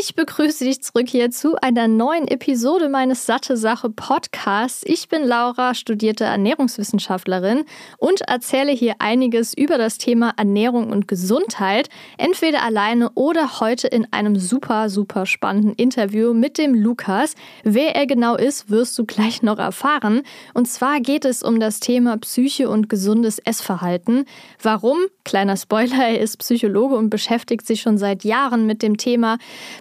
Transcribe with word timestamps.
Ich 0.00 0.14
begrüße 0.14 0.62
dich 0.62 0.80
zurück 0.80 1.08
hier 1.08 1.32
zu 1.32 1.56
einer 1.60 1.88
neuen 1.88 2.28
Episode 2.28 2.88
meines 2.88 3.26
Satte 3.26 3.56
Sache 3.56 3.90
Podcasts. 3.90 4.84
Ich 4.86 5.08
bin 5.08 5.24
Laura, 5.24 5.74
studierte 5.74 6.22
Ernährungswissenschaftlerin 6.22 7.64
und 7.96 8.20
erzähle 8.20 8.70
hier 8.70 8.94
einiges 9.00 9.54
über 9.54 9.76
das 9.76 9.98
Thema 9.98 10.34
Ernährung 10.36 10.90
und 10.90 11.08
Gesundheit, 11.08 11.88
entweder 12.16 12.62
alleine 12.62 13.10
oder 13.16 13.58
heute 13.58 13.88
in 13.88 14.06
einem 14.12 14.36
super, 14.36 14.88
super 14.88 15.26
spannenden 15.26 15.72
Interview 15.72 16.32
mit 16.32 16.58
dem 16.58 16.74
Lukas. 16.74 17.34
Wer 17.64 17.96
er 17.96 18.06
genau 18.06 18.36
ist, 18.36 18.70
wirst 18.70 18.96
du 19.00 19.04
gleich 19.04 19.42
noch 19.42 19.58
erfahren. 19.58 20.22
Und 20.54 20.68
zwar 20.68 21.00
geht 21.00 21.24
es 21.24 21.42
um 21.42 21.58
das 21.58 21.80
Thema 21.80 22.18
Psyche 22.18 22.70
und 22.70 22.88
gesundes 22.88 23.40
Essverhalten. 23.40 24.26
Warum? 24.62 24.98
Kleiner 25.24 25.56
Spoiler, 25.56 26.06
er 26.10 26.20
ist 26.20 26.38
Psychologe 26.38 26.94
und 26.94 27.10
beschäftigt 27.10 27.66
sich 27.66 27.80
schon 27.80 27.98
seit 27.98 28.22
Jahren 28.22 28.64
mit 28.64 28.80
dem 28.82 28.96
Thema 28.96 29.38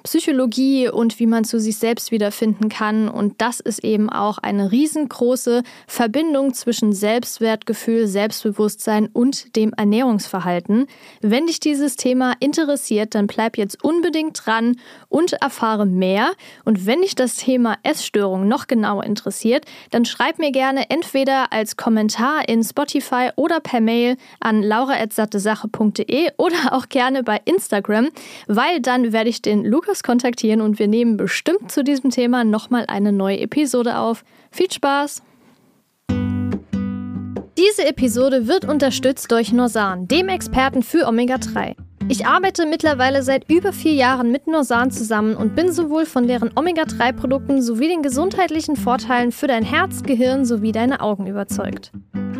Psychologie 0.08 0.88
und 0.88 1.20
wie 1.20 1.28
man 1.28 1.44
zu 1.44 1.60
sich 1.60 1.78
selbst 1.78 2.12
wiederfinden 2.12 2.70
kann. 2.70 3.10
Und 3.10 3.42
das 3.42 3.60
ist 3.60 3.84
eben 3.84 4.10
auch 4.10 4.38
eine 4.38 4.72
riesengroße 4.72 5.64
Verbindung 5.86 6.54
zwischen 6.54 6.94
Selbstwertgefühl, 6.94 8.08
Selbstbewusstsein 8.08 9.10
und 9.12 9.58
dem 9.58 9.74
Ernährungsverhalten. 9.74 10.88
Wenn 11.20 11.48
dich 11.48 11.60
dieses 11.60 11.98
Thema 11.98 12.36
interessiert, 12.40 13.16
dann 13.16 13.28
bleib 13.28 13.58
jetzt 13.58 13.84
unbedingt 13.84 14.46
dran 14.46 14.78
und 15.10 15.34
erfahre 15.34 15.86
mehr. 15.86 16.32
Und 16.64 16.86
wenn 16.86 17.02
dich 17.02 17.16
das 17.16 17.36
Thema 17.36 17.76
Essstörung 17.84 18.48
noch 18.48 18.68
genauer 18.68 19.04
interessiert, 19.04 19.66
dann 19.92 20.06
schreib 20.06 20.40
mir 20.40 20.54
gerne 20.54 20.90
entweder 20.90 21.52
als 21.52 21.76
Kommentar 21.76 22.48
in 22.48 22.64
Spotify 22.64 23.32
oder 23.36 23.60
per 23.60 23.82
Mail 23.82 24.16
an 24.40 24.64
laura.sattesache.de 24.64 26.30
oder 26.38 26.72
auch 26.72 26.88
gerne 26.88 27.24
bei 27.24 27.42
Instagram, 27.44 28.08
weil 28.48 28.80
dann 28.80 29.12
werde 29.12 29.30
ich 29.30 29.42
den 29.42 29.66
Lukas 29.66 29.87
Lukas 29.88 30.04
kontaktieren 30.04 30.60
und 30.60 30.80
wir 30.80 30.90
nehmen 30.90 31.16
bestimmt 31.16 31.72
zu 31.72 31.82
diesem 31.82 32.10
Thema 32.10 32.44
nochmal 32.44 32.84
eine 32.90 33.14
neue 33.14 33.40
Episode 33.40 33.98
auf. 33.98 34.26
Viel 34.52 34.70
Spaß! 34.70 35.22
Diese 37.58 37.88
Episode 37.88 38.48
wird 38.48 38.66
unterstützt 38.66 39.32
durch 39.32 39.54
Norsan, 39.54 40.06
dem 40.10 40.28
Experten 40.28 40.84
für 40.84 41.08
Omega-3. 41.08 41.76
Ich 42.10 42.26
arbeite 42.26 42.66
mittlerweile 42.66 43.22
seit 43.22 43.52
über 43.52 43.74
vier 43.74 43.92
Jahren 43.92 44.32
mit 44.32 44.48
Norsan 44.48 44.92
zusammen 44.92 45.36
und 45.36 45.58
bin 45.58 45.74
sowohl 45.74 46.06
von 46.06 46.26
deren 46.26 46.52
Omega-3-Produkten 46.56 47.62
sowie 47.62 47.90
den 47.90 48.02
gesundheitlichen 48.02 48.78
Vorteilen 48.78 49.34
für 49.34 49.48
dein 49.48 49.64
Herz, 49.64 50.04
Gehirn 50.04 50.46
sowie 50.46 50.72
deine 50.72 51.02
Augen 51.02 51.28
überzeugt. 51.28 51.92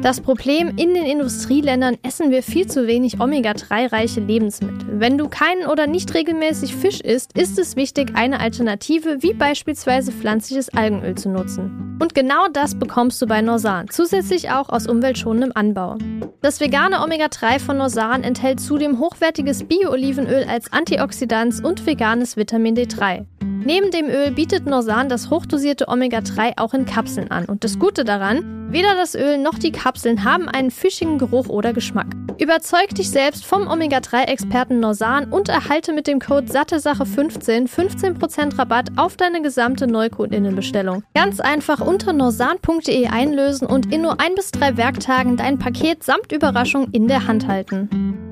Das 0.02 0.22
Problem, 0.22 0.70
in 0.78 0.94
den 0.94 1.04
Industrieländern 1.04 1.98
essen 2.02 2.32
wir 2.32 2.44
viel 2.44 2.68
zu 2.68 2.88
wenig 2.88 3.20
Omega-3-reiche 3.20 4.22
Lebensmittel. 4.22 5.02
Wenn 5.02 5.18
du 5.18 5.28
keinen 5.28 5.66
oder 5.66 5.86
nicht 5.86 6.14
regelmäßig 6.14 6.74
Fisch 6.74 7.02
isst, 7.02 7.38
ist 7.38 7.60
es 7.60 7.76
wichtig, 7.76 8.12
eine 8.14 8.40
Alternative 8.40 9.22
wie 9.22 9.34
beispielsweise 9.34 10.14
pflanzliches 10.14 10.70
Algenöl 10.70 11.16
zu 11.16 11.28
nutzen. 11.30 11.98
Und 12.00 12.14
genau 12.14 12.48
das 12.54 12.76
bekommst 12.76 13.22
du 13.22 13.26
bei 13.26 13.42
Norsan, 13.42 13.88
zusätzlich 13.90 14.52
auch 14.52 14.70
aus 14.70 14.88
umweltschonendem 14.88 15.52
Anbau. 15.56 15.98
Das 16.42 16.60
vegane 16.60 17.02
Omega-3 17.02 17.60
von 17.60 17.78
Norsan 17.78 18.24
enthält 18.24 18.60
zudem 18.60 19.00
hochwertiges 19.00 19.57
Bio-Olivenöl 19.64 20.46
als 20.50 20.72
Antioxidans 20.72 21.62
und 21.62 21.86
veganes 21.86 22.38
Vitamin 22.38 22.76
D3. 22.76 23.26
Neben 23.68 23.92
dem 23.92 24.08
Öl 24.10 24.32
bietet 24.32 24.66
Norsan 24.66 25.10
das 25.10 25.30
hochdosierte 25.30 25.88
Omega-3 25.90 26.54
auch 26.58 26.74
in 26.74 26.86
Kapseln 26.86 27.32
an. 27.32 27.46
Und 27.46 27.64
das 27.64 27.80
Gute 27.80 28.06
daran, 28.06 28.72
weder 28.72 28.96
das 28.96 29.14
Öl 29.14 29.38
noch 29.38 29.60
die 29.60 29.72
Kapseln 29.72 30.24
haben 30.24 30.48
einen 30.48 30.72
fischigen 30.72 31.18
Geruch 31.18 31.50
oder 31.50 31.74
Geschmack. 31.74 32.08
Überzeug 32.40 32.96
dich 32.96 33.10
selbst 33.10 33.46
vom 33.46 33.68
Omega-3-Experten 33.68 34.80
Norsan 34.80 35.32
und 35.32 35.50
erhalte 35.50 35.92
mit 35.92 36.08
dem 36.08 36.20
Code 36.20 36.48
SatteSache15 36.48 37.68
15% 37.68 38.58
Rabatt 38.58 38.92
auf 38.96 39.18
deine 39.18 39.42
gesamte 39.42 39.88
Neukundinnenbestellung. 39.88 41.04
Ganz 41.14 41.40
einfach 41.40 41.82
unter 41.82 42.14
norsan.de 42.14 43.08
einlösen 43.08 43.68
und 43.68 43.92
in 43.92 44.04
nur 44.04 44.20
ein 44.22 44.36
bis 44.36 44.52
drei 44.52 44.78
Werktagen 44.78 45.36
dein 45.36 45.58
Paket 45.58 46.04
samt 46.04 46.32
Überraschung 46.32 46.90
in 46.92 47.08
der 47.08 47.28
Hand 47.28 47.48
halten. 47.48 48.27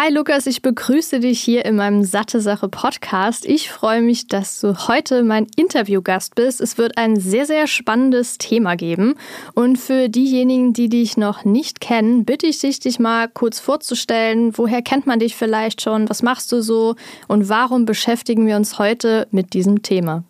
Hi 0.00 0.14
Lukas, 0.14 0.46
ich 0.46 0.62
begrüße 0.62 1.18
dich 1.18 1.40
hier 1.40 1.64
in 1.64 1.74
meinem 1.74 2.04
Satte 2.04 2.40
Sache 2.40 2.68
Podcast. 2.68 3.44
Ich 3.44 3.68
freue 3.68 4.00
mich, 4.00 4.28
dass 4.28 4.60
du 4.60 4.86
heute 4.86 5.24
mein 5.24 5.48
Interviewgast 5.56 6.36
bist. 6.36 6.60
Es 6.60 6.78
wird 6.78 6.96
ein 6.96 7.18
sehr, 7.18 7.46
sehr 7.46 7.66
spannendes 7.66 8.38
Thema 8.38 8.76
geben. 8.76 9.16
Und 9.54 9.76
für 9.76 10.08
diejenigen, 10.08 10.72
die 10.72 10.88
dich 10.88 11.16
noch 11.16 11.44
nicht 11.44 11.80
kennen, 11.80 12.24
bitte 12.24 12.46
ich 12.46 12.60
dich, 12.60 12.78
dich 12.78 13.00
mal 13.00 13.26
kurz 13.26 13.58
vorzustellen. 13.58 14.56
Woher 14.56 14.82
kennt 14.82 15.08
man 15.08 15.18
dich 15.18 15.34
vielleicht 15.34 15.82
schon? 15.82 16.08
Was 16.08 16.22
machst 16.22 16.52
du 16.52 16.62
so? 16.62 16.94
Und 17.26 17.48
warum 17.48 17.84
beschäftigen 17.84 18.46
wir 18.46 18.54
uns 18.54 18.78
heute 18.78 19.26
mit 19.32 19.52
diesem 19.52 19.82
Thema? 19.82 20.22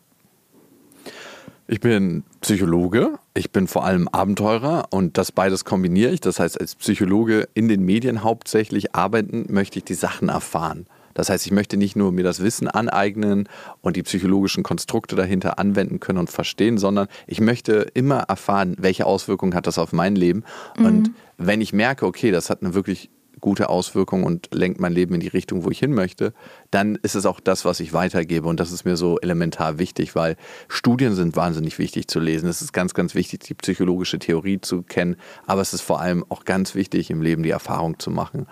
Ich 1.67 1.81
bin 1.81 2.25
Psychologe, 2.41 3.19
ich 3.35 3.51
bin 3.51 3.67
vor 3.67 3.85
allem 3.85 4.09
Abenteurer 4.09 4.87
und 4.91 5.19
das 5.19 5.33
beides 5.33 5.65
kombiniere 5.65 6.13
ich. 6.13 6.21
Das 6.21 6.39
heißt, 6.39 6.61
als 6.61 6.77
Psychologe 6.77 7.49
in 7.55 7.69
den 7.69 7.85
Medien 7.85 8.23
hauptsächlich 8.23 8.95
arbeiten, 8.95 9.47
möchte 9.49 9.79
ich 9.79 9.85
die 9.85 9.95
Sachen 9.95 10.29
erfahren. 10.29 10.87
Das 11.15 11.31
heißt, 11.31 11.47
ich 11.47 11.53
möchte 11.53 11.77
nicht 11.77 11.97
nur 11.97 12.13
mir 12.13 12.23
das 12.23 12.45
Wissen 12.45 12.69
aneignen 12.69 13.49
und 13.81 13.97
die 13.97 14.05
psychologischen 14.05 14.63
Konstrukte 14.63 15.17
dahinter 15.17 15.59
anwenden 15.59 15.99
können 15.99 16.21
und 16.21 16.31
verstehen, 16.31 16.79
sondern 16.79 17.09
ich 17.27 17.41
möchte 17.41 17.89
immer 17.95 18.21
erfahren, 18.21 18.77
welche 18.79 19.05
Auswirkungen 19.05 19.57
hat 19.57 19.67
das 19.67 19.79
auf 19.79 19.93
mein 19.93 20.15
Leben. 20.15 20.45
Mhm. 20.79 20.85
Und 20.85 21.11
wenn 21.37 21.61
ich 21.61 21.73
merke, 21.73 22.07
okay, 22.07 22.31
das 22.31 22.51
hat 22.51 22.63
eine 22.63 22.75
wirklich 22.75 23.11
gute 23.41 23.69
Auswirkungen 23.69 24.25
und 24.25 24.49
lenkt 24.53 24.81
mein 24.81 24.93
Leben 24.93 25.15
in 25.15 25.21
die 25.21 25.29
Richtung, 25.29 25.65
wo 25.65 25.71
ich 25.71 25.79
hin 25.79 25.93
möchte, 25.93 26.33
dann 26.71 26.97
ist 26.97 27.15
es 27.15 27.27
auch 27.27 27.41
das, 27.41 27.65
was 27.65 27.81
ich 27.81 27.93
weitergebe. 27.93 28.49
Und 28.49 28.61
das 28.61 28.73
ist 28.73 28.85
mir 28.85 28.97
so 28.97 29.19
elementar 29.21 29.79
wichtig, 29.79 30.15
weil 30.15 30.37
Studien 30.69 31.15
sind 31.15 31.37
wahnsinnig 31.37 31.79
wichtig 31.79 32.09
zu 32.09 32.21
lesen. 32.21 32.49
Es 32.49 32.63
ist 32.63 32.73
ganz, 32.73 32.95
ganz 32.95 33.15
wichtig, 33.15 33.41
die 33.41 33.55
psychologische 33.55 34.19
Theorie 34.19 34.61
zu 34.61 34.83
kennen, 34.83 35.17
aber 35.47 35.61
es 35.61 35.73
ist 35.73 35.83
vor 35.83 36.01
allem 36.01 36.25
auch 36.29 36.45
ganz 36.45 36.75
wichtig, 36.75 37.11
im 37.11 37.23
Leben 37.23 37.43
die 37.43 37.51
Erfahrung 37.51 37.99
zu 37.99 38.11
machen. 38.11 38.47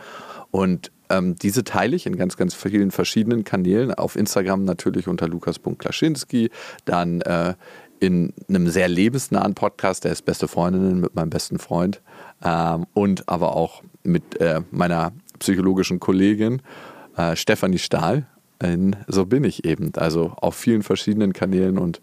Und 0.50 0.90
ähm, 1.08 1.36
diese 1.36 1.64
teile 1.64 1.94
ich 1.96 2.06
in 2.06 2.16
ganz, 2.16 2.36
ganz 2.36 2.54
vielen 2.54 2.90
verschiedenen 2.90 3.44
Kanälen. 3.44 3.94
Auf 3.94 4.16
Instagram 4.16 4.64
natürlich 4.64 5.08
unter 5.08 5.28
lukas.klaschinski, 5.28 6.50
dann 6.84 7.20
äh, 7.20 7.54
in 8.00 8.32
einem 8.48 8.68
sehr 8.68 8.88
lebensnahen 8.88 9.54
Podcast, 9.54 10.04
der 10.04 10.12
ist 10.12 10.22
Beste 10.24 10.48
Freundinnen 10.48 11.00
mit 11.00 11.14
meinem 11.14 11.30
besten 11.30 11.58
Freund 11.58 12.02
ähm, 12.44 12.86
und 12.92 13.28
aber 13.28 13.56
auch 13.56 13.82
mit 14.06 14.40
äh, 14.40 14.62
meiner 14.70 15.12
psychologischen 15.38 16.00
Kollegin 16.00 16.62
äh, 17.16 17.36
Stefanie 17.36 17.78
Stahl. 17.78 18.26
In 18.62 18.96
so 19.06 19.26
bin 19.26 19.44
ich 19.44 19.64
eben. 19.64 19.92
Also 19.96 20.32
auf 20.36 20.54
vielen 20.54 20.82
verschiedenen 20.82 21.32
Kanälen 21.32 21.78
und 21.78 22.00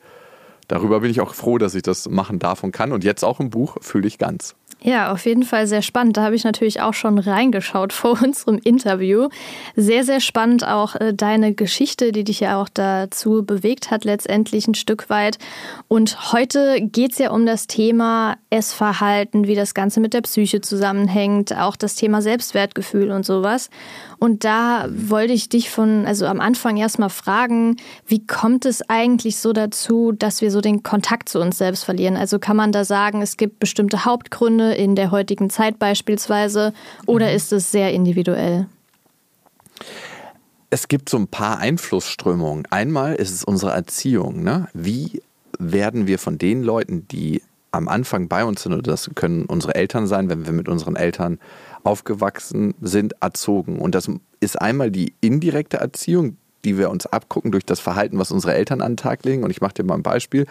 darüber 0.68 1.00
bin 1.00 1.10
ich 1.10 1.20
auch 1.20 1.34
froh, 1.34 1.58
dass 1.58 1.74
ich 1.74 1.82
das 1.82 2.08
machen 2.10 2.40
darf 2.40 2.64
und 2.64 2.72
kann. 2.72 2.92
Und 2.92 3.04
jetzt 3.04 3.24
auch 3.24 3.40
im 3.40 3.50
Buch 3.50 3.78
fühle 3.82 4.08
ich 4.08 4.18
ganz. 4.18 4.56
Ja, 4.86 5.14
auf 5.14 5.26
jeden 5.26 5.44
Fall 5.44 5.66
sehr 5.66 5.82
spannend. 5.82 6.18
Da 6.18 6.24
habe 6.24 6.36
ich 6.36 6.44
natürlich 6.44 6.82
auch 6.82 6.94
schon 6.94 7.18
reingeschaut 7.18 7.94
vor 7.94 8.22
unserem 8.22 8.60
Interview. 8.62 9.30
Sehr, 9.78 10.04
sehr 10.04 10.20
spannend 10.20 10.68
auch 10.68 10.96
äh, 10.96 11.14
deine 11.14 11.54
Geschichte, 11.54 12.12
die 12.12 12.26
dich 12.26 12.42
ja 12.42 12.62
auch 12.62 12.68
dazu 12.68 13.46
bewegt 13.46 13.92
hat, 13.92 14.04
letztendlich 14.04 14.68
ein 14.68 14.76
Stück 14.76 15.10
weit. 15.10 15.38
Und 15.88 16.34
heute 16.34 16.82
geht 16.82 17.14
es 17.14 17.18
ja 17.18 17.32
um 17.32 17.46
das 17.46 17.68
Thema 17.68 18.36
Essverhalten, 18.50 19.48
wie 19.48 19.56
das 19.56 19.74
Ganze 19.74 20.02
mit 20.02 20.14
der 20.14 20.22
Psyche 20.22 20.60
zusammenhängt, 20.60 21.56
auch 21.56 21.78
das 21.78 21.96
Thema 21.96 22.22
Selbstwertgefühl 22.22 23.12
und 23.12 23.26
sowas. 23.26 23.70
Und 24.20 24.44
da 24.44 24.88
wollte 24.90 25.34
ich 25.34 25.50
dich 25.50 25.70
von, 25.70 26.06
also 26.06 26.26
am 26.26 26.42
Anfang 26.42 26.78
erstmal 26.78 27.10
fragen, 27.10 27.78
wie 28.06 28.26
kommt 28.26 28.66
es 28.66 28.82
eigentlich 28.90 29.38
so 29.38 29.54
dazu, 29.54 30.12
dass 30.12 30.42
wir 30.42 30.52
so 30.52 30.62
den 30.62 30.84
Kontakt 30.84 31.30
zu 31.30 31.40
uns 31.40 31.58
selbst 31.58 31.84
verlieren? 31.84 32.16
Also 32.18 32.40
kann 32.40 32.58
man 32.58 32.72
da 32.72 32.86
sagen, 32.86 33.22
es 33.22 33.38
gibt 33.38 33.60
bestimmte 33.60 34.06
Hauptgründe 34.06 34.73
in 34.76 34.96
der 34.96 35.12
heutigen 35.12 35.50
Zeit 35.50 35.80
beispielsweise 35.80 36.74
oder 37.06 37.28
mhm. 37.30 37.36
ist 37.36 37.54
es 37.54 37.72
sehr 37.72 37.94
individuell? 37.94 38.68
Es 40.70 40.88
gibt 40.88 41.10
so 41.10 41.18
ein 41.18 41.28
paar 41.28 41.60
Einflussströmungen. 41.60 42.66
Einmal 42.72 43.16
ist 43.16 43.32
es 43.32 43.44
unsere 43.44 43.72
Erziehung. 43.74 44.44
Ne? 44.44 44.68
Wie 44.74 45.22
werden 45.60 46.08
wir 46.08 46.18
von 46.18 46.38
den 46.38 46.64
Leuten, 46.64 47.08
die 47.08 47.42
am 47.74 47.88
Anfang 47.88 48.28
bei 48.28 48.46
uns 48.46 48.64
sind, 48.64 48.74
oder 48.74 48.84
das 48.84 49.10
können 49.16 49.46
unsere 49.46 49.76
Eltern 49.76 50.08
sein, 50.08 50.30
wenn 50.30 50.46
wir 50.46 50.54
mit 50.54 50.70
unseren 50.70 50.96
Eltern 50.96 51.40
aufgewachsen 51.84 52.76
sind, 52.82 53.16
erzogen. 53.20 53.80
Und 53.80 53.96
das 53.96 54.10
ist 54.40 54.62
einmal 54.62 54.92
die 54.92 55.14
indirekte 55.22 55.78
Erziehung, 55.78 56.38
die 56.66 56.78
wir 56.78 56.90
uns 56.90 57.08
abgucken 57.08 57.52
durch 57.52 57.66
das 57.66 57.80
Verhalten, 57.80 58.20
was 58.20 58.32
unsere 58.32 58.54
Eltern 58.54 58.82
an 58.82 58.94
den 58.94 58.98
Tag 58.98 59.26
legen. 59.26 59.44
Und 59.44 59.50
ich 59.50 59.60
mache 59.60 59.74
dir 59.74 59.84
mal 59.84 59.96
ein 59.96 60.04
Beispiel. 60.04 60.46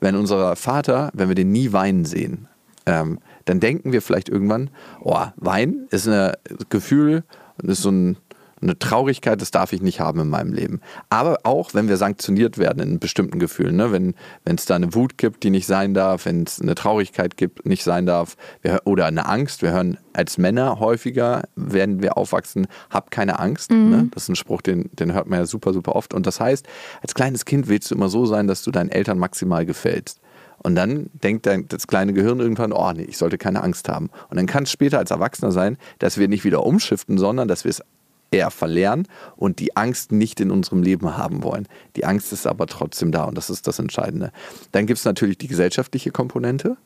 Wenn 0.00 0.14
unser 0.14 0.54
Vater, 0.56 1.10
wenn 1.14 1.28
wir 1.28 1.34
den 1.34 1.50
nie 1.50 1.72
weinen 1.72 2.04
sehen, 2.04 2.48
ähm, 2.86 3.18
dann 3.48 3.60
denken 3.60 3.92
wir 3.92 4.02
vielleicht 4.02 4.28
irgendwann, 4.28 4.70
oh, 5.00 5.24
Wein 5.36 5.86
ist 5.90 6.08
ein 6.08 6.32
Gefühl, 6.68 7.24
ist 7.62 7.82
so 7.82 7.90
ein 7.90 8.16
Eine 8.60 8.76
Traurigkeit, 8.76 9.40
das 9.40 9.52
darf 9.52 9.72
ich 9.72 9.82
nicht 9.82 10.00
haben 10.00 10.18
in 10.18 10.28
meinem 10.28 10.52
Leben. 10.52 10.80
Aber 11.10 11.38
auch, 11.44 11.74
wenn 11.74 11.88
wir 11.88 11.96
sanktioniert 11.96 12.58
werden 12.58 12.82
in 12.82 12.98
bestimmten 12.98 13.38
Gefühlen, 13.38 13.76
ne? 13.76 13.92
wenn 13.92 14.14
es 14.44 14.64
da 14.64 14.74
eine 14.74 14.94
Wut 14.94 15.16
gibt, 15.16 15.44
die 15.44 15.50
nicht 15.50 15.66
sein 15.66 15.94
darf, 15.94 16.26
wenn 16.26 16.42
es 16.42 16.60
eine 16.60 16.74
Traurigkeit 16.74 17.36
gibt, 17.36 17.66
nicht 17.66 17.84
sein 17.84 18.04
darf, 18.04 18.36
wir, 18.62 18.80
oder 18.84 19.06
eine 19.06 19.26
Angst. 19.26 19.62
Wir 19.62 19.70
hören 19.70 19.96
als 20.12 20.38
Männer 20.38 20.80
häufiger, 20.80 21.44
werden 21.54 22.02
wir 22.02 22.16
aufwachsen, 22.16 22.66
hab 22.90 23.12
keine 23.12 23.38
Angst. 23.38 23.70
Mhm. 23.70 23.90
Ne? 23.90 24.08
Das 24.12 24.24
ist 24.24 24.30
ein 24.30 24.36
Spruch, 24.36 24.60
den, 24.60 24.90
den 24.92 25.12
hört 25.12 25.28
man 25.28 25.38
ja 25.38 25.46
super, 25.46 25.72
super 25.72 25.94
oft. 25.94 26.12
Und 26.12 26.26
das 26.26 26.40
heißt, 26.40 26.66
als 27.00 27.14
kleines 27.14 27.44
Kind 27.44 27.68
willst 27.68 27.92
du 27.92 27.94
immer 27.94 28.08
so 28.08 28.26
sein, 28.26 28.48
dass 28.48 28.64
du 28.64 28.72
deinen 28.72 28.90
Eltern 28.90 29.18
maximal 29.18 29.66
gefällst. 29.66 30.18
Und 30.62 30.74
dann 30.74 31.10
denkt 31.22 31.46
das 31.46 31.86
kleine 31.86 32.12
Gehirn 32.12 32.40
irgendwann, 32.40 32.72
oh 32.72 32.92
nee, 32.92 33.04
ich 33.04 33.18
sollte 33.18 33.38
keine 33.38 33.62
Angst 33.62 33.88
haben. 33.88 34.10
Und 34.28 34.36
dann 34.36 34.46
kann 34.46 34.64
es 34.64 34.72
später 34.72 34.98
als 34.98 35.10
Erwachsener 35.10 35.52
sein, 35.52 35.78
dass 35.98 36.18
wir 36.18 36.28
nicht 36.28 36.44
wieder 36.44 36.64
umschiften, 36.64 37.18
sondern 37.18 37.48
dass 37.48 37.64
wir 37.64 37.70
es 37.70 37.82
eher 38.30 38.50
verlernen 38.50 39.06
und 39.36 39.58
die 39.58 39.76
Angst 39.76 40.12
nicht 40.12 40.40
in 40.40 40.50
unserem 40.50 40.82
Leben 40.82 41.16
haben 41.16 41.42
wollen. 41.42 41.66
Die 41.96 42.04
Angst 42.04 42.32
ist 42.32 42.46
aber 42.46 42.66
trotzdem 42.66 43.12
da 43.12 43.24
und 43.24 43.36
das 43.36 43.50
ist 43.50 43.66
das 43.66 43.78
Entscheidende. 43.78 44.32
Dann 44.72 44.86
gibt 44.86 44.98
es 44.98 45.04
natürlich 45.04 45.38
die 45.38 45.48
gesellschaftliche 45.48 46.10
Komponente. 46.10 46.76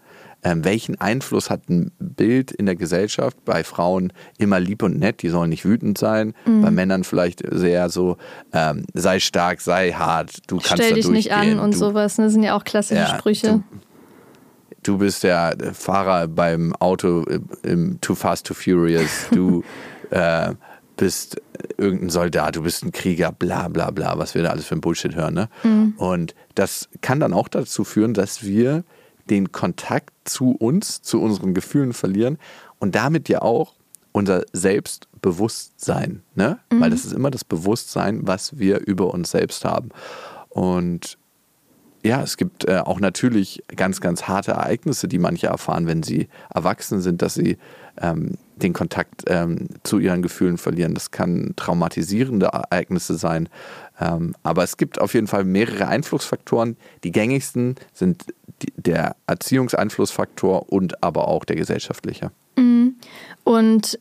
Ähm, 0.44 0.64
welchen 0.64 1.00
Einfluss 1.00 1.50
hat 1.50 1.68
ein 1.68 1.92
Bild 2.00 2.50
in 2.50 2.66
der 2.66 2.74
Gesellschaft 2.74 3.44
bei 3.44 3.62
Frauen 3.62 4.12
immer 4.38 4.58
lieb 4.58 4.82
und 4.82 4.98
nett, 4.98 5.22
die 5.22 5.28
sollen 5.28 5.50
nicht 5.50 5.64
wütend 5.64 5.98
sein, 5.98 6.34
mhm. 6.44 6.62
bei 6.62 6.70
Männern 6.70 7.04
vielleicht 7.04 7.42
sehr 7.48 7.88
so, 7.90 8.16
ähm, 8.52 8.84
sei 8.92 9.20
stark, 9.20 9.60
sei 9.60 9.92
hart, 9.92 10.38
du 10.48 10.56
kannst 10.56 10.82
Stell 10.82 10.90
da 10.90 10.94
dich 10.96 11.08
nicht 11.08 11.32
an 11.32 11.60
und 11.60 11.74
du, 11.74 11.78
sowas, 11.78 12.16
das 12.16 12.18
ne, 12.18 12.30
sind 12.30 12.42
ja 12.42 12.56
auch 12.56 12.64
klassische 12.64 13.02
ja, 13.02 13.16
Sprüche. 13.18 13.62
Du, 14.82 14.92
du 14.94 14.98
bist 14.98 15.22
der 15.22 15.56
Fahrer 15.72 16.26
beim 16.26 16.74
Auto 16.76 17.24
im 17.62 18.00
Too 18.00 18.16
Fast, 18.16 18.46
Too 18.46 18.54
Furious, 18.54 19.28
du 19.30 19.62
äh, 20.10 20.54
bist 20.96 21.40
irgendein 21.78 22.10
Soldat, 22.10 22.56
du 22.56 22.62
bist 22.62 22.84
ein 22.84 22.92
Krieger, 22.92 23.32
bla 23.32 23.68
bla 23.68 23.90
bla, 23.90 24.18
was 24.18 24.34
wir 24.34 24.42
da 24.42 24.50
alles 24.50 24.66
für 24.66 24.74
ein 24.74 24.80
Bullshit 24.80 25.14
hören. 25.14 25.34
Ne? 25.34 25.48
Mhm. 25.62 25.94
Und 25.96 26.34
das 26.54 26.88
kann 27.00 27.20
dann 27.20 27.32
auch 27.32 27.48
dazu 27.48 27.84
führen, 27.84 28.14
dass 28.14 28.42
wir 28.42 28.84
den 29.30 29.52
Kontakt 29.52 30.12
zu 30.24 30.52
uns, 30.52 31.02
zu 31.02 31.20
unseren 31.20 31.54
Gefühlen 31.54 31.92
verlieren 31.92 32.38
und 32.78 32.94
damit 32.94 33.28
ja 33.28 33.42
auch 33.42 33.74
unser 34.12 34.44
Selbstbewusstsein, 34.52 36.22
ne? 36.34 36.58
Mhm. 36.70 36.80
Weil 36.80 36.90
das 36.90 37.04
ist 37.04 37.12
immer 37.12 37.30
das 37.30 37.44
Bewusstsein, 37.44 38.26
was 38.26 38.58
wir 38.58 38.80
über 38.80 39.12
uns 39.12 39.30
selbst 39.30 39.64
haben. 39.64 39.88
Und 40.50 41.18
ja, 42.04 42.20
es 42.20 42.36
gibt 42.36 42.68
äh, 42.68 42.78
auch 42.78 43.00
natürlich 43.00 43.62
ganz, 43.74 44.00
ganz 44.00 44.24
harte 44.24 44.52
Ereignisse, 44.52 45.06
die 45.06 45.18
manche 45.18 45.46
erfahren, 45.46 45.86
wenn 45.86 46.02
sie 46.02 46.28
erwachsen 46.52 47.00
sind, 47.00 47.22
dass 47.22 47.34
sie 47.34 47.58
ähm, 48.00 48.36
den 48.56 48.72
Kontakt 48.72 49.22
ähm, 49.28 49.68
zu 49.84 49.98
ihren 49.98 50.20
Gefühlen 50.20 50.58
verlieren. 50.58 50.94
Das 50.94 51.10
kann 51.10 51.52
traumatisierende 51.56 52.46
Ereignisse 52.46 53.16
sein. 53.16 53.48
Ähm, 54.00 54.34
aber 54.42 54.64
es 54.64 54.76
gibt 54.76 55.00
auf 55.00 55.14
jeden 55.14 55.28
Fall 55.28 55.44
mehrere 55.44 55.86
Einflussfaktoren. 55.86 56.76
Die 57.04 57.12
gängigsten 57.12 57.76
sind 57.92 58.24
der 58.76 59.16
Erziehungseinflussfaktor 59.26 60.72
und 60.72 61.02
aber 61.02 61.28
auch 61.28 61.44
der 61.44 61.56
gesellschaftliche. 61.56 62.30
Mhm. 62.56 62.96
Und 63.44 63.98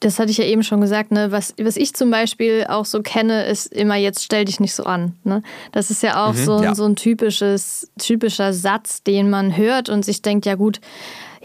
das 0.00 0.18
hatte 0.18 0.30
ich 0.30 0.36
ja 0.36 0.44
eben 0.44 0.62
schon 0.62 0.80
gesagt, 0.80 1.12
ne? 1.12 1.32
was, 1.32 1.54
was 1.58 1.76
ich 1.76 1.94
zum 1.94 2.10
Beispiel 2.10 2.66
auch 2.68 2.84
so 2.84 3.00
kenne, 3.00 3.44
ist 3.46 3.72
immer 3.72 3.96
jetzt 3.96 4.22
stell 4.22 4.44
dich 4.44 4.60
nicht 4.60 4.74
so 4.74 4.84
an. 4.84 5.16
Ne? 5.24 5.42
Das 5.72 5.90
ist 5.90 6.02
ja 6.02 6.26
auch 6.26 6.34
mhm, 6.34 6.44
so, 6.44 6.62
ja. 6.62 6.74
so 6.74 6.84
ein 6.84 6.94
typisches, 6.94 7.90
typischer 7.98 8.52
Satz, 8.52 9.02
den 9.02 9.30
man 9.30 9.56
hört 9.56 9.88
und 9.88 10.04
sich 10.04 10.20
denkt, 10.20 10.44
ja 10.44 10.56
gut, 10.56 10.80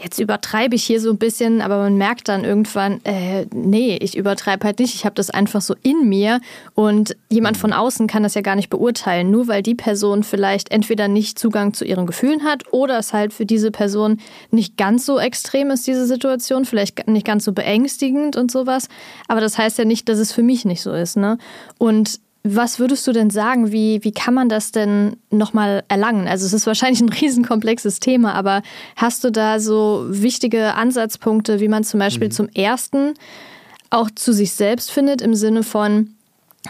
jetzt 0.02 0.18
übertreibe 0.18 0.74
ich 0.74 0.84
hier 0.84 1.00
so 1.00 1.10
ein 1.10 1.18
bisschen, 1.18 1.60
aber 1.60 1.78
man 1.78 1.96
merkt 1.96 2.28
dann 2.28 2.44
irgendwann, 2.44 3.00
äh, 3.04 3.46
nee, 3.52 3.98
ich 4.00 4.16
übertreibe 4.16 4.64
halt 4.64 4.78
nicht, 4.78 4.94
ich 4.94 5.04
habe 5.04 5.14
das 5.14 5.30
einfach 5.30 5.60
so 5.60 5.74
in 5.82 6.08
mir 6.08 6.40
und 6.74 7.16
jemand 7.28 7.56
von 7.56 7.72
außen 7.72 8.06
kann 8.06 8.22
das 8.22 8.34
ja 8.34 8.40
gar 8.40 8.56
nicht 8.56 8.70
beurteilen, 8.70 9.30
nur 9.30 9.46
weil 9.48 9.62
die 9.62 9.74
Person 9.74 10.22
vielleicht 10.22 10.70
entweder 10.70 11.08
nicht 11.08 11.38
Zugang 11.38 11.74
zu 11.74 11.84
ihren 11.84 12.06
Gefühlen 12.06 12.44
hat 12.44 12.72
oder 12.72 12.98
es 12.98 13.12
halt 13.12 13.32
für 13.32 13.46
diese 13.46 13.70
Person 13.70 14.20
nicht 14.50 14.76
ganz 14.76 15.04
so 15.04 15.18
extrem 15.18 15.70
ist, 15.70 15.86
diese 15.86 16.06
Situation, 16.06 16.64
vielleicht 16.64 17.06
nicht 17.06 17.26
ganz 17.26 17.44
so 17.44 17.52
beängstigend 17.52 18.36
und 18.36 18.50
sowas, 18.50 18.88
aber 19.28 19.40
das 19.40 19.58
heißt 19.58 19.78
ja 19.78 19.84
nicht, 19.84 20.08
dass 20.08 20.18
es 20.18 20.32
für 20.32 20.42
mich 20.42 20.64
nicht 20.64 20.82
so 20.82 20.92
ist, 20.92 21.16
ne? 21.16 21.36
Und 21.78 22.20
was 22.42 22.78
würdest 22.78 23.06
du 23.06 23.12
denn 23.12 23.28
sagen, 23.28 23.70
wie, 23.70 24.02
wie 24.02 24.12
kann 24.12 24.32
man 24.32 24.48
das 24.48 24.72
denn 24.72 25.16
nochmal 25.30 25.84
erlangen? 25.88 26.26
Also 26.26 26.46
es 26.46 26.52
ist 26.52 26.66
wahrscheinlich 26.66 27.00
ein 27.00 27.08
riesenkomplexes 27.20 28.00
Thema, 28.00 28.34
aber 28.34 28.62
hast 28.96 29.24
du 29.24 29.30
da 29.30 29.60
so 29.60 30.06
wichtige 30.08 30.74
Ansatzpunkte, 30.74 31.60
wie 31.60 31.68
man 31.68 31.84
zum 31.84 32.00
Beispiel 32.00 32.28
mhm. 32.28 32.32
zum 32.32 32.48
ersten 32.48 33.14
auch 33.90 34.10
zu 34.14 34.32
sich 34.32 34.52
selbst 34.52 34.90
findet, 34.90 35.20
im 35.20 35.34
Sinne 35.34 35.64
von, 35.64 36.14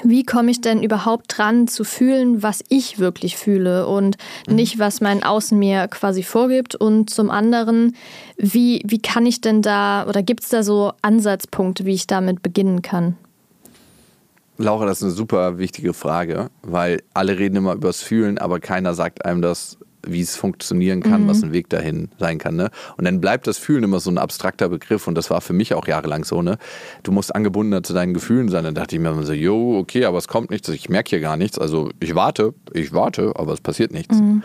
wie 0.03 0.25
komme 0.25 0.51
ich 0.51 0.61
denn 0.61 0.83
überhaupt 0.83 1.37
dran 1.37 1.69
zu 1.69 1.85
fühlen, 1.85 2.43
was 2.43 2.65
ich 2.69 2.99
wirklich 2.99 3.37
fühle 3.37 3.87
und 3.87 4.17
mhm. 4.49 4.55
nicht, 4.55 4.79
was 4.79 5.01
mein 5.01 5.23
Außen 5.23 5.59
mir 5.59 5.87
quasi 5.89 6.23
vorgibt? 6.23 6.75
Und 6.75 7.11
zum 7.11 7.31
anderen, 7.31 7.95
wie, 8.37 8.83
wie 8.85 9.01
kann 9.01 9.27
ich 9.27 9.41
denn 9.41 9.63
da 9.63 10.07
oder 10.09 10.23
gibt 10.23 10.43
es 10.43 10.49
da 10.49 10.63
so 10.63 10.93
Ansatzpunkte, 11.03 11.85
wie 11.85 11.95
ich 11.95 12.07
damit 12.07 12.43
beginnen 12.43 12.83
kann? 12.83 13.17
Laura, 14.61 14.87
das 14.87 14.99
ist 14.99 15.05
eine 15.05 15.13
super 15.13 15.59
wichtige 15.59 15.95
Frage, 15.95 16.51
weil 16.63 17.03
alle 17.15 17.39
reden 17.39 17.57
immer 17.57 17.75
übers 17.75 18.03
Fühlen, 18.03 18.39
aber 18.39 18.61
keiner 18.61 18.95
sagt 18.95 19.25
einem 19.25 19.43
das, 19.43 19.79
wie 20.07 20.21
es 20.21 20.37
funktionieren 20.37 21.03
kann, 21.03 21.25
mhm. 21.25 21.29
was 21.29 21.43
ein 21.43 21.53
Weg 21.53 21.69
dahin 21.69 22.09
sein 22.19 22.39
kann. 22.39 22.57
Ne? 22.57 22.71
Und 22.97 23.05
dann 23.05 23.21
bleibt 23.21 23.47
das 23.47 23.59
Fühlen 23.59 23.85
immer 23.85 24.01
so 24.01 24.11
ein 24.11 24.19
abstrakter 24.19 24.69
Begriff 24.69 25.07
und 25.07 25.15
das 25.15 25.31
war 25.31 25.41
für 25.41 25.53
mich 25.53 25.75
auch 25.75 25.87
jahrelang 25.87 26.25
so. 26.25 26.43
Ne? 26.43 26.59
Du 27.03 27.13
musst 27.13 27.35
angebundener 27.35 27.83
zu 27.83 27.93
deinen 27.93 28.15
Gefühlen 28.15 28.49
sein. 28.49 28.65
Dann 28.65 28.75
dachte 28.75 28.97
ich 28.97 29.03
mir 29.03 29.11
immer 29.11 29.25
so, 29.25 29.33
jo, 29.33 29.79
okay, 29.79 30.05
aber 30.05 30.19
es 30.19 30.29
kommt 30.29 30.51
nichts, 30.51 30.69
ich 30.69 30.89
merke 30.89 31.11
hier 31.11 31.21
gar 31.21 31.37
nichts. 31.37 31.59
Also 31.59 31.91
ich 32.01 32.15
warte, 32.15 32.55
ich 32.73 32.93
warte, 32.93 33.33
aber 33.37 33.53
es 33.53 33.61
passiert 33.61 33.93
nichts. 33.93 34.19
Mhm. 34.19 34.43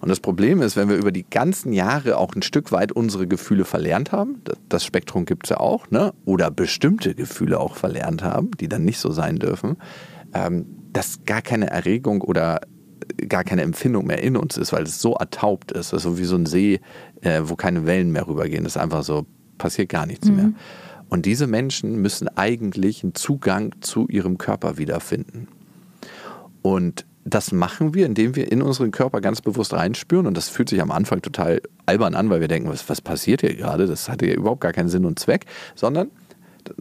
Und 0.00 0.08
das 0.08 0.20
Problem 0.20 0.62
ist, 0.62 0.76
wenn 0.76 0.88
wir 0.88 0.96
über 0.96 1.12
die 1.12 1.28
ganzen 1.28 1.72
Jahre 1.72 2.16
auch 2.16 2.34
ein 2.34 2.42
Stück 2.42 2.72
weit 2.72 2.90
unsere 2.92 3.26
Gefühle 3.26 3.64
verlernt 3.64 4.12
haben, 4.12 4.42
das 4.68 4.84
Spektrum 4.84 5.26
gibt 5.26 5.46
es 5.46 5.50
ja 5.50 5.58
auch, 5.58 5.90
ne? 5.90 6.14
oder 6.24 6.50
bestimmte 6.50 7.14
Gefühle 7.14 7.60
auch 7.60 7.76
verlernt 7.76 8.22
haben, 8.22 8.50
die 8.58 8.68
dann 8.68 8.84
nicht 8.84 8.98
so 8.98 9.10
sein 9.10 9.36
dürfen, 9.36 9.76
ähm, 10.32 10.66
dass 10.92 11.24
gar 11.26 11.42
keine 11.42 11.70
Erregung 11.70 12.22
oder 12.22 12.60
gar 13.28 13.44
keine 13.44 13.62
Empfindung 13.62 14.06
mehr 14.06 14.22
in 14.22 14.36
uns 14.36 14.56
ist, 14.56 14.72
weil 14.72 14.84
es 14.84 15.00
so 15.00 15.14
ertaubt 15.14 15.72
ist. 15.72 15.92
Also 15.92 16.18
wie 16.18 16.24
so 16.24 16.36
ein 16.36 16.46
See, 16.46 16.80
äh, 17.20 17.42
wo 17.44 17.56
keine 17.56 17.86
Wellen 17.86 18.10
mehr 18.12 18.26
rübergehen. 18.26 18.64
Das 18.64 18.76
ist 18.76 18.82
einfach 18.82 19.02
so, 19.02 19.26
passiert 19.58 19.90
gar 19.90 20.06
nichts 20.06 20.28
mhm. 20.28 20.36
mehr. 20.36 20.52
Und 21.10 21.26
diese 21.26 21.46
Menschen 21.46 22.00
müssen 22.00 22.28
eigentlich 22.28 23.02
einen 23.02 23.14
Zugang 23.14 23.74
zu 23.80 24.08
ihrem 24.08 24.38
Körper 24.38 24.78
wiederfinden. 24.78 25.48
Und 26.62 27.04
das 27.24 27.52
machen 27.52 27.94
wir, 27.94 28.06
indem 28.06 28.34
wir 28.34 28.50
in 28.50 28.62
unseren 28.62 28.90
Körper 28.90 29.20
ganz 29.20 29.42
bewusst 29.42 29.74
reinspüren. 29.74 30.26
Und 30.26 30.36
das 30.36 30.48
fühlt 30.48 30.68
sich 30.68 30.80
am 30.80 30.90
Anfang 30.90 31.20
total 31.20 31.60
albern 31.86 32.14
an, 32.14 32.30
weil 32.30 32.40
wir 32.40 32.48
denken, 32.48 32.68
was, 32.68 32.88
was 32.88 33.00
passiert 33.00 33.42
hier 33.42 33.54
gerade? 33.54 33.86
Das 33.86 34.08
hatte 34.08 34.26
ja 34.26 34.34
überhaupt 34.34 34.60
gar 34.60 34.72
keinen 34.72 34.88
Sinn 34.88 35.04
und 35.04 35.18
Zweck. 35.18 35.44
Sondern 35.74 36.10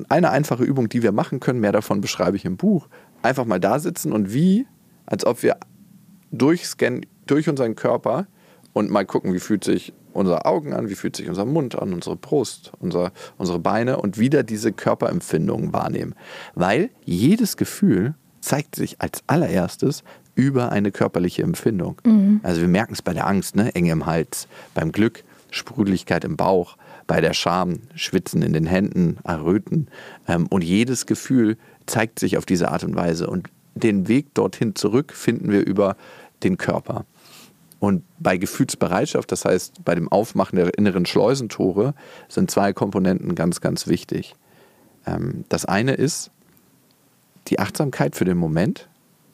eine 0.07 0.29
einfache 0.31 0.63
Übung, 0.63 0.89
die 0.89 1.03
wir 1.03 1.11
machen 1.11 1.39
können, 1.39 1.59
mehr 1.59 1.71
davon 1.71 2.01
beschreibe 2.01 2.37
ich 2.37 2.45
im 2.45 2.57
Buch. 2.57 2.87
Einfach 3.21 3.45
mal 3.45 3.59
da 3.59 3.79
sitzen 3.79 4.13
und 4.13 4.33
wie, 4.33 4.65
als 5.05 5.25
ob 5.25 5.43
wir 5.43 5.57
durchscannen 6.31 7.05
durch 7.25 7.49
unseren 7.49 7.75
Körper 7.75 8.27
und 8.73 8.89
mal 8.89 9.05
gucken, 9.05 9.33
wie 9.33 9.39
fühlt 9.39 9.63
sich 9.63 9.93
unsere 10.13 10.45
Augen 10.45 10.73
an, 10.73 10.89
wie 10.89 10.95
fühlt 10.95 11.15
sich 11.15 11.29
unser 11.29 11.45
Mund 11.45 11.77
an, 11.77 11.93
unsere 11.93 12.15
Brust, 12.15 12.71
unser, 12.79 13.11
unsere 13.37 13.59
Beine 13.59 13.97
und 13.97 14.17
wieder 14.17 14.43
diese 14.43 14.71
Körperempfindungen 14.71 15.73
wahrnehmen. 15.73 16.15
Weil 16.55 16.89
jedes 17.03 17.57
Gefühl 17.57 18.15
zeigt 18.41 18.75
sich 18.75 19.01
als 19.01 19.23
allererstes 19.27 20.03
über 20.39 20.71
eine 20.71 20.91
körperliche 20.91 21.43
Empfindung. 21.43 22.01
Mhm. 22.05 22.39
Also 22.43 22.61
wir 22.61 22.67
merken 22.67 22.93
es 22.93 23.01
bei 23.01 23.13
der 23.13 23.27
Angst, 23.27 23.55
ne? 23.55 23.75
Enge 23.75 23.91
im 23.91 24.05
Hals, 24.05 24.47
beim 24.73 24.91
Glück, 24.91 25.23
Sprudeligkeit 25.51 26.23
im 26.23 26.37
Bauch, 26.37 26.77
bei 27.07 27.21
der 27.21 27.33
Scham, 27.33 27.79
Schwitzen 27.95 28.41
in 28.41 28.53
den 28.53 28.65
Händen, 28.65 29.17
Erröten. 29.23 29.87
Ähm, 30.27 30.47
und 30.47 30.63
jedes 30.63 31.05
Gefühl 31.05 31.57
zeigt 31.85 32.19
sich 32.19 32.37
auf 32.37 32.45
diese 32.45 32.71
Art 32.71 32.83
und 32.83 32.95
Weise. 32.95 33.29
Und 33.29 33.49
den 33.75 34.07
Weg 34.07 34.33
dorthin 34.33 34.75
zurück 34.75 35.13
finden 35.13 35.51
wir 35.51 35.65
über 35.65 35.95
den 36.43 36.57
Körper. 36.57 37.05
Und 37.79 38.03
bei 38.19 38.37
Gefühlsbereitschaft, 38.37 39.31
das 39.31 39.45
heißt 39.45 39.85
bei 39.85 39.95
dem 39.95 40.09
Aufmachen 40.09 40.57
der 40.57 40.77
inneren 40.77 41.05
Schleusentore, 41.05 41.93
sind 42.27 42.51
zwei 42.51 42.73
Komponenten 42.73 43.35
ganz, 43.35 43.61
ganz 43.61 43.87
wichtig. 43.87 44.35
Ähm, 45.05 45.45
das 45.49 45.65
eine 45.65 45.93
ist 45.93 46.31
die 47.47 47.59
Achtsamkeit 47.59 48.15
für 48.15 48.25
den 48.25 48.37
Moment, 48.37 48.88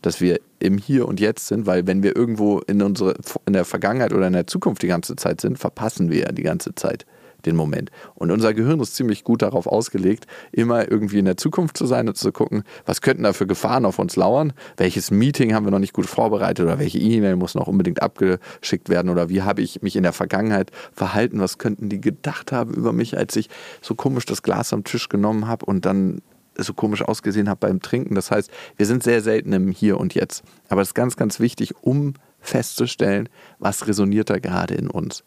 dass 0.05 0.21
wir 0.21 0.39
im 0.59 0.77
Hier 0.77 1.07
und 1.07 1.19
Jetzt 1.19 1.47
sind, 1.47 1.65
weil 1.65 1.87
wenn 1.87 2.03
wir 2.03 2.15
irgendwo 2.15 2.59
in, 2.59 2.81
unsere, 2.81 3.15
in 3.45 3.53
der 3.53 3.65
Vergangenheit 3.65 4.13
oder 4.13 4.27
in 4.27 4.33
der 4.33 4.47
Zukunft 4.47 4.83
die 4.83 4.87
ganze 4.87 5.15
Zeit 5.15 5.41
sind, 5.41 5.57
verpassen 5.57 6.09
wir 6.09 6.19
ja 6.19 6.31
die 6.31 6.43
ganze 6.43 6.75
Zeit 6.75 7.05
den 7.45 7.55
Moment. 7.55 7.91
Und 8.15 8.31
unser 8.31 8.53
Gehirn 8.53 8.79
ist 8.79 8.95
ziemlich 8.95 9.23
gut 9.23 9.41
darauf 9.41 9.67
ausgelegt, 9.67 10.25
immer 10.51 10.89
irgendwie 10.89 11.19
in 11.19 11.25
der 11.25 11.37
Zukunft 11.37 11.77
zu 11.77 11.85
sein 11.85 12.07
und 12.07 12.17
zu 12.17 12.31
gucken, 12.31 12.63
was 12.85 13.01
könnten 13.01 13.23
da 13.23 13.33
für 13.33 13.47
Gefahren 13.47 13.85
auf 13.85 13.99
uns 13.99 14.15
lauern, 14.15 14.53
welches 14.77 15.11
Meeting 15.11 15.53
haben 15.53 15.65
wir 15.65 15.71
noch 15.71 15.79
nicht 15.79 15.93
gut 15.93 16.07
vorbereitet 16.07 16.65
oder 16.65 16.79
welche 16.79 16.97
E-Mail 16.97 17.35
muss 17.35 17.55
noch 17.55 17.67
unbedingt 17.67 18.01
abgeschickt 18.01 18.89
werden 18.89 19.09
oder 19.09 19.29
wie 19.29 19.41
habe 19.41 19.61
ich 19.61 19.81
mich 19.81 19.95
in 19.95 20.03
der 20.03 20.13
Vergangenheit 20.13 20.71
verhalten, 20.91 21.39
was 21.39 21.57
könnten 21.57 21.89
die 21.89 22.01
gedacht 22.01 22.51
haben 22.51 22.73
über 22.73 22.93
mich, 22.93 23.17
als 23.17 23.35
ich 23.35 23.49
so 23.81 23.95
komisch 23.95 24.25
das 24.25 24.43
Glas 24.43 24.73
am 24.73 24.83
Tisch 24.83 25.09
genommen 25.09 25.47
habe 25.47 25.65
und 25.65 25.85
dann 25.85 26.21
so 26.57 26.73
komisch 26.73 27.01
ausgesehen 27.01 27.49
habe 27.49 27.67
beim 27.67 27.81
Trinken. 27.81 28.15
Das 28.15 28.31
heißt, 28.31 28.49
wir 28.77 28.85
sind 28.85 29.03
sehr 29.03 29.21
selten 29.21 29.53
im 29.53 29.71
Hier 29.71 29.99
und 29.99 30.13
Jetzt. 30.13 30.43
Aber 30.69 30.81
es 30.81 30.89
ist 30.89 30.93
ganz, 30.93 31.15
ganz 31.15 31.39
wichtig, 31.39 31.73
um 31.81 32.13
festzustellen, 32.39 33.29
was 33.59 33.87
resoniert 33.87 34.29
da 34.29 34.39
gerade 34.39 34.75
in 34.75 34.89
uns. 34.89 35.23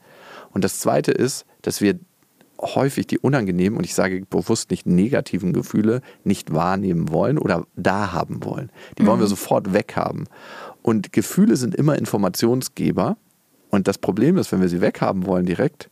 Und 0.51 0.65
das 0.65 0.81
Zweite 0.81 1.13
ist, 1.13 1.45
dass 1.63 1.81
wir 1.81 1.99
häufig 2.61 3.07
die 3.07 3.19
unangenehmen, 3.19 3.79
und 3.79 3.85
ich 3.85 3.95
sage 3.95 4.25
bewusst 4.29 4.71
nicht 4.71 4.87
negativen 4.87 5.53
Gefühle, 5.53 6.01
nicht 6.25 6.53
wahrnehmen 6.53 7.11
wollen 7.11 7.39
oder 7.39 7.67
da 7.77 8.13
haben 8.13 8.45
wollen. 8.45 8.71
Die 8.99 9.07
wollen 9.07 9.21
wir 9.21 9.27
mhm. 9.27 9.31
sofort 9.31 9.73
weghaben. 9.73 10.29
Und 10.83 11.13
Gefühle 11.13 11.57
sind 11.57 11.75
immer 11.75 11.97
Informationsgeber. 11.97 13.17
Und 13.71 13.87
das 13.87 13.99
Problem 13.99 14.39
ist, 14.39 14.51
wenn 14.51 14.61
wir 14.61 14.69
sie 14.69 14.81
weghaben 14.81 15.27
wollen 15.27 15.47
direkt, 15.47 15.91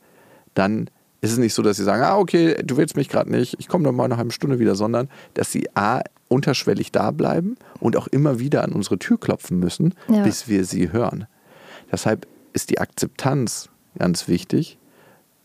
dann 0.55 0.91
ist 1.27 1.33
es 1.33 1.39
nicht 1.39 1.55
so, 1.55 1.63
dass 1.63 1.77
sie 1.77 1.85
sagen, 1.85 2.03
ah, 2.03 2.19
okay, 2.19 2.57
du 2.63 2.77
willst 2.77 2.97
mich 2.97 3.09
gerade 3.09 3.31
nicht, 3.31 3.57
ich 3.59 3.69
komme 3.69 3.85
noch 3.85 3.93
mal 3.93 4.05
eine 4.05 4.17
halbe 4.17 4.33
Stunde 4.33 4.59
wieder, 4.59 4.75
sondern 4.75 5.09
dass 5.35 5.53
sie 5.53 5.69
A, 5.75 6.03
unterschwellig 6.29 6.93
da 6.93 7.11
bleiben 7.11 7.57
und 7.81 7.97
auch 7.97 8.07
immer 8.07 8.39
wieder 8.39 8.65
an 8.65 8.73
unsere 8.73 8.99
Tür 8.99 9.19
klopfen 9.19 9.59
müssen, 9.59 9.95
ja. 10.09 10.23
bis 10.23 10.49
wir 10.49 10.65
sie 10.65 10.93
hören. 10.93 11.27
Deshalb 11.91 12.27
ist 12.53 12.71
die 12.71 12.81
Akzeptanz 12.81 13.69
ganz 13.99 14.29
wichtig, 14.29 14.79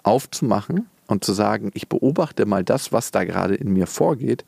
aufzumachen 0.03 0.88
und 1.07 1.23
zu 1.23 1.33
sagen, 1.33 1.71
ich 1.73 1.88
beobachte 1.88 2.45
mal 2.45 2.63
das, 2.63 2.91
was 2.91 3.11
da 3.11 3.23
gerade 3.23 3.55
in 3.55 3.71
mir 3.73 3.85
vorgeht, 3.85 4.45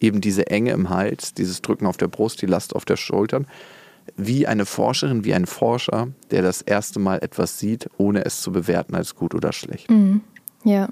eben 0.00 0.20
diese 0.20 0.48
Enge 0.48 0.72
im 0.72 0.90
Hals, 0.90 1.34
dieses 1.34 1.62
Drücken 1.62 1.86
auf 1.86 1.96
der 1.96 2.08
Brust, 2.08 2.42
die 2.42 2.46
Last 2.46 2.74
auf 2.76 2.84
der 2.84 2.96
Schultern, 2.96 3.46
wie 4.16 4.46
eine 4.46 4.66
Forscherin, 4.66 5.24
wie 5.24 5.34
ein 5.34 5.46
Forscher, 5.46 6.08
der 6.30 6.42
das 6.42 6.62
erste 6.62 6.98
Mal 6.98 7.18
etwas 7.22 7.58
sieht, 7.58 7.88
ohne 7.98 8.24
es 8.24 8.40
zu 8.40 8.52
bewerten 8.52 8.94
als 8.94 9.14
gut 9.14 9.34
oder 9.34 9.52
schlecht. 9.52 9.90
Mhm. 9.90 10.22
Ja. 10.64 10.88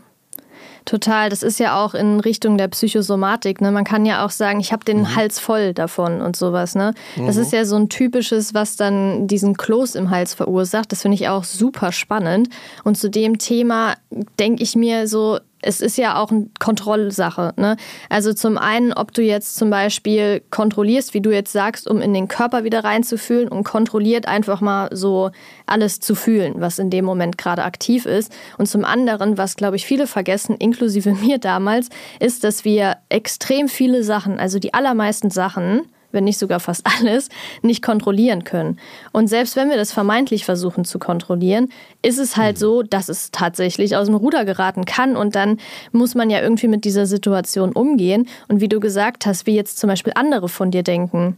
Total, 0.85 1.29
das 1.29 1.43
ist 1.43 1.61
ja 1.61 1.85
auch 1.85 1.95
in 1.95 2.21
Richtung 2.21 2.57
der 2.57 2.69
Psychosomatik. 2.69 3.61
Ne? 3.61 3.71
Man 3.71 3.85
kann 3.85 4.07
ja 4.07 4.25
auch 4.25 4.31
sagen, 4.31 4.61
ich 4.61 4.73
habe 4.73 4.85
den 4.85 5.01
mhm. 5.01 5.15
Hals 5.15 5.39
voll 5.39 5.75
davon 5.75 6.21
und 6.21 6.37
sowas. 6.37 6.75
Ne? 6.75 6.95
Das 7.17 7.37
mhm. 7.37 7.43
ist 7.43 7.53
ja 7.53 7.65
so 7.65 7.77
ein 7.77 7.89
typisches, 7.89 8.55
was 8.55 8.77
dann 8.77 9.27
diesen 9.27 9.57
Kloß 9.57 9.95
im 9.95 10.11
Hals 10.11 10.35
verursacht. 10.35 10.91
Das 10.91 11.03
finde 11.03 11.17
ich 11.17 11.29
auch 11.29 11.45
super 11.45 11.93
spannend. 11.93 12.49
Und 12.83 12.97
zu 12.97 13.11
dem 13.11 13.39
Thema 13.39 13.95
denke 14.39 14.63
ich 14.63 14.75
mir 14.75 15.07
so, 15.07 15.39
es 15.63 15.81
ist 15.81 15.99
ja 15.99 16.17
auch 16.17 16.31
eine 16.31 16.49
Kontrollsache. 16.59 17.53
Ne? 17.57 17.77
Also 18.09 18.33
zum 18.33 18.59
einen, 18.59 18.93
ob 18.93 19.13
du 19.13 19.23
jetzt 19.23 19.57
zum 19.57 19.71
Beispiel 19.71 20.43
kontrollierst, 20.51 21.15
wie 21.15 21.21
du 21.21 21.31
jetzt 21.31 21.53
sagst, 21.53 21.89
um 21.89 22.01
in 22.01 22.15
den 22.15 22.29
Körper 22.29 22.65
wieder 22.65 22.85
reinzufühlen 22.85 23.49
und 23.49 23.65
kontrolliert 23.65 24.27
einfach 24.27 24.61
mal 24.61 24.89
so 24.93 25.31
alles 25.67 26.01
zu 26.01 26.15
fühlen, 26.15 26.55
was 26.57 26.79
in 26.79 26.91
dem 26.91 27.05
Moment 27.05 27.39
gerade 27.39 27.65
aktiv 27.65 28.07
ist. 28.07 28.33
Und 28.59 28.67
zum 28.67 28.85
anderen, 28.85 29.39
was 29.39 29.57
glaube 29.57 29.77
ich 29.77 29.87
viele 29.87 30.07
vergessen, 30.07 30.57
inklusive 30.57 31.13
mir 31.21 31.39
damals, 31.39 31.89
ist, 32.19 32.45
dass 32.45 32.65
wir 32.65 32.97
extrem 33.09 33.69
viele 33.69 34.03
Sachen, 34.03 34.39
also 34.39 34.59
die 34.59 34.75
allermeisten 34.75 35.31
Sachen, 35.31 35.83
wenn 36.13 36.25
nicht 36.25 36.39
sogar 36.39 36.61
fast 36.61 36.87
alles, 37.01 37.29
nicht 37.63 37.83
kontrollieren 37.83 38.45
können. 38.45 38.79
Und 39.13 39.29
selbst 39.29 39.57
wenn 39.57 39.71
wir 39.71 39.77
das 39.77 39.93
vermeintlich 39.93 40.45
versuchen 40.45 40.85
zu 40.85 40.99
kontrollieren, 40.99 41.69
ist 42.03 42.19
es 42.19 42.37
halt 42.37 42.57
mhm. 42.57 42.61
so, 42.61 42.83
dass 42.83 43.09
es 43.09 43.31
tatsächlich 43.31 43.97
aus 43.97 44.07
dem 44.07 44.17
Ruder 44.17 44.45
geraten 44.45 44.85
kann 44.85 45.17
und 45.17 45.35
dann 45.35 45.59
muss 45.93 46.15
man 46.15 46.31
ja 46.31 46.41
irgendwie 46.41 46.69
mit 46.69 46.85
dieser 46.85 47.07
Situation 47.07 47.73
umgehen. 47.73 48.29
Und 48.49 48.61
wie 48.61 48.69
du 48.69 48.81
gesagt 48.81 49.27
hast, 49.27 49.47
wie 49.47 49.55
jetzt 49.55 49.79
zum 49.79 49.89
Beispiel 49.89 50.13
andere 50.17 50.49
von 50.49 50.71
dir 50.71 50.83
denken. 50.83 51.37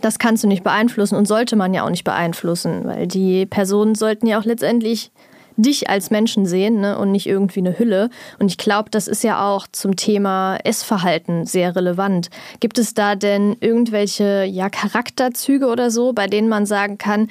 Das 0.00 0.18
kannst 0.18 0.42
du 0.42 0.48
nicht 0.48 0.64
beeinflussen 0.64 1.16
und 1.16 1.26
sollte 1.26 1.56
man 1.56 1.74
ja 1.74 1.84
auch 1.84 1.90
nicht 1.90 2.04
beeinflussen, 2.04 2.84
weil 2.84 3.06
die 3.06 3.46
Personen 3.46 3.94
sollten 3.94 4.26
ja 4.26 4.40
auch 4.40 4.44
letztendlich 4.44 5.10
dich 5.56 5.88
als 5.88 6.10
Menschen 6.10 6.46
sehen 6.46 6.80
ne, 6.80 6.98
und 6.98 7.12
nicht 7.12 7.26
irgendwie 7.26 7.60
eine 7.60 7.78
Hülle. 7.78 8.10
Und 8.38 8.48
ich 8.48 8.58
glaube, 8.58 8.90
das 8.90 9.08
ist 9.08 9.22
ja 9.24 9.46
auch 9.46 9.66
zum 9.70 9.96
Thema 9.96 10.56
Essverhalten 10.64 11.46
sehr 11.46 11.76
relevant. 11.76 12.30
Gibt 12.60 12.78
es 12.78 12.94
da 12.94 13.14
denn 13.14 13.56
irgendwelche 13.60 14.44
ja, 14.44 14.70
Charakterzüge 14.70 15.66
oder 15.66 15.90
so, 15.90 16.12
bei 16.12 16.26
denen 16.26 16.48
man 16.48 16.66
sagen 16.66 16.98
kann, 16.98 17.28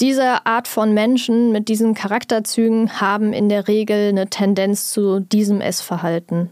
diese 0.00 0.46
Art 0.46 0.68
von 0.68 0.94
Menschen 0.94 1.52
mit 1.52 1.68
diesen 1.68 1.94
Charakterzügen 1.94 3.00
haben 3.00 3.32
in 3.32 3.48
der 3.48 3.68
Regel 3.68 4.08
eine 4.08 4.28
Tendenz 4.28 4.90
zu 4.90 5.20
diesem 5.20 5.60
Essverhalten? 5.60 6.50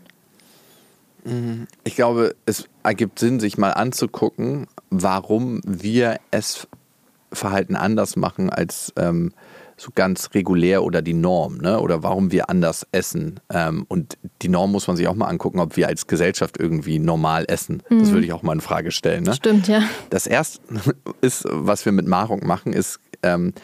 Mhm. 1.24 1.66
Ich 1.84 1.96
glaube, 1.96 2.34
es 2.46 2.68
ergibt 2.82 3.18
Sinn, 3.18 3.40
sich 3.40 3.58
mal 3.58 3.72
anzugucken, 3.72 4.66
warum 4.90 5.60
wir 5.64 6.18
Essverhalten 6.30 7.76
anders 7.76 8.16
machen 8.16 8.50
als 8.50 8.92
ähm, 8.96 9.32
so 9.80 9.90
ganz 9.94 10.30
regulär 10.34 10.84
oder 10.84 11.00
die 11.00 11.14
Norm, 11.14 11.58
ne? 11.58 11.80
oder 11.80 12.02
warum 12.02 12.32
wir 12.32 12.50
anders 12.50 12.86
essen. 12.92 13.40
Ähm, 13.50 13.86
und 13.88 14.18
die 14.42 14.48
Norm 14.48 14.72
muss 14.72 14.86
man 14.86 14.96
sich 14.96 15.08
auch 15.08 15.14
mal 15.14 15.26
angucken, 15.26 15.58
ob 15.58 15.76
wir 15.76 15.88
als 15.88 16.06
Gesellschaft 16.06 16.58
irgendwie 16.58 16.98
normal 16.98 17.46
essen. 17.48 17.82
Mhm. 17.88 18.00
Das 18.00 18.10
würde 18.10 18.26
ich 18.26 18.32
auch 18.32 18.42
mal 18.42 18.52
in 18.52 18.60
Frage 18.60 18.90
stellen. 18.90 19.24
Ne? 19.24 19.34
Stimmt, 19.34 19.68
ja. 19.68 19.82
Das 20.10 20.26
erste 20.26 20.60
ist, 21.22 21.44
was 21.48 21.84
wir 21.84 21.92
mit 21.92 22.06
Nahrung 22.06 22.46
machen, 22.46 22.72
ist 22.74 23.00
ähm, 23.22 23.54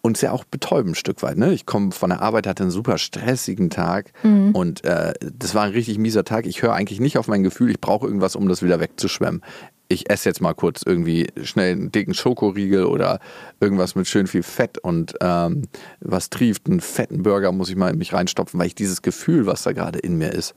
uns 0.00 0.20
ja 0.20 0.32
auch 0.32 0.44
betäuben 0.44 0.92
ein 0.92 0.94
Stück 0.94 1.22
weit. 1.22 1.38
Ne? 1.38 1.52
Ich 1.52 1.66
komme 1.66 1.90
von 1.90 2.10
der 2.10 2.20
Arbeit, 2.20 2.46
hatte 2.46 2.62
einen 2.62 2.70
super 2.70 2.98
stressigen 2.98 3.70
Tag 3.70 4.12
mhm. 4.22 4.52
und 4.52 4.84
äh, 4.84 5.14
das 5.20 5.54
war 5.54 5.64
ein 5.64 5.72
richtig 5.72 5.98
mieser 5.98 6.24
Tag. 6.24 6.46
Ich 6.46 6.62
höre 6.62 6.74
eigentlich 6.74 7.00
nicht 7.00 7.18
auf 7.18 7.26
mein 7.26 7.42
Gefühl, 7.42 7.70
ich 7.70 7.80
brauche 7.80 8.06
irgendwas, 8.06 8.36
um 8.36 8.46
das 8.48 8.62
wieder 8.62 8.80
wegzuschwemmen 8.80 9.42
ich 9.88 10.10
esse 10.10 10.28
jetzt 10.28 10.40
mal 10.40 10.54
kurz 10.54 10.82
irgendwie 10.84 11.28
schnell 11.42 11.72
einen 11.72 11.92
dicken 11.92 12.14
Schokoriegel 12.14 12.84
oder 12.84 13.20
irgendwas 13.60 13.94
mit 13.94 14.06
schön 14.06 14.26
viel 14.26 14.42
Fett 14.42 14.78
und 14.78 15.14
ähm, 15.20 15.62
was 16.00 16.30
trieft, 16.30 16.66
einen 16.66 16.80
fetten 16.80 17.22
Burger 17.22 17.52
muss 17.52 17.68
ich 17.68 17.76
mal 17.76 17.90
in 17.90 17.98
mich 17.98 18.12
reinstopfen, 18.12 18.58
weil 18.58 18.68
ich 18.68 18.74
dieses 18.74 19.02
Gefühl, 19.02 19.46
was 19.46 19.62
da 19.62 19.72
gerade 19.72 19.98
in 19.98 20.16
mir 20.16 20.32
ist, 20.32 20.54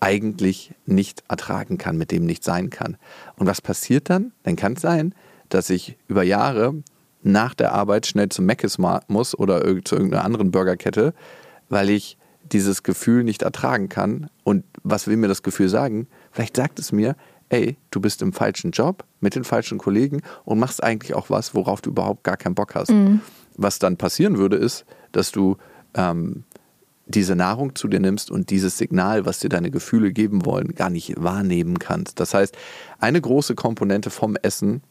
eigentlich 0.00 0.74
nicht 0.86 1.22
ertragen 1.28 1.78
kann, 1.78 1.96
mit 1.96 2.10
dem 2.10 2.26
nicht 2.26 2.44
sein 2.44 2.70
kann. 2.70 2.96
Und 3.36 3.46
was 3.46 3.60
passiert 3.60 4.10
dann? 4.10 4.32
Dann 4.42 4.56
kann 4.56 4.74
es 4.74 4.82
sein, 4.82 5.14
dass 5.48 5.70
ich 5.70 5.96
über 6.08 6.22
Jahre 6.22 6.74
nach 7.22 7.54
der 7.54 7.72
Arbeit 7.72 8.06
schnell 8.06 8.28
zum 8.28 8.46
Mc's 8.46 8.78
muss 9.08 9.38
oder 9.38 9.62
zu 9.84 9.96
irgendeiner 9.96 10.24
anderen 10.24 10.50
Burgerkette, 10.50 11.14
weil 11.68 11.90
ich 11.90 12.18
dieses 12.52 12.82
Gefühl 12.82 13.24
nicht 13.24 13.42
ertragen 13.42 13.88
kann. 13.88 14.28
Und 14.42 14.64
was 14.82 15.06
will 15.06 15.16
mir 15.16 15.28
das 15.28 15.42
Gefühl 15.42 15.68
sagen? 15.68 16.06
Vielleicht 16.30 16.56
sagt 16.56 16.78
es 16.78 16.92
mir, 16.92 17.16
ey, 17.48 17.76
du 17.90 18.00
bist 18.00 18.22
im 18.22 18.32
falschen 18.32 18.70
Job 18.70 19.04
mit 19.20 19.34
den 19.34 19.44
falschen 19.44 19.78
Kollegen 19.78 20.22
und 20.44 20.58
machst 20.58 20.82
eigentlich 20.82 21.14
auch 21.14 21.30
was, 21.30 21.54
worauf 21.54 21.80
du 21.80 21.90
überhaupt 21.90 22.24
gar 22.24 22.36
keinen 22.36 22.54
Bock 22.54 22.74
hast. 22.74 22.90
Mhm. 22.90 23.20
Was 23.56 23.78
dann 23.78 23.96
passieren 23.96 24.38
würde, 24.38 24.56
ist, 24.56 24.84
dass 25.12 25.30
du 25.30 25.56
ähm, 25.94 26.44
diese 27.06 27.36
Nahrung 27.36 27.74
zu 27.74 27.88
dir 27.88 28.00
nimmst 28.00 28.30
und 28.30 28.50
dieses 28.50 28.78
Signal, 28.78 29.26
was 29.26 29.38
dir 29.38 29.48
deine 29.48 29.70
Gefühle 29.70 30.12
geben 30.12 30.44
wollen, 30.44 30.74
gar 30.74 30.90
nicht 30.90 31.14
wahrnehmen 31.22 31.78
kannst. 31.78 32.18
Das 32.20 32.34
heißt, 32.34 32.56
eine 32.98 33.20
große 33.20 33.54
Komponente 33.54 34.10
vom 34.10 34.36
Essen 34.36 34.82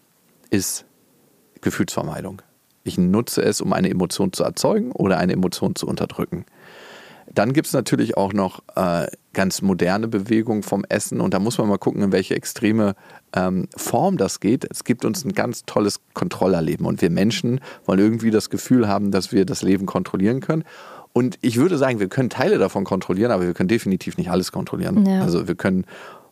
ist 0.49 0.85
Gefühlsvermeidung. 1.61 2.41
Ich 2.83 2.97
nutze 2.97 3.41
es, 3.41 3.61
um 3.61 3.73
eine 3.73 3.89
Emotion 3.89 4.33
zu 4.33 4.43
erzeugen 4.43 4.91
oder 4.91 5.17
eine 5.17 5.33
Emotion 5.33 5.75
zu 5.75 5.87
unterdrücken. 5.87 6.45
Dann 7.31 7.53
gibt 7.53 7.67
es 7.67 7.73
natürlich 7.73 8.17
auch 8.17 8.33
noch 8.33 8.61
äh, 8.75 9.07
ganz 9.33 9.61
moderne 9.61 10.07
Bewegungen 10.07 10.63
vom 10.63 10.85
Essen 10.87 11.21
und 11.21 11.33
da 11.33 11.39
muss 11.39 11.57
man 11.57 11.67
mal 11.67 11.77
gucken, 11.77 12.01
in 12.01 12.11
welche 12.11 12.35
extreme 12.35 12.95
ähm, 13.35 13.67
Form 13.75 14.17
das 14.17 14.39
geht. 14.39 14.65
Es 14.69 14.83
gibt 14.83 15.05
uns 15.05 15.25
ein 15.25 15.33
ganz 15.33 15.63
tolles 15.65 15.99
Kontrollerleben 16.13 16.85
und 16.85 17.01
wir 17.01 17.09
Menschen 17.09 17.59
wollen 17.85 17.99
irgendwie 17.99 18.31
das 18.31 18.49
Gefühl 18.49 18.87
haben, 18.87 19.11
dass 19.11 19.31
wir 19.31 19.45
das 19.45 19.61
Leben 19.61 19.85
kontrollieren 19.85 20.39
können. 20.39 20.63
Und 21.13 21.37
ich 21.41 21.57
würde 21.57 21.77
sagen, 21.77 21.99
wir 21.99 22.09
können 22.09 22.31
Teile 22.31 22.57
davon 22.57 22.83
kontrollieren, 22.83 23.31
aber 23.31 23.45
wir 23.45 23.53
können 23.53 23.69
definitiv 23.69 24.17
nicht 24.17 24.31
alles 24.31 24.51
kontrollieren. 24.51 25.05
Ja. 25.05 25.21
Also 25.21 25.47
wir 25.47 25.55
können 25.55 25.85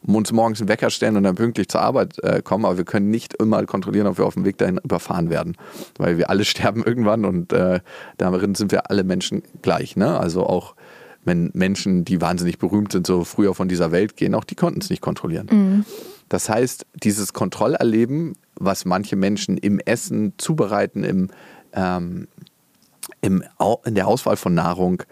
uns 0.05 0.31
morgens 0.31 0.60
einen 0.60 0.69
Wecker 0.69 0.89
stellen 0.89 1.15
und 1.17 1.24
dann 1.24 1.36
pünktlich 1.36 1.69
zur 1.69 1.81
Arbeit 1.81 2.17
äh, 2.24 2.41
kommen, 2.41 2.65
aber 2.65 2.77
wir 2.77 2.86
können 2.86 3.12
nicht 3.12 3.36
immer 3.36 3.63
kontrollieren, 3.65 4.07
ob 4.07 4.17
wir 4.17 4.25
auf 4.25 4.33
dem 4.33 4.45
Weg 4.45 4.57
dahin 4.57 4.79
überfahren 4.83 5.29
werden, 5.29 5.55
weil 5.98 6.17
wir 6.17 6.29
alle 6.29 6.45
sterben 6.45 6.83
irgendwann 6.83 7.25
und 7.25 7.53
äh, 7.53 7.81
darin 8.17 8.55
sind 8.55 8.71
wir 8.71 8.89
alle 8.89 9.03
Menschen 9.03 9.43
gleich. 9.62 9.95
Ne? 9.95 10.19
Also 10.19 10.45
auch 10.45 10.75
wenn 11.23 11.51
Menschen, 11.53 12.05
die 12.05 12.21
wahnsinnig 12.21 12.57
berühmt 12.57 12.91
sind, 12.91 13.05
so 13.05 13.23
früher 13.23 13.53
von 13.53 13.67
dieser 13.67 13.91
Welt 13.91 14.15
gehen, 14.15 14.33
auch 14.35 14.43
die 14.43 14.55
konnten 14.55 14.81
es 14.81 14.89
nicht 14.89 15.01
kontrollieren. 15.01 15.47
Mhm. 15.51 15.85
Das 16.29 16.49
heißt, 16.49 16.85
dieses 17.03 17.33
Kontrollerleben, 17.33 18.35
was 18.55 18.85
manche 18.85 19.15
Menschen 19.15 19.57
im 19.57 19.79
Essen 19.79 20.33
zubereiten, 20.37 21.03
im, 21.03 21.29
ähm, 21.73 22.27
im, 23.21 23.43
in 23.85 23.95
der 23.95 24.07
Auswahl 24.07 24.37
von 24.37 24.53
Nahrung 24.53 25.03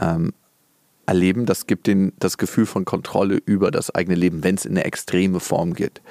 ähm, 0.00 0.32
erleben, 1.06 1.46
das 1.46 1.66
gibt 1.66 1.86
ihnen 1.88 2.12
das 2.18 2.38
Gefühl 2.38 2.66
von 2.66 2.84
Kontrolle 2.84 3.40
über 3.44 3.70
das 3.70 3.94
eigene 3.94 4.16
Leben, 4.16 4.42
wenn 4.42 4.56
es 4.56 4.64
in 4.64 4.72
eine 4.72 4.84
extreme 4.84 5.40
Form 5.40 5.74
geht. 5.74 6.02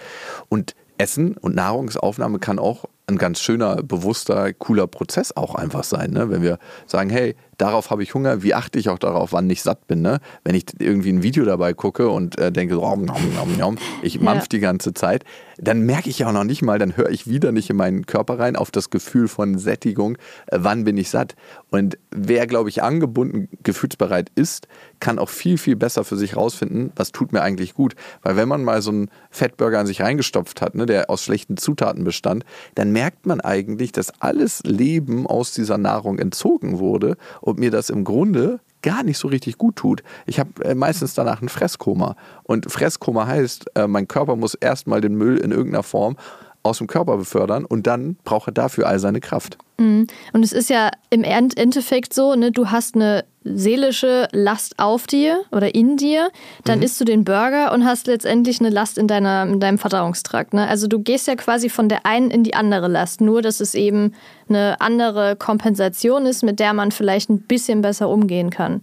Und 0.49 0.75
Essen 0.97 1.37
und 1.37 1.55
Nahrungsaufnahme 1.55 2.39
kann 2.39 2.59
auch 2.59 2.85
ein 3.07 3.17
ganz 3.17 3.41
schöner, 3.41 3.77
bewusster, 3.83 4.53
cooler 4.53 4.87
Prozess 4.87 5.35
auch 5.35 5.55
einfach 5.55 5.83
sein. 5.83 6.11
Ne? 6.11 6.29
Wenn 6.29 6.41
wir 6.41 6.57
sagen, 6.87 7.09
hey, 7.09 7.35
darauf 7.57 7.89
habe 7.89 8.03
ich 8.03 8.13
Hunger, 8.13 8.43
wie 8.43 8.53
achte 8.53 8.79
ich 8.79 8.89
auch 8.89 8.99
darauf, 8.99 9.33
wann 9.33 9.49
ich 9.49 9.61
satt 9.61 9.87
bin. 9.87 10.01
Ne? 10.01 10.19
Wenn 10.43 10.55
ich 10.55 10.65
irgendwie 10.79 11.11
ein 11.11 11.21
Video 11.21 11.43
dabei 11.43 11.73
gucke 11.73 12.09
und 12.09 12.37
äh, 12.39 12.51
denke, 12.51 12.79
oh, 12.79 12.95
nom, 12.95 13.35
nom, 13.35 13.57
nom, 13.57 13.77
ich 14.01 14.19
mampf 14.19 14.43
ja. 14.43 14.47
die 14.53 14.59
ganze 14.59 14.93
Zeit, 14.93 15.23
dann 15.57 15.81
merke 15.81 16.09
ich 16.09 16.19
ja 16.19 16.27
auch 16.27 16.33
noch 16.33 16.45
nicht 16.45 16.61
mal, 16.61 16.79
dann 16.79 16.97
höre 16.97 17.09
ich 17.09 17.27
wieder 17.27 17.51
nicht 17.51 17.69
in 17.69 17.75
meinen 17.75 18.05
Körper 18.05 18.39
rein 18.39 18.55
auf 18.55 18.71
das 18.71 18.89
Gefühl 18.89 19.27
von 19.27 19.57
Sättigung, 19.57 20.17
äh, 20.47 20.59
wann 20.61 20.85
bin 20.85 20.97
ich 20.97 21.09
satt. 21.09 21.35
Und 21.69 21.97
wer, 22.11 22.47
glaube 22.47 22.69
ich, 22.69 22.81
angebunden, 22.81 23.49
gefühlsbereit 23.63 24.31
ist, 24.35 24.67
kann 24.99 25.19
auch 25.19 25.29
viel, 25.29 25.57
viel 25.57 25.75
besser 25.75 26.05
für 26.05 26.15
sich 26.15 26.37
rausfinden, 26.37 26.93
was 26.95 27.11
tut 27.11 27.33
mir 27.33 27.41
eigentlich 27.41 27.73
gut. 27.73 27.95
Weil 28.21 28.37
wenn 28.37 28.47
man 28.47 28.63
mal 28.63 28.81
so 28.81 28.91
einen 28.91 29.09
Fettburger 29.29 29.79
an 29.79 29.87
sich 29.87 30.01
reingestopft 30.01 30.61
hat, 30.61 30.75
ne, 30.75 30.85
der 30.85 31.09
aus 31.09 31.23
schlechten 31.23 31.57
Zutaten 31.57 32.05
bestand, 32.05 32.45
dann 32.75 32.92
merkt 32.93 33.25
man 33.25 33.41
eigentlich, 33.41 33.91
dass 33.91 34.21
alles 34.21 34.61
Leben 34.63 35.27
aus 35.27 35.51
dieser 35.51 35.77
Nahrung 35.77 36.19
entzogen 36.19 36.79
wurde 36.79 37.17
und 37.41 37.59
mir 37.59 37.71
das 37.71 37.89
im 37.89 38.03
Grunde 38.03 38.59
gar 38.81 39.03
nicht 39.03 39.17
so 39.17 39.27
richtig 39.27 39.57
gut 39.57 39.75
tut. 39.75 40.03
Ich 40.25 40.39
habe 40.39 40.63
äh, 40.63 40.75
meistens 40.75 41.13
danach 41.13 41.41
ein 41.41 41.49
Fresskoma. 41.49 42.15
Und 42.43 42.71
Fresskoma 42.71 43.25
heißt, 43.25 43.65
äh, 43.75 43.87
mein 43.87 44.07
Körper 44.07 44.35
muss 44.35 44.53
erstmal 44.53 45.01
den 45.01 45.15
Müll 45.15 45.37
in 45.37 45.51
irgendeiner 45.51 45.83
Form 45.83 46.17
aus 46.61 46.77
dem 46.77 46.87
Körper 46.87 47.17
befördern 47.17 47.65
und 47.65 47.87
dann 47.87 48.15
braucht 48.23 48.47
er 48.47 48.53
dafür 48.53 48.87
all 48.87 48.99
seine 48.99 49.19
Kraft. 49.19 49.57
Mhm. 49.77 50.07
Und 50.31 50.43
es 50.43 50.53
ist 50.53 50.69
ja 50.69 50.91
im 51.09 51.23
Endeffekt 51.23 52.13
so, 52.13 52.35
ne, 52.35 52.51
du 52.51 52.71
hast 52.71 52.95
eine 52.95 53.25
seelische 53.43 54.27
Last 54.31 54.79
auf 54.79 55.07
dir 55.07 55.41
oder 55.51 55.75
in 55.75 55.97
dir, 55.97 56.29
dann 56.63 56.79
mhm. 56.79 56.85
isst 56.85 56.99
du 56.99 57.05
den 57.05 57.23
Burger 57.23 57.73
und 57.73 57.85
hast 57.85 58.07
letztendlich 58.07 58.59
eine 58.59 58.69
Last 58.69 58.97
in, 58.97 59.07
deiner, 59.07 59.43
in 59.43 59.59
deinem 59.59 59.77
Verdauungstrakt. 59.77 60.53
Ne? 60.53 60.67
Also 60.67 60.87
du 60.87 60.99
gehst 60.99 61.27
ja 61.27 61.35
quasi 61.35 61.69
von 61.69 61.89
der 61.89 62.05
einen 62.05 62.31
in 62.31 62.43
die 62.43 62.55
andere 62.55 62.87
Last, 62.87 63.21
nur 63.21 63.41
dass 63.41 63.59
es 63.59 63.75
eben 63.75 64.13
eine 64.49 64.79
andere 64.81 65.35
Kompensation 65.35 66.25
ist, 66.25 66.43
mit 66.43 66.59
der 66.59 66.73
man 66.73 66.91
vielleicht 66.91 67.29
ein 67.29 67.41
bisschen 67.41 67.81
besser 67.81 68.09
umgehen 68.09 68.49
kann 68.49 68.81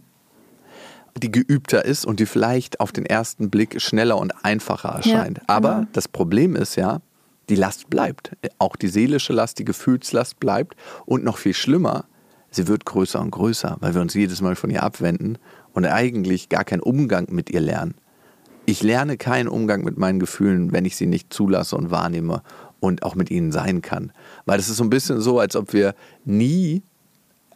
die 1.21 1.31
geübter 1.31 1.85
ist 1.85 2.07
und 2.07 2.21
die 2.21 2.25
vielleicht 2.25 2.81
auf 2.81 2.93
den 2.93 3.05
ersten 3.05 3.51
Blick 3.51 3.81
schneller 3.83 4.17
und 4.17 4.33
einfacher 4.45 4.91
erscheint. 4.91 5.39
Ja, 5.39 5.45
Aber 5.49 5.75
genau. 5.75 5.89
das 5.93 6.09
Problem 6.09 6.57
ist 6.57 6.77
ja, 6.77 7.01
die 7.49 7.57
Last 7.57 7.91
bleibt. 7.91 8.33
Auch 8.59 8.77
die 8.77 8.89
seelische 8.89 9.33
Last, 9.33 9.59
die 9.59 9.65
Gefühlslast 9.65 10.41
bleibt. 10.41 10.77
Und 11.05 11.25
noch 11.25 11.37
viel 11.37 11.53
schlimmer, 11.53 12.05
sie 12.51 12.69
wird 12.69 12.85
größer 12.85 13.21
und 13.21 13.31
größer, 13.31 13.77
weil 13.81 13.95
wir 13.95 14.01
uns 14.01 14.15
jedes 14.15 14.41
Mal 14.41 14.57
von 14.57 14.71
ihr 14.71 14.83
abwenden 14.83 15.39
und 15.73 15.85
eigentlich 15.87 16.49
gar 16.49 16.65
keinen 16.65 16.81
Umgang 16.81 17.27
mit 17.31 17.51
ihr 17.51 17.61
lernen. 17.61 17.95
Ich 18.67 18.83
lerne 18.83 19.17
keinen 19.17 19.49
Umgang 19.49 19.83
mit 19.83 19.99
meinen 19.99 20.21
Gefühlen, 20.21 20.73
wenn 20.73 20.85
ich 20.85 20.97
sie 20.97 21.07
nicht 21.07 21.33
zulasse 21.33 21.77
und 21.77 21.91
wahrnehme 21.91 22.43
und 22.79 23.03
auch 23.03 23.15
mit 23.15 23.31
ihnen 23.31 23.53
sein 23.53 23.83
kann. 23.83 24.13
Weil 24.47 24.59
es 24.59 24.69
ist 24.69 24.77
so 24.77 24.85
ein 24.85 24.91
bisschen 24.91 25.21
so, 25.21 25.39
als 25.39 25.57
ob 25.57 25.73
wir 25.73 25.95
nie 26.25 26.83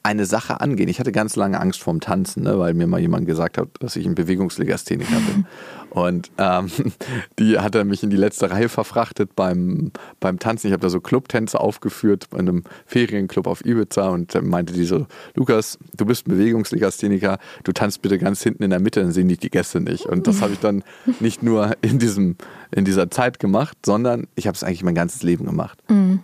eine 0.05 0.27
Sache 0.27 0.61
angehen. 0.61 0.89
Ich 0.89 1.01
hatte 1.01 1.13
ganz 1.13 1.35
lange 1.35 1.59
Angst 1.59 1.83
vorm 1.83 1.99
Tanzen, 1.99 2.43
ne, 2.43 2.59
weil 2.59 2.75
mir 2.75 2.87
mal 2.87 3.01
jemand 3.01 3.27
gesagt 3.27 3.57
hat, 3.57 3.69
dass 3.81 3.97
ich 3.97 4.07
ein 4.07 4.15
Bewegungslegastheniker 4.15 5.17
bin. 5.17 5.47
Und 5.91 6.31
ähm, 6.39 6.71
die 7.39 7.59
hat 7.59 7.75
er 7.75 7.85
mich 7.85 8.03
in 8.03 8.11
die 8.11 8.17
letzte 8.17 8.51
Reihe 8.51 8.69
verfrachtet 8.69 9.35
beim, 9.35 9.93
beim 10.21 10.39
Tanzen. 10.39 10.67
Ich 10.67 10.73
habe 10.73 10.83
da 10.83 10.91
so 10.91 11.01
Clubtänze 11.01 11.59
aufgeführt 11.59 12.27
bei 12.31 12.39
einem 12.39 12.65
Ferienclub 12.85 13.47
auf 13.47 13.65
Ibiza 13.65 14.09
und 14.09 14.35
dann 14.35 14.47
meinte 14.49 14.75
die 14.75 14.85
so, 14.85 15.07
Lukas, 15.35 15.79
du 15.97 16.05
bist 16.05 16.27
ein 16.27 16.33
Bewegungslegastheniker, 16.33 17.39
du 17.63 17.73
tanzt 17.73 18.03
bitte 18.03 18.19
ganz 18.19 18.43
hinten 18.43 18.65
in 18.65 18.71
der 18.71 18.81
Mitte, 18.81 19.01
dann 19.01 19.13
sehen 19.13 19.29
dich 19.29 19.39
die 19.39 19.51
Gäste 19.51 19.81
nicht. 19.81 20.05
Und 20.05 20.27
das 20.27 20.43
habe 20.43 20.53
ich 20.53 20.59
dann 20.59 20.85
nicht 21.21 21.43
nur 21.43 21.77
in, 21.81 21.99
diesem, 21.99 22.37
in 22.73 22.85
dieser 22.85 23.11
Zeit 23.11 23.39
gemacht, 23.39 23.79
sondern 23.87 24.27
ich 24.35 24.49
habe 24.49 24.57
es 24.57 24.65
eigentlich 24.65 24.83
mein 24.83 24.97
ganzes 24.97 25.23
Leben 25.23 25.47
gemacht. 25.47 25.79
Mhm. 25.89 26.21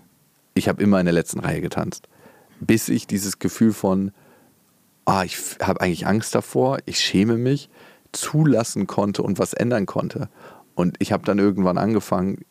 Ich 0.53 0.69
habe 0.69 0.83
immer 0.83 0.99
in 0.99 1.07
der 1.07 1.15
letzten 1.15 1.41
Reihe 1.41 1.63
getanzt 1.63 2.09
bis 2.61 2.89
ich 2.89 3.07
dieses 3.07 3.39
Gefühl 3.39 3.73
von, 3.73 4.13
ah, 5.05 5.25
ich 5.25 5.37
habe 5.61 5.81
eigentlich 5.81 6.07
Angst 6.07 6.35
davor, 6.35 6.79
ich 6.87 7.01
schäme 7.01 7.37
mich, 7.37 7.69
zulassen 8.13 8.87
konnte 8.87 9.23
und 9.23 9.39
was 9.39 9.55
ändern 9.55 9.87
konnte. 9.87 10.29
Und 10.75 10.97
ich 10.99 11.13
habe 11.13 11.25
dann 11.25 11.39
irgendwann 11.39 11.79
angefangen, 11.79 12.45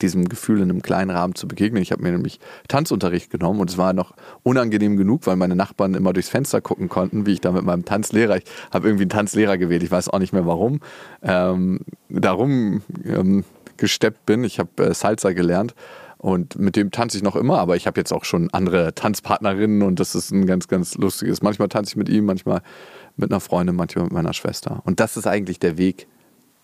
diesem 0.00 0.28
Gefühl 0.28 0.58
in 0.58 0.70
einem 0.70 0.82
kleinen 0.82 1.10
Rahmen 1.10 1.34
zu 1.34 1.48
begegnen. 1.48 1.82
Ich 1.82 1.90
habe 1.92 2.02
mir 2.02 2.12
nämlich 2.12 2.38
Tanzunterricht 2.68 3.30
genommen 3.30 3.60
und 3.60 3.70
es 3.70 3.78
war 3.78 3.92
noch 3.92 4.14
unangenehm 4.42 4.96
genug, 4.96 5.26
weil 5.26 5.36
meine 5.36 5.56
Nachbarn 5.56 5.94
immer 5.94 6.12
durchs 6.12 6.28
Fenster 6.28 6.60
gucken 6.60 6.88
konnten, 6.88 7.26
wie 7.26 7.32
ich 7.32 7.40
da 7.40 7.50
mit 7.50 7.64
meinem 7.64 7.84
Tanzlehrer, 7.84 8.36
ich 8.36 8.44
habe 8.72 8.86
irgendwie 8.86 9.04
einen 9.04 9.10
Tanzlehrer 9.10 9.58
gewählt, 9.58 9.82
ich 9.82 9.90
weiß 9.90 10.08
auch 10.08 10.20
nicht 10.20 10.32
mehr 10.32 10.46
warum, 10.46 10.80
ähm, 11.22 11.80
darum 12.08 12.82
ähm, 13.04 13.44
gesteppt 13.76 14.24
bin. 14.26 14.44
Ich 14.44 14.58
habe 14.58 14.86
äh, 14.86 14.94
Salsa 14.94 15.32
gelernt 15.32 15.74
und 16.18 16.58
mit 16.58 16.74
dem 16.74 16.90
tanze 16.90 17.16
ich 17.16 17.22
noch 17.22 17.36
immer, 17.36 17.58
aber 17.58 17.76
ich 17.76 17.86
habe 17.86 17.98
jetzt 18.00 18.12
auch 18.12 18.24
schon 18.24 18.50
andere 18.52 18.94
Tanzpartnerinnen 18.94 19.82
und 19.82 20.00
das 20.00 20.16
ist 20.16 20.32
ein 20.32 20.46
ganz, 20.46 20.66
ganz 20.66 20.96
lustiges. 20.96 21.42
Manchmal 21.42 21.68
tanze 21.68 21.92
ich 21.92 21.96
mit 21.96 22.08
ihm, 22.08 22.24
manchmal 22.24 22.60
mit 23.16 23.30
einer 23.30 23.40
Freundin, 23.40 23.76
manchmal 23.76 24.04
mit 24.04 24.12
meiner 24.12 24.34
Schwester. 24.34 24.82
Und 24.84 24.98
das 24.98 25.16
ist 25.16 25.28
eigentlich 25.28 25.60
der 25.60 25.78
Weg, 25.78 26.08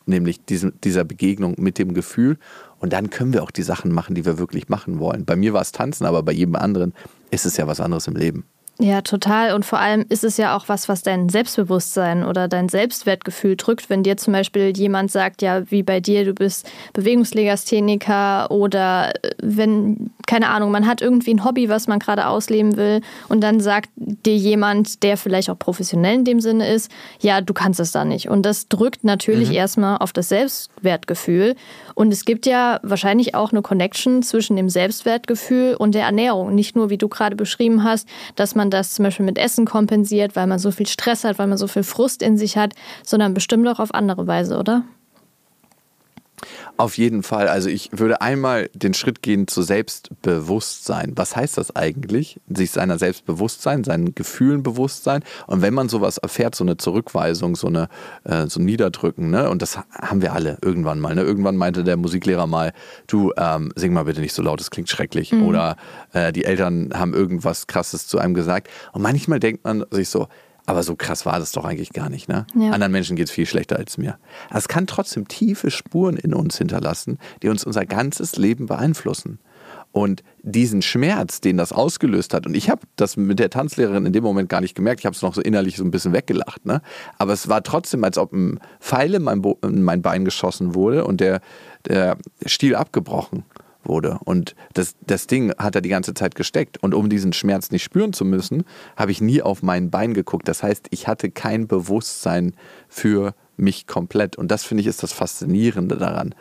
nämlich 0.07 0.45
diesem, 0.45 0.73
dieser 0.83 1.05
Begegnung 1.05 1.55
mit 1.59 1.79
dem 1.79 1.95
Gefühl. 1.95 2.37
Und 2.81 2.93
dann 2.93 3.11
können 3.11 3.33
wir 3.33 3.45
auch 3.45 3.53
die 3.53 3.63
Sachen 3.63 3.93
machen, 3.93 4.17
die 4.17 4.25
wir 4.25 4.39
wirklich 4.39 4.69
machen 4.69 4.99
wollen. 4.99 5.25
Bei 5.25 5.37
mir 5.37 5.53
war 5.53 5.63
es 5.63 5.71
Tanzen, 5.71 6.05
aber 6.05 6.25
bei 6.25 6.33
jedem 6.33 6.57
anderen 6.57 6.93
ist 7.31 7.47
es 7.47 7.57
ja 7.57 7.69
was 7.69 7.81
anderes 7.81 8.09
im 8.09 8.17
Leben. 8.17 8.45
Ja, 8.81 9.03
total. 9.03 9.55
Und 9.55 9.65
vor 9.65 9.79
allem 9.79 10.05
ist 10.09 10.25
es 10.25 10.37
ja 10.37 10.57
auch 10.57 10.69
was, 10.69 10.89
was 10.89 11.03
dein 11.03 11.29
Selbstbewusstsein 11.29 12.25
oder 12.25 12.49
dein 12.49 12.69
Selbstwertgefühl 12.69 13.55
drückt. 13.55 13.89
Wenn 13.89 14.03
dir 14.03 14.17
zum 14.17 14.33
Beispiel 14.33 14.77
jemand 14.77 15.13
sagt, 15.13 15.43
ja, 15.43 15.71
wie 15.71 15.85
bei 15.85 16.01
dir, 16.01 16.25
du 16.25 16.35
bist 16.35 16.69
Bewegungslegastheniker 16.93 18.51
oder 18.51 19.15
äh, 19.23 19.31
wenn, 19.41 20.11
keine 20.27 20.49
Ahnung, 20.49 20.73
man 20.73 20.89
hat 20.89 21.03
irgendwie 21.03 21.33
ein 21.33 21.45
Hobby, 21.45 21.69
was 21.69 21.87
man 21.87 22.01
gerade 22.01 22.27
ausleben 22.27 22.77
will 22.77 23.01
und 23.29 23.43
dann 23.43 23.61
sagt 23.61 23.91
dir 23.97 24.37
jemand, 24.37 25.05
der 25.05 25.17
vielleicht 25.17 25.51
auch 25.51 25.59
professionell 25.59 26.17
in 26.17 26.25
dem 26.25 26.41
Sinne 26.41 26.69
ist, 26.69 26.91
ja, 27.21 27.41
du 27.41 27.55
kannst 27.55 27.79
es 27.79 27.93
da 27.93 28.05
nicht. 28.05 28.29
Und 28.29 28.45
das 28.45 28.67
drückt 28.67 29.05
natürlich 29.05 29.51
mhm. 29.51 29.55
erstmal 29.55 29.99
auf 29.99 30.13
das 30.13 30.29
Selbstwertgefühl. 30.31 31.55
Und 31.95 32.13
es 32.13 32.25
gibt 32.25 32.45
ja 32.45 32.81
wahrscheinlich 32.83 33.37
auch 33.37 33.53
eine 33.53 33.63
Connection 33.63 34.25
zwischen 34.25 34.57
dem 34.57 34.69
Selbstwertgefühl 34.69 35.77
und 35.79 35.95
der 35.95 36.07
Ernährung. 36.07 36.57
Nicht 36.57 36.75
nur, 36.75 36.91
wie 36.91 36.99
du 36.99 37.09
gerade 37.09 37.37
beschrieben 37.37 37.85
hast, 37.85 38.09
dass 38.35 38.57
man 38.57 38.64
das 38.71 38.93
zum 38.93 39.05
Beispiel 39.05 39.27
mit 39.27 39.39
Essen 39.39 39.65
kompensiert, 39.65 40.37
weil 40.37 40.47
man 40.47 40.59
so 40.59 40.71
viel 40.71 40.87
Stress 40.87 41.25
hat, 41.25 41.39
weil 41.39 41.47
man 41.47 41.59
so 41.59 41.67
viel 41.67 41.83
Frust 41.83 42.23
in 42.23 42.37
sich 42.37 42.57
hat, 42.57 42.75
sondern 43.03 43.35
bestimmt 43.35 43.67
auch 43.69 43.81
auf 43.81 43.95
andere 43.95 44.27
Weise, 44.27 44.59
oder? 44.59 44.85
Auf 46.77 46.99
jeden 46.99 47.23
Fall. 47.23 47.49
Also 47.49 47.69
ich 47.69 47.91
würde 47.93 48.21
einmal 48.21 48.69
den 48.75 48.95
Schritt 48.95 49.23
gehen 49.23 49.47
zu 49.47 49.63
Selbstbewusstsein. 49.63 51.13
Was 51.17 51.37
heißt 51.37 51.59
das 51.59 51.75
eigentlich? 51.77 52.41
Sich 52.49 52.71
seiner 52.71 52.99
Selbstbewusstsein, 52.99 53.85
seinen 53.85 54.15
Gefühlen 54.15 54.63
bewusst 54.63 55.05
sein. 55.05 55.23
Und 55.47 55.63
wenn 55.63 55.75
man 55.75 55.89
sowas 55.89 56.19
erfährt, 56.19 56.55
so 56.55 56.65
eine 56.65 56.77
Zurückweisung, 56.77 57.57
so 57.57 57.69
eine 57.69 57.89
äh, 58.25 58.47
so 58.49 58.61
ein 58.61 58.65
Niederdrücken, 58.65 59.31
ne? 59.31 59.51
Und 59.51 59.63
das 59.63 59.79
haben 59.93 60.23
wir 60.23 60.33
alle 60.33 60.59
irgendwann 60.63 61.01
mal. 61.01 61.15
Ne? 61.15 61.23
Irgendwann 61.23 61.57
meinte 61.57 61.85
der 61.85 61.97
Musiklehrer 61.97 62.47
mal, 62.47 62.73
du 63.07 63.33
ähm, 63.37 63.73
sing 63.77 63.93
mal 63.93 64.05
bitte 64.05 64.21
nicht 64.21 64.35
so 64.35 64.43
laut, 64.43 64.61
das 64.61 64.71
klingt 64.71 64.89
schrecklich. 64.89 65.33
Mhm. 65.33 65.45
Oder 65.45 65.77
äh, 66.13 66.33
die 66.33 66.45
Eltern 66.45 66.91
haben 66.95 67.15
irgendwas 67.15 67.67
Krasses 67.67 68.07
zu 68.07 68.19
einem 68.19 68.35
gesagt. 68.35 68.69
Und 68.93 69.03
manchmal 69.03 69.41
denkt 69.41 69.65
man 69.65 69.85
sich 69.91 70.09
so, 70.09 70.29
aber 70.67 70.83
so 70.83 70.97
krass 70.97 71.27
war 71.27 71.39
das 71.39 71.53
doch 71.53 71.65
eigentlich 71.65 71.93
gar 71.93 72.09
nicht. 72.09 72.29
Ne? 72.29 72.47
Ja. 72.55 72.71
Anderen 72.71 72.93
Menschen 72.93 73.17
geht 73.17 73.29
es 73.29 73.33
viel 73.33 73.47
schlechter 73.47 73.77
als 73.77 73.99
mir. 73.99 74.19
Es 74.53 74.69
kann 74.69 74.87
trotzdem 74.87 75.29
tiefe 75.29 75.71
Spuren 75.71 76.17
in 76.17 76.35
uns 76.35 76.59
hinterlassen, 76.59 77.19
die 77.43 77.49
uns 77.49 77.65
unser 77.65 77.85
ganzes 77.85 78.37
Leben 78.37 78.67
beeinflussen. 78.67 79.39
Und 79.93 80.25
diesen 80.43 80.83
Schmerz, 80.83 81.41
den 81.41 81.57
das 81.57 81.71
ausgelöst 81.71 82.35
hat, 82.35 82.47
und 82.47 82.57
ich 82.57 82.69
habe 82.69 82.81
das 82.97 83.17
mit 83.17 83.39
der 83.39 83.49
Tanzlehrerin 83.49 84.07
in 84.07 84.13
dem 84.13 84.25
Moment 84.25 84.49
gar 84.49 84.61
nicht 84.61 84.75
gemerkt, 84.75 85.01
ich 85.01 85.07
habe 85.07 85.15
es 85.15 85.23
noch 85.23 85.35
so 85.35 85.41
innerlich 85.41 85.77
so 85.77 85.85
ein 85.85 85.93
bisschen 85.93 86.13
weggelacht, 86.13 86.67
ne? 86.67 86.83
aber 87.17 87.33
es 87.33 87.49
war 87.49 87.63
trotzdem, 87.63 88.03
als 88.03 88.19
ob 88.19 88.33
ein 88.33 88.59
Pfeil 88.81 89.15
in 89.15 89.23
mein, 89.23 89.41
in 89.63 89.85
mein 89.85 90.03
Bein 90.03 90.25
geschossen 90.25 90.75
wurde 90.75 91.05
und 91.05 91.21
der, 91.21 91.41
der 91.87 92.17
Stiel 92.45 92.75
abgebrochen 92.75 93.45
wurde. 93.87 94.19
Und 94.25 94.55
das, 94.73 94.95
das 95.07 95.27
Ding 95.27 95.53
hat 95.59 95.75
er 95.75 95.81
die 95.81 95.89
ganze 95.89 96.15
Zeit 96.15 96.35
gesteckt. 96.35 96.83
Und 96.83 96.95
um 96.95 97.09
diesen 97.09 97.33
Schmerz 97.33 97.71
nicht 97.71 97.83
spüren 97.83 98.13
zu 98.13 98.25
müssen, 98.25 98.65
habe 98.97 99.13
ich 99.13 99.21
nie 99.21 99.43
auf 99.43 99.63
mein 99.63 99.91
Bein 99.91 100.15
geguckt. 100.15 100.49
Das 100.49 100.63
heißt, 100.63 100.89
ich 100.91 101.09
hatte 101.09 101.31
kein 101.31 101.67
Bewusstsein 101.67 102.55
für 102.89 103.35
mich 103.57 103.87
komplett. 103.87 104.37
Und 104.37 104.51
das 104.51 104.65
finde 104.65 104.83
ich 104.83 104.87
ist 104.87 105.03
das 105.03 105.13
Faszinierende 105.13 105.97
daran. 105.97 106.35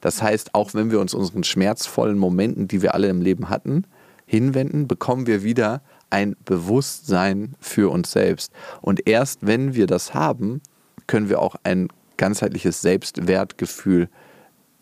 Das 0.00 0.22
heißt, 0.22 0.54
auch 0.54 0.74
wenn 0.74 0.90
wir 0.90 1.00
uns 1.00 1.14
unseren 1.14 1.44
schmerzvollen 1.44 2.18
Momenten, 2.18 2.68
die 2.68 2.82
wir 2.82 2.94
alle 2.94 3.08
im 3.08 3.20
Leben 3.20 3.48
hatten, 3.48 3.84
hinwenden, 4.26 4.86
bekommen 4.86 5.26
wir 5.26 5.42
wieder 5.42 5.82
ein 6.10 6.36
Bewusstsein 6.44 7.54
für 7.58 7.90
uns 7.90 8.12
selbst. 8.12 8.52
Und 8.80 9.08
erst 9.08 9.46
wenn 9.46 9.74
wir 9.74 9.86
das 9.86 10.14
haben, 10.14 10.60
können 11.06 11.28
wir 11.28 11.40
auch 11.40 11.56
ein 11.64 11.88
ganzheitliches 12.16 12.80
Selbstwertgefühl 12.82 14.08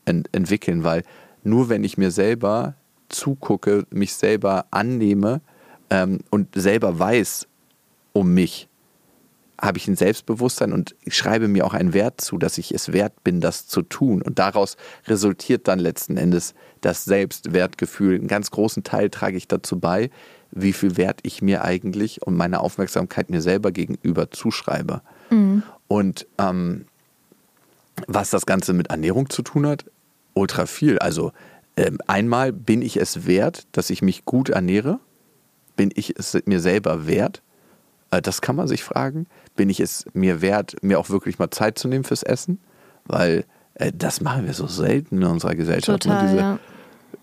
ent 0.05 0.29
entwickeln, 0.33 0.85
weil 0.85 1.03
nur 1.47 1.69
wenn 1.69 1.85
ich 1.85 1.97
mir 1.97 2.11
selber 2.11 2.75
zugucke, 3.09 3.85
mich 3.91 4.15
selber 4.15 4.67
annehme 4.71 5.41
ähm, 5.91 6.21
und 6.31 6.49
selber 6.55 6.99
weiß 6.99 7.47
um 8.13 8.35
mich, 8.35 8.69
habe 9.61 9.79
ich 9.79 9.89
ein 9.89 9.97
Selbstbewusstsein 9.97 10.73
und 10.73 10.95
ich 11.05 11.17
schreibe 11.17 11.49
mir 11.49 11.65
auch 11.65 11.73
einen 11.73 11.95
Wert 11.95 12.21
zu, 12.21 12.37
dass 12.37 12.59
ich 12.59 12.73
es 12.73 12.93
wert 12.93 13.25
bin, 13.25 13.41
das 13.41 13.67
zu 13.67 13.83
tun. 13.83 14.21
Und 14.21 14.39
daraus 14.39 14.77
resultiert 15.07 15.67
dann 15.67 15.79
letzten 15.79 16.17
Endes 16.17 16.55
das 16.83 17.05
Selbstwertgefühl. 17.05 18.17
Einen 18.17 18.29
ganz 18.29 18.51
großen 18.51 18.85
Teil 18.85 19.09
trage 19.09 19.37
ich 19.37 19.49
dazu 19.49 19.79
bei, 19.79 20.11
wie 20.51 20.73
viel 20.73 20.97
Wert 20.97 21.21
ich 21.23 21.43
mir 21.43 21.65
eigentlich 21.65 22.23
und 22.23 22.37
meine 22.37 22.61
Aufmerksamkeit 22.61 23.31
mir 23.31 23.41
selber 23.41 23.73
gegenüber 23.73 24.31
zuschreibe. 24.31 25.01
Mhm. 25.31 25.63
Und 25.89 26.27
ähm, 26.39 26.87
was 28.07 28.31
das 28.31 28.45
Ganze 28.45 28.75
mit 28.75 28.89
Ernährung 28.89 29.31
zu 29.31 29.43
tun 29.43 29.67
hat, 29.67 29.87
ultra 30.37 30.67
viel. 30.67 30.99
Also 30.99 31.33
ähm, 31.77 31.99
einmal 32.07 32.53
bin 32.53 32.83
ich 32.83 32.97
es 32.97 33.27
wert, 33.27 33.67
dass 33.73 33.91
ich 33.91 34.03
mich 34.03 34.25
gut 34.25 34.49
ernähre? 34.49 35.01
Bin 35.77 35.91
ich 35.95 36.19
es 36.19 36.39
mir 36.47 36.61
selber 36.61 37.07
wert? 37.07 37.43
Äh, 38.11 38.23
das 38.23 38.41
kann 38.41 38.57
man 38.57 38.69
sich 38.69 38.83
fragen. 38.83 39.27
Bin 39.57 39.71
ich 39.71 39.81
es 39.81 40.07
mir 40.13 40.41
wert, 40.41 40.77
mir 40.83 40.99
auch 40.99 41.11
wirklich 41.11 41.39
mal 41.39 41.51
Zeit 41.51 41.79
zu 41.79 41.89
nehmen 41.89 42.05
fürs 42.05 42.23
Essen? 42.23 42.61
Weil 43.05 43.45
äh, 43.75 43.93
das 43.95 44.21
machen 44.21 44.47
wir 44.47 44.55
so 44.55 44.67
selten 44.67 45.17
in 45.17 45.25
unserer 45.25 45.55
Gesellschaft. 45.55 46.07
Ne? 46.07 46.13
Total? 46.13 46.27
Diese, 46.27 46.37
ja. 46.39 46.59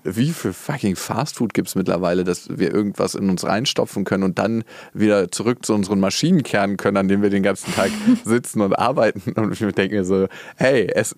Wie 0.06 0.32
viel 0.32 0.54
fucking 0.54 0.96
Fastfood 0.96 1.54
gibt 1.54 1.70
es 1.70 1.76
mittlerweile, 1.76 2.24
dass 2.24 2.50
wir 2.50 2.74
irgendwas 2.74 3.16
in 3.16 3.30
uns 3.30 3.46
reinstopfen 3.46 4.04
können 4.04 4.24
und 4.24 4.38
dann 4.38 4.64
wieder 4.94 5.32
zurück 5.32 5.66
zu 5.66 5.74
unseren 5.74 6.00
Maschinen 6.00 6.44
kehren 6.44 6.78
können, 6.78 6.98
an 6.98 7.08
denen 7.08 7.24
wir 7.24 7.30
den 7.30 7.44
ganzen 7.44 7.74
Tag 7.74 7.90
sitzen 8.26 8.62
und 8.62 8.74
arbeiten. 8.74 9.32
Und 9.34 9.54
ich 9.54 9.74
denke 9.74 9.96
mir 9.96 10.06
so, 10.06 10.28
hey, 10.58 10.88
es. 10.94 11.16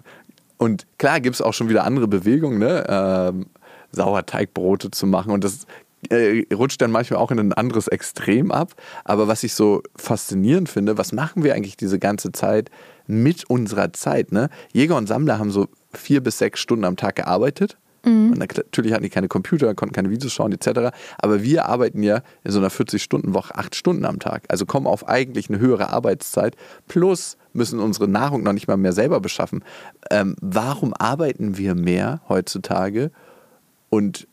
Und 0.57 0.85
klar 0.97 1.19
gibt 1.19 1.35
es 1.35 1.41
auch 1.41 1.53
schon 1.53 1.69
wieder 1.69 1.83
andere 1.83 2.07
Bewegungen, 2.07 2.59
ne? 2.59 2.85
Ähm, 2.87 3.47
Sauerteigbrote 3.91 4.91
zu 4.91 5.07
machen. 5.07 5.31
Und 5.31 5.43
das 5.43 5.65
äh, 6.09 6.43
rutscht 6.53 6.81
dann 6.81 6.91
manchmal 6.91 7.19
auch 7.19 7.31
in 7.31 7.39
ein 7.39 7.53
anderes 7.53 7.87
Extrem 7.87 8.51
ab. 8.51 8.73
Aber 9.03 9.27
was 9.27 9.43
ich 9.43 9.53
so 9.53 9.81
faszinierend 9.95 10.69
finde, 10.69 10.97
was 10.97 11.11
machen 11.11 11.43
wir 11.43 11.55
eigentlich 11.55 11.77
diese 11.77 11.99
ganze 11.99 12.31
Zeit 12.31 12.69
mit 13.07 13.49
unserer 13.49 13.93
Zeit? 13.93 14.31
Ne? 14.31 14.49
Jäger 14.73 14.97
und 14.97 15.07
Sammler 15.07 15.39
haben 15.39 15.51
so 15.51 15.67
vier 15.93 16.21
bis 16.21 16.37
sechs 16.37 16.59
Stunden 16.59 16.85
am 16.85 16.97
Tag 16.97 17.15
gearbeitet. 17.15 17.77
Mhm. 18.05 18.31
Und 18.31 18.39
natürlich 18.39 18.93
hatten 18.93 19.03
die 19.03 19.09
keine 19.09 19.27
Computer, 19.27 19.73
konnten 19.75 19.93
keine 19.93 20.09
Videos 20.09 20.33
schauen 20.33 20.51
etc. 20.51 20.95
Aber 21.17 21.43
wir 21.43 21.65
arbeiten 21.65 22.03
ja 22.03 22.21
in 22.43 22.51
so 22.51 22.59
einer 22.59 22.69
40-Stunden-Woche 22.69 23.55
acht 23.55 23.75
Stunden 23.75 24.05
am 24.05 24.19
Tag. 24.19 24.43
Also 24.47 24.65
kommen 24.65 24.87
auf 24.87 25.07
eigentlich 25.07 25.49
eine 25.49 25.59
höhere 25.59 25.89
Arbeitszeit. 25.89 26.55
Plus 26.87 27.37
müssen 27.53 27.79
unsere 27.79 28.07
Nahrung 28.07 28.43
noch 28.43 28.53
nicht 28.53 28.67
mal 28.67 28.77
mehr 28.77 28.93
selber 28.93 29.19
beschaffen. 29.19 29.63
Ähm, 30.11 30.35
warum 30.41 30.93
arbeiten 30.93 31.57
wir 31.57 31.75
mehr 31.75 32.21
heutzutage 32.29 33.11
und 33.89 34.27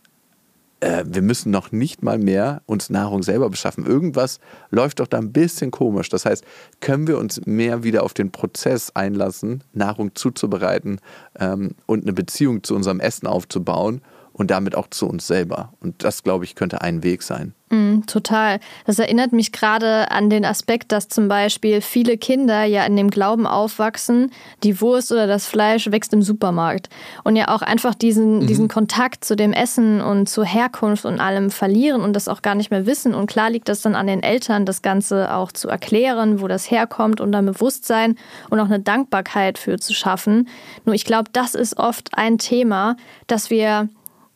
äh, 0.82 1.04
wir 1.06 1.22
müssen 1.22 1.50
noch 1.50 1.70
nicht 1.70 2.02
mal 2.02 2.18
mehr 2.18 2.62
uns 2.66 2.90
Nahrung 2.90 3.22
selber 3.22 3.48
beschaffen. 3.48 3.86
Irgendwas 3.86 4.40
läuft 4.70 5.00
doch 5.00 5.06
da 5.06 5.18
ein 5.18 5.32
bisschen 5.32 5.70
komisch. 5.70 6.08
Das 6.08 6.26
heißt, 6.26 6.44
können 6.80 7.06
wir 7.06 7.18
uns 7.18 7.46
mehr 7.46 7.84
wieder 7.84 8.02
auf 8.02 8.14
den 8.14 8.32
Prozess 8.32 8.90
einlassen, 8.94 9.62
Nahrung 9.72 10.14
zuzubereiten 10.14 11.00
ähm, 11.38 11.76
und 11.86 12.02
eine 12.02 12.12
Beziehung 12.12 12.64
zu 12.64 12.74
unserem 12.74 12.98
Essen 12.98 13.26
aufzubauen 13.26 14.02
und 14.32 14.50
damit 14.50 14.74
auch 14.74 14.88
zu 14.88 15.06
uns 15.06 15.26
selber. 15.26 15.72
Und 15.80 16.04
das, 16.04 16.22
glaube 16.22 16.44
ich, 16.44 16.54
könnte 16.54 16.80
ein 16.80 17.02
Weg 17.02 17.22
sein. 17.22 17.54
Mm, 17.72 18.02
total. 18.06 18.60
Das 18.84 18.98
erinnert 18.98 19.32
mich 19.32 19.50
gerade 19.50 20.10
an 20.10 20.28
den 20.28 20.44
Aspekt, 20.44 20.92
dass 20.92 21.08
zum 21.08 21.28
Beispiel 21.28 21.80
viele 21.80 22.18
Kinder 22.18 22.64
ja 22.64 22.84
in 22.84 22.96
dem 22.96 23.08
Glauben 23.08 23.46
aufwachsen, 23.46 24.30
die 24.62 24.82
Wurst 24.82 25.10
oder 25.10 25.26
das 25.26 25.46
Fleisch 25.46 25.90
wächst 25.90 26.12
im 26.12 26.20
Supermarkt. 26.20 26.90
Und 27.24 27.34
ja 27.36 27.48
auch 27.48 27.62
einfach 27.62 27.94
diesen, 27.94 28.40
mhm. 28.40 28.46
diesen 28.46 28.68
Kontakt 28.68 29.24
zu 29.24 29.36
dem 29.36 29.54
Essen 29.54 30.02
und 30.02 30.28
zur 30.28 30.44
Herkunft 30.44 31.06
und 31.06 31.18
allem 31.18 31.50
verlieren 31.50 32.02
und 32.02 32.12
das 32.12 32.28
auch 32.28 32.42
gar 32.42 32.54
nicht 32.54 32.70
mehr 32.70 32.84
wissen. 32.84 33.14
Und 33.14 33.26
klar 33.26 33.48
liegt 33.48 33.70
das 33.70 33.80
dann 33.80 33.94
an 33.94 34.06
den 34.06 34.22
Eltern, 34.22 34.66
das 34.66 34.82
Ganze 34.82 35.34
auch 35.34 35.50
zu 35.50 35.68
erklären, 35.68 36.42
wo 36.42 36.48
das 36.48 36.70
herkommt 36.70 37.22
und 37.22 37.32
dann 37.32 37.46
Bewusstsein 37.46 38.16
und 38.50 38.60
auch 38.60 38.66
eine 38.66 38.80
Dankbarkeit 38.80 39.56
für 39.56 39.78
zu 39.78 39.94
schaffen. 39.94 40.46
Nur 40.84 40.94
ich 40.94 41.06
glaube, 41.06 41.30
das 41.32 41.54
ist 41.54 41.78
oft 41.78 42.10
ein 42.18 42.36
Thema, 42.36 42.96
dass 43.28 43.48
wir 43.48 43.88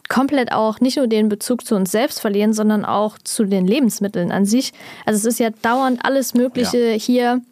komplett 0.09 0.53
auch 0.53 0.81
nicht 0.81 0.97
nur 0.97 1.07
den 1.07 1.29
Bezug 1.29 1.67
zu 1.67 1.75
uns 1.75 1.91
selbst 1.91 2.21
verlieren, 2.21 2.53
sondern 2.53 2.85
auch 2.85 3.19
zu 3.19 3.45
den 3.45 3.67
Lebensmitteln 3.67 4.33
an 4.33 4.45
sich. 4.45 4.73
Also 5.05 5.19
es 5.19 5.25
ist 5.25 5.41
ja 5.41 5.51
dauernd 5.63 6.05
alles 6.05 6.35
Mögliche 6.35 6.93
ja. 6.93 6.99
hier 6.99 7.43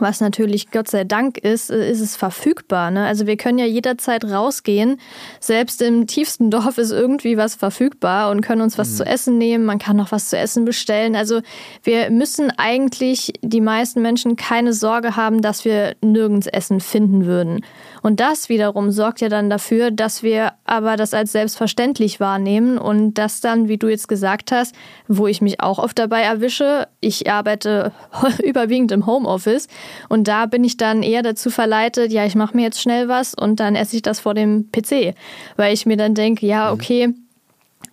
was 0.00 0.20
natürlich 0.20 0.70
Gott 0.70 0.88
sei 0.88 1.04
Dank 1.04 1.38
ist, 1.38 1.70
äh, 1.70 1.90
ist 1.90 2.00
es 2.00 2.14
verfügbar. 2.14 2.90
Ne? 2.90 3.06
Also 3.06 3.26
wir 3.26 3.36
können 3.36 3.58
ja 3.58 3.64
jederzeit 3.64 4.24
rausgehen. 4.24 5.00
Selbst 5.40 5.80
im 5.82 6.06
tiefsten 6.06 6.50
Dorf 6.50 6.78
ist 6.78 6.90
irgendwie 6.90 7.36
was 7.36 7.54
verfügbar 7.54 8.30
und 8.30 8.42
können 8.42 8.62
uns 8.62 8.78
was 8.78 8.90
mhm. 8.90 8.96
zu 8.96 9.06
essen 9.06 9.38
nehmen. 9.38 9.64
Man 9.64 9.78
kann 9.78 9.96
noch 9.96 10.12
was 10.12 10.28
zu 10.28 10.36
essen 10.36 10.64
bestellen. 10.64 11.16
Also 11.16 11.40
wir 11.82 12.10
müssen 12.10 12.52
eigentlich 12.56 13.32
die 13.42 13.60
meisten 13.60 14.02
Menschen 14.02 14.36
keine 14.36 14.72
Sorge 14.72 15.16
haben, 15.16 15.40
dass 15.42 15.64
wir 15.64 15.96
nirgends 16.02 16.46
Essen 16.46 16.80
finden 16.80 17.24
würden. 17.26 17.64
Und 18.02 18.20
das 18.20 18.48
wiederum 18.48 18.90
sorgt 18.90 19.20
ja 19.20 19.28
dann 19.28 19.50
dafür, 19.50 19.90
dass 19.90 20.22
wir 20.22 20.52
aber 20.64 20.96
das 20.96 21.14
als 21.14 21.32
selbstverständlich 21.32 22.20
wahrnehmen 22.20 22.78
und 22.78 23.14
das 23.14 23.40
dann, 23.40 23.68
wie 23.68 23.78
du 23.78 23.88
jetzt 23.88 24.08
gesagt 24.08 24.52
hast, 24.52 24.74
wo 25.08 25.26
ich 25.26 25.40
mich 25.40 25.60
auch 25.60 25.78
oft 25.78 25.98
dabei 25.98 26.22
erwische, 26.22 26.88
ich 27.00 27.30
arbeite 27.30 27.92
überwiegend 28.44 28.92
im 28.92 29.06
Homeoffice 29.06 29.66
und 30.08 30.28
da 30.28 30.46
bin 30.46 30.64
ich 30.64 30.76
dann 30.76 31.02
eher 31.02 31.22
dazu 31.22 31.50
verleitet, 31.50 32.12
ja, 32.12 32.24
ich 32.24 32.34
mache 32.34 32.56
mir 32.56 32.62
jetzt 32.62 32.80
schnell 32.80 33.08
was 33.08 33.34
und 33.34 33.60
dann 33.60 33.76
esse 33.76 33.96
ich 33.96 34.02
das 34.02 34.20
vor 34.20 34.34
dem 34.34 34.70
PC, 34.70 35.14
weil 35.56 35.74
ich 35.74 35.86
mir 35.86 35.96
dann 35.96 36.14
denke, 36.14 36.46
ja, 36.46 36.70
mhm. 36.70 36.74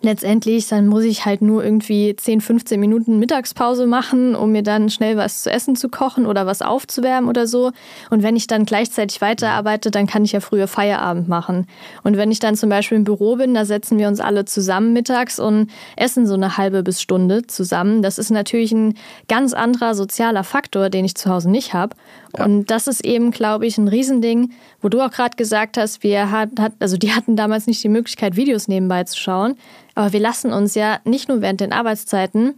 Letztendlich, 0.06 0.68
dann 0.68 0.86
muss 0.86 1.04
ich 1.04 1.26
halt 1.26 1.42
nur 1.42 1.62
irgendwie 1.62 2.16
10, 2.16 2.40
15 2.40 2.80
Minuten 2.80 3.18
Mittagspause 3.18 3.86
machen, 3.86 4.34
um 4.34 4.52
mir 4.52 4.62
dann 4.62 4.88
schnell 4.88 5.16
was 5.16 5.42
zu 5.42 5.50
essen 5.50 5.76
zu 5.76 5.90
kochen 5.90 6.24
oder 6.24 6.46
was 6.46 6.62
aufzuwärmen 6.62 7.28
oder 7.28 7.46
so. 7.46 7.72
Und 8.08 8.22
wenn 8.22 8.36
ich 8.36 8.46
dann 8.46 8.64
gleichzeitig 8.64 9.20
weiterarbeite, 9.20 9.90
dann 9.90 10.06
kann 10.06 10.24
ich 10.24 10.32
ja 10.32 10.40
früher 10.40 10.68
Feierabend 10.68 11.28
machen. 11.28 11.66
Und 12.02 12.16
wenn 12.16 12.30
ich 12.30 12.38
dann 12.38 12.56
zum 12.56 12.70
Beispiel 12.70 12.96
im 12.96 13.04
Büro 13.04 13.36
bin, 13.36 13.52
da 13.52 13.64
setzen 13.66 13.98
wir 13.98 14.08
uns 14.08 14.20
alle 14.20 14.46
zusammen 14.46 14.94
mittags 14.94 15.38
und 15.38 15.70
essen 15.96 16.26
so 16.26 16.34
eine 16.34 16.56
halbe 16.56 16.82
bis 16.82 17.02
Stunde 17.02 17.46
zusammen. 17.46 18.02
Das 18.02 18.18
ist 18.18 18.30
natürlich 18.30 18.72
ein 18.72 18.94
ganz 19.28 19.52
anderer 19.52 19.94
sozialer 19.94 20.44
Faktor, 20.44 20.88
den 20.88 21.04
ich 21.04 21.14
zu 21.16 21.30
Hause 21.30 21.50
nicht 21.50 21.74
habe. 21.74 21.94
Und 22.40 22.70
das 22.70 22.86
ist 22.86 23.04
eben, 23.04 23.30
glaube 23.30 23.66
ich, 23.66 23.78
ein 23.78 23.88
Riesending, 23.88 24.52
wo 24.80 24.88
du 24.88 25.00
auch 25.00 25.10
gerade 25.10 25.36
gesagt 25.36 25.76
hast, 25.76 26.02
wir 26.02 26.30
hat, 26.30 26.50
also 26.80 26.96
die 26.96 27.12
hatten 27.12 27.36
damals 27.36 27.66
nicht 27.66 27.82
die 27.82 27.88
Möglichkeit, 27.88 28.36
Videos 28.36 28.68
nebenbei 28.68 29.04
zu 29.04 29.18
schauen. 29.18 29.56
Aber 29.94 30.12
wir 30.12 30.20
lassen 30.20 30.52
uns 30.52 30.74
ja 30.74 30.98
nicht 31.04 31.28
nur 31.28 31.40
während 31.40 31.60
den 31.60 31.72
Arbeitszeiten, 31.72 32.54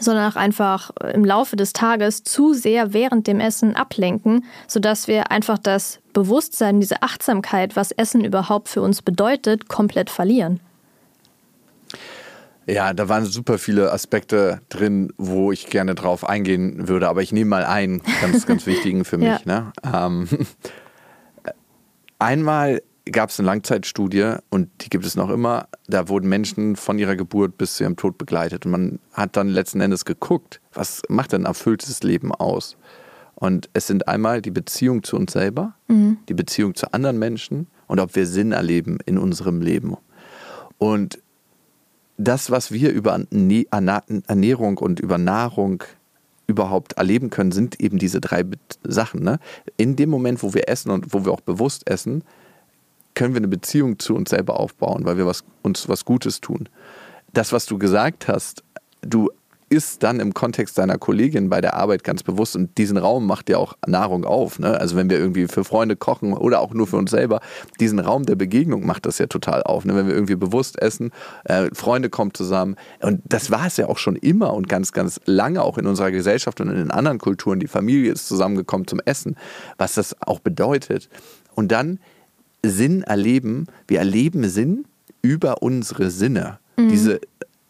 sondern 0.00 0.30
auch 0.30 0.36
einfach 0.36 0.90
im 1.14 1.24
Laufe 1.24 1.56
des 1.56 1.72
Tages 1.72 2.24
zu 2.24 2.54
sehr 2.54 2.92
während 2.92 3.26
dem 3.26 3.40
Essen 3.40 3.76
ablenken, 3.76 4.44
sodass 4.66 5.06
wir 5.06 5.30
einfach 5.30 5.58
das 5.58 6.00
Bewusstsein, 6.12 6.80
diese 6.80 7.02
Achtsamkeit, 7.02 7.76
was 7.76 7.92
Essen 7.92 8.24
überhaupt 8.24 8.68
für 8.68 8.82
uns 8.82 9.02
bedeutet, 9.02 9.68
komplett 9.68 10.10
verlieren. 10.10 10.60
Ja, 12.66 12.92
da 12.92 13.08
waren 13.08 13.24
super 13.24 13.58
viele 13.58 13.92
Aspekte 13.92 14.60
drin, 14.68 15.12
wo 15.16 15.52
ich 15.52 15.66
gerne 15.66 15.94
drauf 15.94 16.28
eingehen 16.28 16.88
würde, 16.88 17.08
aber 17.08 17.22
ich 17.22 17.32
nehme 17.32 17.50
mal 17.50 17.64
einen 17.64 18.02
ganz, 18.20 18.46
ganz 18.46 18.66
wichtigen 18.66 19.04
für 19.04 19.18
mich. 19.18 19.28
ja. 19.28 19.40
ne? 19.44 19.72
ähm, 19.94 20.28
einmal 22.18 22.82
gab 23.10 23.30
es 23.30 23.38
eine 23.38 23.46
Langzeitstudie 23.46 24.34
und 24.50 24.68
die 24.80 24.90
gibt 24.90 25.06
es 25.06 25.14
noch 25.14 25.30
immer. 25.30 25.68
Da 25.86 26.08
wurden 26.08 26.28
Menschen 26.28 26.74
von 26.74 26.98
ihrer 26.98 27.14
Geburt 27.14 27.56
bis 27.56 27.76
zu 27.76 27.84
ihrem 27.84 27.96
Tod 27.96 28.18
begleitet. 28.18 28.66
Und 28.66 28.72
man 28.72 28.98
hat 29.12 29.36
dann 29.36 29.48
letzten 29.48 29.80
Endes 29.80 30.04
geguckt, 30.04 30.60
was 30.72 31.02
macht 31.08 31.32
ein 31.34 31.44
erfülltes 31.44 32.02
Leben 32.02 32.32
aus? 32.32 32.76
Und 33.36 33.68
es 33.74 33.86
sind 33.86 34.08
einmal 34.08 34.42
die 34.42 34.50
Beziehung 34.50 35.04
zu 35.04 35.16
uns 35.16 35.32
selber, 35.32 35.74
mhm. 35.86 36.18
die 36.28 36.34
Beziehung 36.34 36.74
zu 36.74 36.92
anderen 36.92 37.18
Menschen 37.18 37.68
und 37.86 38.00
ob 38.00 38.16
wir 38.16 38.26
Sinn 38.26 38.52
erleben 38.52 38.98
in 39.06 39.18
unserem 39.18 39.60
Leben. 39.60 39.96
Und 40.78 41.18
das, 42.16 42.50
was 42.50 42.72
wir 42.72 42.92
über 42.92 43.20
Ernährung 43.70 44.78
und 44.78 45.00
über 45.00 45.18
Nahrung 45.18 45.84
überhaupt 46.46 46.94
erleben 46.94 47.30
können, 47.30 47.52
sind 47.52 47.80
eben 47.80 47.98
diese 47.98 48.20
drei 48.20 48.44
Sachen. 48.84 49.22
Ne? 49.22 49.38
In 49.76 49.96
dem 49.96 50.10
Moment, 50.10 50.42
wo 50.42 50.54
wir 50.54 50.68
essen 50.68 50.90
und 50.90 51.12
wo 51.12 51.24
wir 51.24 51.32
auch 51.32 51.40
bewusst 51.40 51.88
essen, 51.88 52.22
können 53.14 53.34
wir 53.34 53.40
eine 53.40 53.48
Beziehung 53.48 53.98
zu 53.98 54.14
uns 54.14 54.30
selber 54.30 54.60
aufbauen, 54.60 55.04
weil 55.04 55.16
wir 55.16 55.26
was, 55.26 55.44
uns 55.62 55.88
was 55.88 56.04
Gutes 56.04 56.40
tun. 56.40 56.68
Das, 57.32 57.52
was 57.52 57.66
du 57.66 57.78
gesagt 57.78 58.28
hast, 58.28 58.62
du 59.02 59.30
ist 59.68 60.04
dann 60.04 60.20
im 60.20 60.32
Kontext 60.32 60.78
deiner 60.78 60.96
Kollegin 60.96 61.48
bei 61.48 61.60
der 61.60 61.74
Arbeit 61.74 62.04
ganz 62.04 62.22
bewusst 62.22 62.54
und 62.54 62.78
diesen 62.78 62.96
Raum 62.96 63.26
macht 63.26 63.50
ja 63.50 63.58
auch 63.58 63.74
Nahrung 63.86 64.24
auf. 64.24 64.60
Ne? 64.60 64.78
Also 64.78 64.94
wenn 64.94 65.10
wir 65.10 65.18
irgendwie 65.18 65.48
für 65.48 65.64
Freunde 65.64 65.96
kochen 65.96 66.34
oder 66.34 66.60
auch 66.60 66.72
nur 66.72 66.86
für 66.86 66.96
uns 66.96 67.10
selber, 67.10 67.40
diesen 67.80 67.98
Raum 67.98 68.24
der 68.24 68.36
Begegnung 68.36 68.86
macht 68.86 69.06
das 69.06 69.18
ja 69.18 69.26
total 69.26 69.64
auf. 69.64 69.84
Ne? 69.84 69.96
Wenn 69.96 70.06
wir 70.06 70.14
irgendwie 70.14 70.36
bewusst 70.36 70.80
essen, 70.80 71.10
äh, 71.44 71.68
Freunde 71.72 72.10
kommen 72.10 72.32
zusammen 72.32 72.76
und 73.00 73.20
das 73.24 73.50
war 73.50 73.66
es 73.66 73.76
ja 73.76 73.88
auch 73.88 73.98
schon 73.98 74.14
immer 74.14 74.54
und 74.54 74.68
ganz, 74.68 74.92
ganz 74.92 75.20
lange 75.24 75.62
auch 75.62 75.78
in 75.78 75.86
unserer 75.86 76.12
Gesellschaft 76.12 76.60
und 76.60 76.68
in 76.68 76.76
den 76.76 76.90
anderen 76.92 77.18
Kulturen. 77.18 77.58
Die 77.58 77.66
Familie 77.66 78.12
ist 78.12 78.28
zusammengekommen 78.28 78.86
zum 78.86 79.00
Essen, 79.04 79.36
was 79.78 79.94
das 79.94 80.14
auch 80.22 80.38
bedeutet. 80.38 81.08
Und 81.54 81.72
dann 81.72 81.98
Sinn 82.64 83.02
erleben, 83.02 83.66
wir 83.88 83.98
erleben 83.98 84.48
Sinn 84.48 84.84
über 85.22 85.62
unsere 85.62 86.10
Sinne. 86.10 86.58
Mhm. 86.76 86.88
Diese 86.88 87.20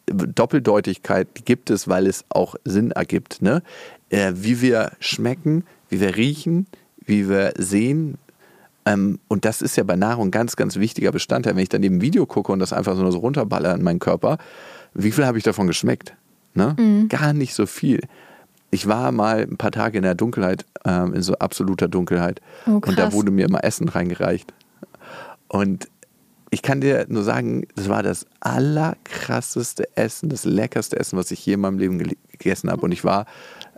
Doppeldeutigkeit 0.07 1.45
gibt 1.45 1.71
es, 1.71 1.89
weil 1.89 2.07
es 2.07 2.25
auch 2.29 2.55
Sinn 2.65 2.93
ergibt. 2.93 3.43
Ne? 3.43 3.63
Äh, 4.09 4.33
wie 4.37 4.61
wir 4.61 4.93
schmecken, 5.01 5.65
wie 5.89 6.01
wir 6.01 6.17
riechen, 6.17 6.67
wie 7.05 7.29
wir 7.29 7.53
sehen. 7.59 8.19
Ähm, 8.85 9.19
und 9.29 9.45
das 9.45 9.63
ist 9.63 9.77
ja 9.77 9.85
bei 9.85 9.97
Nahrung 9.97 10.29
ein 10.29 10.31
ganz, 10.31 10.57
ganz 10.57 10.77
wichtiger 10.77 11.13
Bestandteil. 11.13 11.57
Wenn 11.57 11.63
ich 11.63 11.69
dann 11.69 11.83
eben 11.83 11.97
ein 11.97 12.03
Video 12.03 12.27
gucke 12.27 12.53
und 12.53 12.61
das 12.61 12.73
einfach 12.73 12.97
so 12.97 13.07
runterballer 13.09 13.75
in 13.75 13.83
meinen 13.83 13.99
Körper, 13.99 14.39
wie 14.95 15.11
viel 15.11 15.27
habe 15.27 15.39
ich 15.39 15.45
davon 15.45 15.67
geschmeckt? 15.67 16.15
Ne? 16.55 16.77
Mhm. 16.79 17.09
Gar 17.09 17.33
nicht 17.33 17.55
so 17.55 17.67
viel. 17.67 18.01
Ich 18.71 18.87
war 18.87 19.13
mal 19.13 19.43
ein 19.43 19.57
paar 19.57 19.73
Tage 19.73 19.99
in 19.99 20.03
der 20.03 20.15
Dunkelheit, 20.15 20.65
ähm, 20.85 21.15
in 21.15 21.23
so 21.23 21.35
absoluter 21.35 21.89
Dunkelheit. 21.89 22.41
Oh, 22.67 22.81
und 22.85 22.99
da 22.99 23.13
wurde 23.13 23.31
mir 23.31 23.47
immer 23.47 23.65
Essen 23.65 23.89
reingereicht. 23.89 24.53
Und 25.49 25.89
ich 26.51 26.63
kann 26.63 26.81
dir 26.81 27.07
nur 27.09 27.25
sagen, 27.25 27.67
das 27.75 27.89
war 27.89 28.03
das 28.03 28.27
allerkrasseste 28.41 29.89
Essen, 29.97 30.29
das 30.29 30.45
leckerste 30.45 30.99
Essen, 30.99 31.19
was 31.19 31.31
ich 31.31 31.45
je 31.45 31.55
in 31.55 31.61
meinem 31.61 31.79
Leben 31.79 31.99
gegessen 32.31 32.71
habe. 32.71 32.83
Und 32.83 32.93
ich 32.93 33.05
war 33.05 33.27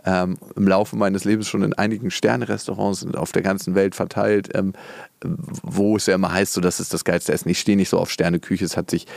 ähm, 0.05 0.37
im 0.55 0.67
Laufe 0.67 0.95
meines 0.95 1.25
Lebens 1.25 1.47
schon 1.47 1.63
in 1.63 1.73
einigen 1.73 2.11
Sterne-Restaurants 2.11 3.07
auf 3.15 3.31
der 3.31 3.41
ganzen 3.41 3.75
Welt 3.75 3.95
verteilt, 3.95 4.49
ähm, 4.55 4.73
wo 5.21 5.97
es 5.97 6.05
ja 6.05 6.15
immer 6.15 6.31
heißt, 6.31 6.53
so, 6.53 6.61
das 6.61 6.79
ist 6.79 6.93
das 6.93 7.03
geilste 7.03 7.33
Essen. 7.33 7.49
Ich 7.49 7.59
stehe 7.59 7.77
nicht 7.77 7.89
so 7.89 7.97
auf 7.97 8.11
Sterneküche, 8.11 8.65
es 8.65 8.77
hat 8.77 8.89
sich 8.89 9.07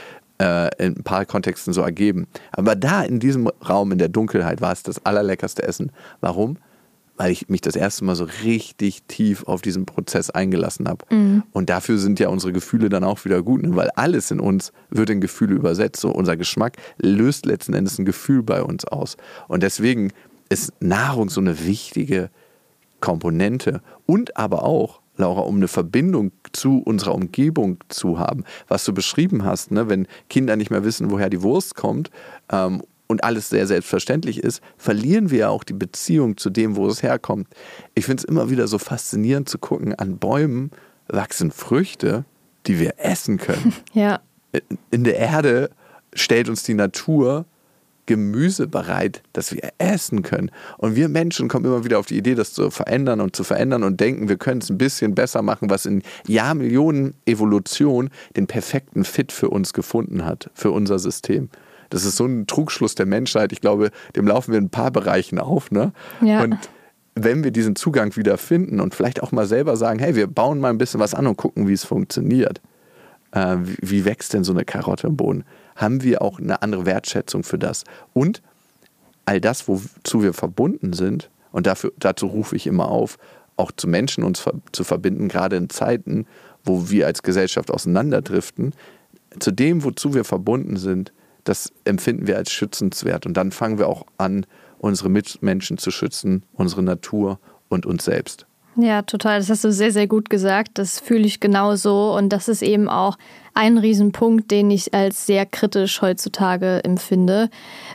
äh, 0.41 0.71
in 0.85 0.97
ein 0.97 1.03
paar 1.05 1.27
Kontexten 1.27 1.73
so 1.73 1.83
ergeben. 1.83 2.27
Aber 2.53 2.75
da 2.75 3.03
in 3.03 3.21
diesem 3.21 3.49
Raum, 3.69 3.93
in 3.93 3.99
der 3.99 4.09
Dunkelheit, 4.09 4.61
war 4.61 4.73
es 4.73 4.83
das 4.83 5.05
allerleckerste 5.05 5.63
Essen. 5.63 5.93
Warum? 6.21 6.57
Weil 7.17 7.31
ich 7.31 7.49
mich 7.49 7.61
das 7.61 7.77
erste 7.77 8.05
Mal 8.05 8.17
so 8.17 8.27
richtig 8.43 9.03
tief 9.05 9.45
auf 9.45 9.63
diesen 9.63 9.87
Prozess 9.87 10.31
eingelassen 10.31 10.89
habe. 10.89 11.05
Mhm. 11.11 11.43
Und 11.53 11.71
dafür 11.71 11.99
sind 11.99 12.19
ja 12.19 12.29
unsere 12.29 12.53
Gefühle 12.53 12.89
dann 12.89 13.05
auch 13.05 13.25
wieder 13.25 13.43
gut, 13.43 13.63
ne? 13.63 13.77
weil 13.77 13.91
alles 13.91 14.31
in 14.31 14.41
uns 14.41 14.73
wird 14.91 15.11
in 15.11 15.21
Gefühle 15.21 15.55
übersetzt. 15.55 16.01
So 16.01 16.11
unser 16.11 16.37
Geschmack 16.37 16.77
löst 16.99 17.47
letzten 17.47 17.75
Endes 17.75 17.99
ein 17.99 18.05
Gefühl 18.05 18.43
bei 18.43 18.63
uns 18.63 18.85
aus. 18.85 19.17
Und 19.49 19.63
deswegen 19.63 20.13
ist 20.49 20.73
Nahrung 20.81 21.29
so 21.29 21.41
eine 21.41 21.65
wichtige 21.67 22.31
Komponente 23.01 23.83
und 24.07 24.37
aber 24.37 24.65
auch 24.65 25.01
Laura, 25.17 25.43
um 25.43 25.57
eine 25.57 25.69
Verbindung 25.69 26.33
zu 26.53 26.79
unserer 26.79 27.15
Umgebung 27.15 27.79
zu 27.89 28.19
haben. 28.19 28.45
Was 28.69 28.85
du 28.85 28.95
beschrieben 28.95 29.45
hast, 29.45 29.71
ne, 29.71 29.89
wenn 29.89 30.07
Kinder 30.31 30.57
nicht 30.57 30.71
mehr 30.71 30.85
wissen, 30.85 31.11
woher 31.11 31.29
die 31.29 31.43
Wurst 31.43 31.75
kommt 31.75 32.11
ähm, 32.51 32.83
und 33.13 33.23
alles 33.23 33.49
sehr 33.49 33.67
selbstverständlich 33.67 34.39
ist, 34.39 34.61
verlieren 34.77 35.31
wir 35.31 35.39
ja 35.39 35.49
auch 35.51 35.63
die 35.63 35.75
Beziehung 35.75 36.37
zu 36.37 36.51
dem, 36.51 36.75
wo 36.75 36.89
es 36.89 37.03
herkommt. 37.03 37.47
Ich 37.95 38.07
finde 38.07 38.23
es 38.23 38.25
immer 38.25 38.51
wieder 38.51 38.67
so 38.67 38.79
faszinierend 38.79 39.49
zu 39.49 39.59
gucken, 39.59 39.95
an 39.95 40.19
Bäumen 40.19 40.73
wachsen 41.09 41.51
Früchte, 41.51 42.25
die 42.67 42.81
wir 42.81 42.95
essen 42.99 43.39
können. 43.39 43.75
Ja. 43.93 44.21
In 44.91 45.05
der 45.05 45.17
Erde 45.17 45.71
stellt 46.15 46.49
uns 46.51 46.63
die 46.63 46.75
Natur 46.75 47.47
Gemüse 48.07 48.67
bereit, 48.67 49.23
das 49.33 49.53
wir 49.53 49.71
essen 49.79 50.23
können. 50.23 50.51
Und 50.77 50.97
wir 50.97 51.09
Menschen 51.09 51.49
kommen 51.49 51.65
immer 51.65 51.85
wieder 51.85 51.99
auf 51.99 52.07
die 52.07 52.19
Idee, 52.19 52.35
das 52.35 52.53
zu 52.53 52.71
verändern 52.71 53.21
und 53.21 53.37
zu 53.37 53.45
verändern 53.45 53.85
und 53.85 54.01
denken, 54.01 54.29
wir 54.29 54.37
können 54.37 54.61
es 54.61 54.71
ein 54.71 54.79
bisschen 54.79 55.15
besser 55.15 55.41
machen, 55.43 55.71
was 55.71 55.87
in 55.87 56.03
Jahrmillionen 56.27 57.15
Evolution 57.27 58.11
den 58.37 58.47
perfekten 58.47 59.05
Fit 59.05 59.31
für 59.33 59.51
uns 59.51 59.73
gefunden 59.73 60.25
hat, 60.25 60.51
für 60.53 60.73
unser 60.73 60.99
System. 60.99 61.49
Das 61.93 62.07
ist 62.07 62.17
so 62.17 62.25
ein 62.25 62.47
Trugschluss 62.47 62.95
der 62.95 63.05
Menschheit. 63.07 63.53
Ich 63.53 63.61
glaube, 63.61 63.91
dem 64.17 64.27
laufen 64.27 64.53
wir 64.53 64.59
in 64.59 64.65
ein 64.65 64.71
paar 64.71 64.91
Bereichen 64.91 65.39
auf. 65.39 65.71
Ne? 65.71 65.93
Ja. 66.23 66.43
Und 66.43 66.57
wenn 67.15 67.45
wir 67.45 67.51
diesen 67.51 67.77
Zugang 67.77 68.17
wieder 68.17 68.39
finden 68.39 68.81
und 68.81 68.95
vielleicht 68.95 69.23
auch 69.23 69.31
mal 69.31 69.47
selber 69.47 69.77
sagen, 69.77 69.99
hey, 69.99 70.17
wir 70.17 70.27
bauen 70.27 70.59
mal 70.59 70.71
ein 70.71 70.79
bisschen 70.79 71.01
was 71.01 71.15
an 71.15 71.27
und 71.27 71.37
gucken, 71.37 71.69
wie 71.69 71.75
es 71.75 71.85
funktioniert. 71.85 72.63
Äh, 73.33 73.57
wie, 73.61 73.77
wie 73.83 74.05
wächst 74.07 74.33
denn 74.33 74.43
so 74.43 74.53
eine 74.53 74.65
Karotte 74.65 75.07
im 75.07 75.19
Boden? 75.19 75.45
Haben 75.77 76.03
wir 76.03 76.23
auch 76.23 76.39
eine 76.39 76.63
andere 76.63 76.87
Wertschätzung 76.87 77.45
für 77.45 77.59
das? 77.59 77.85
Und 78.15 78.41
all 79.27 79.41
das, 79.41 79.69
wozu 79.69 80.23
wir 80.23 80.33
verbunden 80.33 80.95
sind, 80.95 81.29
und 81.53 81.67
dafür, 81.67 81.93
dazu 81.99 82.27
rufe 82.27 82.57
ich 82.57 82.67
immer 82.67 82.89
auf, 82.89 83.19
auch 83.57 83.71
zu 83.71 83.87
Menschen 83.87 84.25
uns 84.25 84.43
zu 84.73 84.85
verbinden, 84.85 85.29
gerade 85.29 85.57
in 85.57 85.69
Zeiten, 85.69 86.27
wo 86.65 86.89
wir 86.89 87.07
als 87.07 87.23
Gesellschaft 87.23 87.71
auseinanderdriften, 87.71 88.73
zu 89.39 89.51
dem, 89.51 89.85
wozu 89.85 90.15
wir 90.15 90.25
verbunden 90.25 90.79
sind, 90.79 91.13
das 91.45 91.73
empfinden 91.85 92.27
wir 92.27 92.37
als 92.37 92.53
schützenswert. 92.53 93.27
Und 93.27 93.37
dann 93.37 93.53
fangen 93.53 93.79
wir 93.79 93.89
auch 93.89 94.07
an, 94.19 94.47
unsere 94.79 95.09
Mitmenschen 95.09 95.79
zu 95.79 95.91
schützen, 95.91 96.43
unsere 96.53 96.83
Natur 96.83 97.39
und 97.69 97.87
uns 97.87 98.05
selbst. 98.05 98.47
Ja, 98.75 99.03
total. 99.03 99.39
Das 99.39 99.51
hast 99.51 99.65
du 99.65 99.73
sehr, 99.73 99.93
sehr 99.93 100.07
gut 100.07 100.31
gesagt. 100.31 100.79
Das 100.79 100.99
fühle 100.99 101.27
ich 101.27 101.41
genauso. 101.41 102.17
Und 102.17 102.31
das 102.31 102.49
ist 102.49 102.63
eben 102.63 102.89
auch 102.89 103.19
ein 103.55 103.77
Riesenpunkt, 103.77 104.51
den 104.51 104.71
ich 104.71 104.95
als 104.95 105.27
sehr 105.27 105.45
kritisch 105.45 106.01
heutzutage 106.01 106.83
empfinde. 106.83 107.51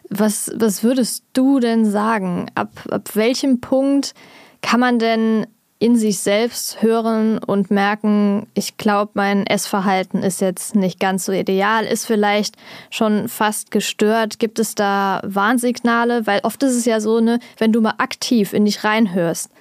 Was, 0.09 0.51
was 0.55 0.83
würdest 0.83 1.23
du 1.33 1.59
denn 1.59 1.85
sagen? 1.85 2.51
Ab, 2.53 2.69
ab 2.89 3.15
welchem 3.15 3.59
Punkt 3.59 4.13
kann 4.61 4.79
man 4.79 4.99
denn 4.99 5.47
in 5.79 5.95
sich 5.95 6.19
selbst 6.19 6.81
hören 6.81 7.37
und 7.37 7.69
merken, 7.69 8.47
ich 8.55 8.77
glaube, 8.77 9.11
mein 9.13 9.45
Essverhalten 9.45 10.23
ist 10.23 10.41
jetzt 10.41 10.75
nicht 10.75 10.99
ganz 10.99 11.25
so 11.25 11.31
ideal, 11.31 11.85
ist 11.85 12.05
vielleicht 12.05 12.55
schon 12.89 13.27
fast 13.27 13.69
gestört. 13.69 14.39
Gibt 14.39 14.57
es 14.57 14.73
da 14.73 15.21
Warnsignale? 15.23 16.25
Weil 16.25 16.39
oft 16.43 16.63
ist 16.63 16.75
es 16.75 16.85
ja 16.85 16.99
so, 16.99 17.19
ne, 17.19 17.39
wenn 17.59 17.71
du 17.71 17.81
mal 17.81 17.93
aktiv 17.99 18.53
in 18.53 18.65
dich 18.65 18.83
reinhörst 18.83 19.51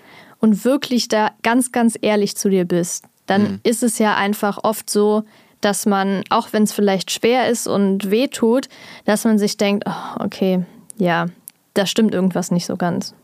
und 0.41 0.65
wirklich 0.65 1.09
da 1.09 1.33
ganz, 1.43 1.71
ganz 1.71 1.99
ehrlich 2.01 2.35
zu 2.37 2.49
dir 2.49 2.65
bist, 2.65 3.05
dann 3.27 3.43
mhm. 3.43 3.61
ist 3.63 3.83
es 3.83 3.99
ja 3.99 4.17
einfach 4.17 4.59
oft 4.63 4.89
so, 4.89 5.25
dass 5.61 5.85
man, 5.85 6.23
auch 6.31 6.53
wenn 6.53 6.63
es 6.63 6.73
vielleicht 6.73 7.11
schwer 7.11 7.49
ist 7.49 7.67
und 7.67 8.11
weh 8.11 8.29
tut, 8.29 8.69
dass 9.05 9.25
man 9.25 9.39
sich 9.39 9.59
denkt, 9.59 9.85
oh, 9.87 10.25
okay, 10.25 10.65
ja, 10.97 11.27
da 11.75 11.85
stimmt 11.85 12.15
irgendwas 12.15 12.51
nicht 12.51 12.65
so 12.65 12.77
ganz. 12.77 13.15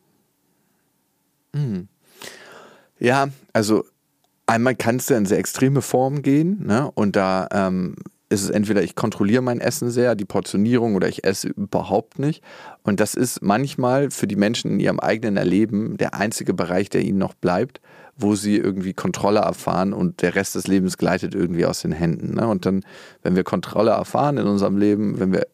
Mhm. 1.55 1.89
Ja, 3.03 3.31
also 3.53 3.85
einmal 4.47 4.77
kann 4.77 4.97
es 4.97 5.09
ja 5.09 5.17
in 5.17 5.27
sehr 5.27 5.39
extreme 5.39 5.83
Formen 5.83 6.23
gehen, 6.23 6.65
ne? 6.65 6.89
Und 6.95 7.17
da 7.17 7.49
ähm, 7.51 7.97
ist 8.29 8.45
es 8.45 8.51
entweder 8.51 8.81
ich 8.81 8.95
kontrolliere 8.95 9.43
mein 9.43 9.61
Essen 9.61 9.91
sehr, 9.91 10.15
die 10.15 10.25
Portionierung, 10.25 10.95
oder 10.95 11.09
ich 11.09 11.25
esse 11.25 11.49
überhaupt 11.49 12.21
nicht. 12.21 12.45
Und 12.85 13.01
das 13.01 13.15
ist 13.15 13.43
manchmal 13.43 14.13
für 14.13 14.29
die 14.29 14.37
Menschen 14.37 14.71
in 14.71 14.81
ihrem 14.81 15.01
eigenen 15.01 15.37
Erleben 15.37 15.97
der 15.97 16.15
einzige 16.15 16.55
Bereich, 16.55 16.91
der 16.91 17.03
ihnen 17.03 17.19
noch 17.19 17.35
bleibt, 17.35 17.81
wo 18.17 18.37
sie 18.37 18.57
irgendwie 18.57 18.93
Kontrolle 18.93 19.41
erfahren 19.41 19.93
und 19.93 20.23
der 20.23 20.37
Rest 20.37 20.55
des 20.55 20.69
Lebens 20.69 20.97
gleitet 20.97 21.35
irgendwie 21.35 21.67
aus 21.67 21.83
den 21.83 21.93
Händen. 21.93 22.37
Ne? 22.37 22.47
Und 22.47 22.67
dann, 22.67 22.85
wenn 23.25 23.35
wir 23.35 23.43
Kontrolle 23.43 23.91
erfahren 23.91 24.39
in 24.39 24.47
unserem 24.47 24.77
Leben, 24.77 25.19
wenn 25.19 25.33
wir 25.33 25.49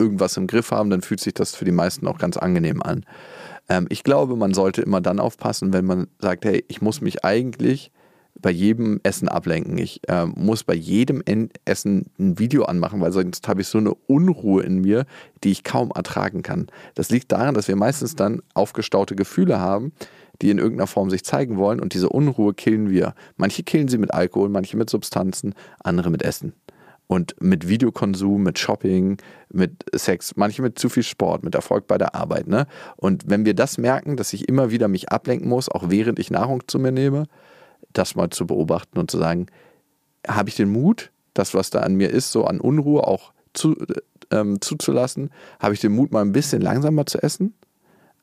irgendwas 0.00 0.36
im 0.36 0.48
Griff 0.48 0.72
haben, 0.72 0.90
dann 0.90 1.02
fühlt 1.02 1.20
sich 1.20 1.34
das 1.34 1.54
für 1.54 1.64
die 1.64 1.70
meisten 1.70 2.08
auch 2.08 2.18
ganz 2.18 2.36
angenehm 2.36 2.82
an. 2.82 3.04
Ähm, 3.70 3.86
ich 3.88 4.04
glaube, 4.04 4.36
man 4.36 4.52
sollte 4.52 4.82
immer 4.82 5.00
dann 5.00 5.20
aufpassen, 5.20 5.72
wenn 5.72 5.86
man 5.86 6.08
sagt, 6.18 6.44
hey, 6.44 6.64
ich 6.68 6.82
muss 6.82 7.00
mich 7.00 7.24
eigentlich 7.24 7.90
bei 8.42 8.50
jedem 8.50 9.00
Essen 9.02 9.28
ablenken. 9.28 9.78
Ich 9.78 10.00
äh, 10.08 10.26
muss 10.26 10.64
bei 10.64 10.74
jedem 10.74 11.22
Essen 11.64 12.06
ein 12.18 12.38
Video 12.38 12.64
anmachen, 12.64 13.00
weil 13.00 13.12
sonst 13.12 13.46
habe 13.48 13.60
ich 13.60 13.68
so 13.68 13.78
eine 13.78 13.94
Unruhe 14.06 14.62
in 14.62 14.80
mir, 14.80 15.04
die 15.44 15.50
ich 15.50 15.64
kaum 15.64 15.90
ertragen 15.94 16.42
kann. 16.42 16.66
Das 16.94 17.10
liegt 17.10 17.32
daran, 17.32 17.54
dass 17.54 17.68
wir 17.68 17.76
meistens 17.76 18.16
dann 18.16 18.42
aufgestaute 18.54 19.14
Gefühle 19.14 19.60
haben, 19.60 19.92
die 20.42 20.50
in 20.50 20.58
irgendeiner 20.58 20.86
Form 20.86 21.10
sich 21.10 21.24
zeigen 21.24 21.58
wollen 21.58 21.80
und 21.80 21.92
diese 21.92 22.08
Unruhe 22.08 22.54
killen 22.54 22.88
wir. 22.88 23.14
Manche 23.36 23.62
killen 23.62 23.88
sie 23.88 23.98
mit 23.98 24.14
Alkohol, 24.14 24.48
manche 24.48 24.76
mit 24.76 24.88
Substanzen, 24.88 25.54
andere 25.80 26.10
mit 26.10 26.22
Essen 26.22 26.54
und 27.10 27.34
mit 27.40 27.66
Videokonsum, 27.66 28.44
mit 28.44 28.60
Shopping, 28.60 29.16
mit 29.52 29.84
Sex, 29.92 30.36
manche 30.36 30.62
mit 30.62 30.78
zu 30.78 30.88
viel 30.88 31.02
Sport, 31.02 31.42
mit 31.42 31.56
Erfolg 31.56 31.88
bei 31.88 31.98
der 31.98 32.14
Arbeit. 32.14 32.46
Ne? 32.46 32.68
Und 32.94 33.24
wenn 33.28 33.44
wir 33.44 33.54
das 33.54 33.78
merken, 33.78 34.16
dass 34.16 34.32
ich 34.32 34.48
immer 34.48 34.70
wieder 34.70 34.86
mich 34.86 35.10
ablenken 35.10 35.48
muss, 35.48 35.68
auch 35.68 35.90
während 35.90 36.20
ich 36.20 36.30
Nahrung 36.30 36.68
zu 36.68 36.78
mir 36.78 36.92
nehme, 36.92 37.24
das 37.92 38.14
mal 38.14 38.30
zu 38.30 38.46
beobachten 38.46 38.96
und 38.96 39.10
zu 39.10 39.18
sagen, 39.18 39.46
habe 40.24 40.50
ich 40.50 40.54
den 40.54 40.70
Mut, 40.70 41.10
das, 41.34 41.52
was 41.52 41.70
da 41.70 41.80
an 41.80 41.96
mir 41.96 42.10
ist, 42.10 42.30
so 42.30 42.44
an 42.44 42.60
Unruhe 42.60 43.04
auch 43.04 43.32
zu, 43.54 43.74
ähm, 44.30 44.60
zuzulassen? 44.60 45.30
Habe 45.58 45.74
ich 45.74 45.80
den 45.80 45.90
Mut, 45.90 46.12
mal 46.12 46.22
ein 46.22 46.30
bisschen 46.30 46.62
langsamer 46.62 47.06
zu 47.06 47.20
essen, 47.20 47.54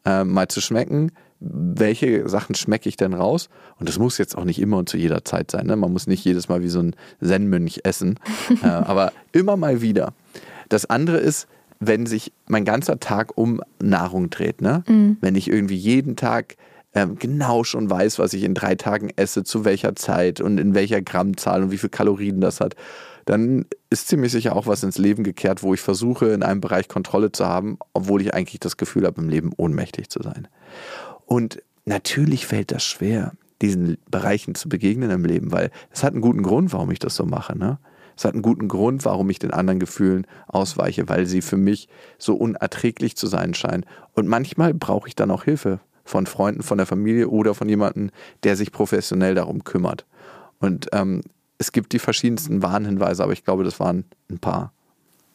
äh, 0.07 0.23
mal 0.23 0.47
zu 0.47 0.61
schmecken? 0.61 1.11
welche 1.39 2.27
Sachen 2.27 2.55
schmecke 2.55 2.89
ich 2.89 2.97
denn 2.97 3.13
raus? 3.13 3.49
Und 3.79 3.87
das 3.87 3.99
muss 3.99 4.17
jetzt 4.17 4.37
auch 4.37 4.43
nicht 4.43 4.59
immer 4.59 4.77
und 4.77 4.89
zu 4.89 4.97
jeder 4.97 5.23
Zeit 5.23 5.51
sein. 5.51 5.67
Ne? 5.67 5.75
Man 5.75 5.93
muss 5.93 6.07
nicht 6.07 6.25
jedes 6.25 6.49
Mal 6.49 6.63
wie 6.63 6.69
so 6.69 6.79
ein 6.79 6.95
Zen-Mönch 7.23 7.81
essen, 7.83 8.19
äh, 8.63 8.67
aber 8.67 9.11
immer 9.31 9.57
mal 9.57 9.81
wieder. 9.81 10.13
Das 10.69 10.89
andere 10.89 11.17
ist, 11.17 11.47
wenn 11.79 12.05
sich 12.07 12.31
mein 12.47 12.65
ganzer 12.65 12.99
Tag 12.99 13.37
um 13.37 13.61
Nahrung 13.79 14.29
dreht. 14.29 14.61
Ne? 14.61 14.83
Mhm. 14.87 15.17
Wenn 15.21 15.35
ich 15.35 15.49
irgendwie 15.49 15.75
jeden 15.75 16.15
Tag 16.15 16.55
ähm, 16.95 17.17
genau 17.19 17.63
schon 17.63 17.89
weiß, 17.89 18.17
was 18.17 18.33
ich 18.33 18.43
in 18.43 18.55
drei 18.55 18.73
Tagen 18.75 19.11
esse, 19.15 19.43
zu 19.43 19.63
welcher 19.63 19.95
Zeit 19.95 20.41
und 20.41 20.57
in 20.57 20.73
welcher 20.73 21.01
Grammzahl 21.01 21.61
und 21.61 21.71
wie 21.71 21.77
viel 21.77 21.89
Kalorien 21.89 22.41
das 22.41 22.59
hat, 22.59 22.75
dann 23.27 23.65
ist 23.89 24.07
ziemlich 24.07 24.31
sicher 24.31 24.55
auch 24.55 24.67
was 24.67 24.83
ins 24.83 24.97
Leben 24.97 25.23
gekehrt, 25.23 25.61
wo 25.61 25.73
ich 25.73 25.81
versuche, 25.81 26.27
in 26.27 26.43
einem 26.43 26.61
Bereich 26.61 26.87
Kontrolle 26.87 27.33
zu 27.33 27.45
haben, 27.45 27.77
obwohl 27.93 28.21
ich 28.21 28.33
eigentlich 28.33 28.61
das 28.61 28.77
Gefühl 28.77 29.05
habe, 29.05 29.21
im 29.21 29.27
Leben 29.27 29.51
ohnmächtig 29.57 30.09
zu 30.09 30.23
sein. 30.23 30.47
Und 31.25 31.61
natürlich 31.83 32.47
fällt 32.47 32.71
das 32.71 32.85
schwer, 32.85 33.33
diesen 33.61 33.97
Bereichen 34.09 34.55
zu 34.55 34.69
begegnen 34.69 35.11
im 35.11 35.25
Leben, 35.25 35.51
weil 35.51 35.71
es 35.91 36.03
hat 36.03 36.13
einen 36.13 36.21
guten 36.21 36.41
Grund, 36.41 36.71
warum 36.71 36.89
ich 36.89 36.99
das 36.99 37.15
so 37.15 37.25
mache. 37.25 37.57
Ne? 37.57 37.79
Es 38.15 38.23
hat 38.23 38.33
einen 38.33 38.43
guten 38.43 38.69
Grund, 38.69 39.03
warum 39.03 39.29
ich 39.29 39.39
den 39.39 39.51
anderen 39.51 39.81
Gefühlen 39.81 40.25
ausweiche, 40.47 41.09
weil 41.09 41.25
sie 41.25 41.41
für 41.41 41.57
mich 41.57 41.89
so 42.17 42.33
unerträglich 42.33 43.17
zu 43.17 43.27
sein 43.27 43.53
scheinen. 43.53 43.85
Und 44.13 44.27
manchmal 44.27 44.73
brauche 44.73 45.09
ich 45.09 45.15
dann 45.17 45.31
auch 45.31 45.43
Hilfe 45.43 45.81
von 46.05 46.27
Freunden, 46.27 46.63
von 46.63 46.77
der 46.77 46.87
Familie 46.87 47.27
oder 47.27 47.53
von 47.53 47.67
jemandem, 47.67 48.09
der 48.43 48.55
sich 48.55 48.71
professionell 48.71 49.35
darum 49.35 49.65
kümmert. 49.65 50.05
Und 50.59 50.87
ähm, 50.93 51.23
es 51.57 51.71
gibt 51.71 51.93
die 51.93 51.99
verschiedensten 51.99 52.61
Warnhinweise, 52.61 53.23
aber 53.23 53.33
ich 53.33 53.43
glaube, 53.43 53.63
das 53.63 53.79
waren 53.79 54.05
ein 54.29 54.39
paar. 54.39 54.71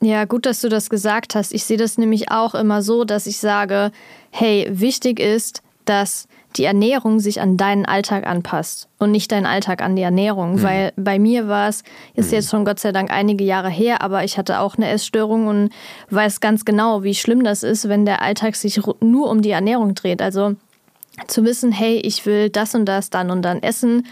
Ja, 0.00 0.24
gut, 0.24 0.46
dass 0.46 0.60
du 0.60 0.68
das 0.68 0.90
gesagt 0.90 1.34
hast. 1.34 1.52
Ich 1.52 1.64
sehe 1.64 1.76
das 1.76 1.98
nämlich 1.98 2.30
auch 2.30 2.54
immer 2.54 2.82
so, 2.82 3.04
dass 3.04 3.26
ich 3.26 3.38
sage, 3.38 3.92
hey, 4.30 4.68
wichtig 4.70 5.20
ist, 5.20 5.62
dass 5.84 6.26
die 6.56 6.64
Ernährung 6.64 7.18
sich 7.18 7.40
an 7.40 7.56
deinen 7.56 7.86
Alltag 7.86 8.26
anpasst 8.26 8.88
und 8.98 9.10
nicht 9.10 9.32
dein 9.32 9.46
Alltag 9.46 9.80
an 9.82 9.96
die 9.96 10.02
Ernährung. 10.02 10.56
Mhm. 10.56 10.62
Weil 10.62 10.92
bei 10.96 11.18
mir 11.18 11.48
war 11.48 11.68
es, 11.68 11.82
ist 12.14 12.28
mhm. 12.28 12.34
jetzt 12.34 12.50
schon 12.50 12.64
Gott 12.64 12.78
sei 12.78 12.92
Dank 12.92 13.10
einige 13.10 13.44
Jahre 13.44 13.70
her, 13.70 14.02
aber 14.02 14.24
ich 14.24 14.38
hatte 14.38 14.60
auch 14.60 14.76
eine 14.76 14.88
Essstörung 14.88 15.46
und 15.46 15.70
weiß 16.10 16.40
ganz 16.40 16.64
genau, 16.64 17.02
wie 17.02 17.14
schlimm 17.14 17.42
das 17.44 17.62
ist, 17.62 17.88
wenn 17.88 18.04
der 18.04 18.22
Alltag 18.22 18.56
sich 18.56 18.80
nur 19.00 19.30
um 19.30 19.40
die 19.42 19.50
Ernährung 19.50 19.94
dreht. 19.94 20.20
Also 20.20 20.56
zu 21.26 21.44
wissen, 21.44 21.72
hey, 21.72 21.98
ich 21.98 22.26
will 22.26 22.50
das 22.50 22.74
und 22.74 22.86
das 22.86 23.10
dann 23.10 23.30
und 23.30 23.42
dann 23.42 23.62
essen. 23.62 24.06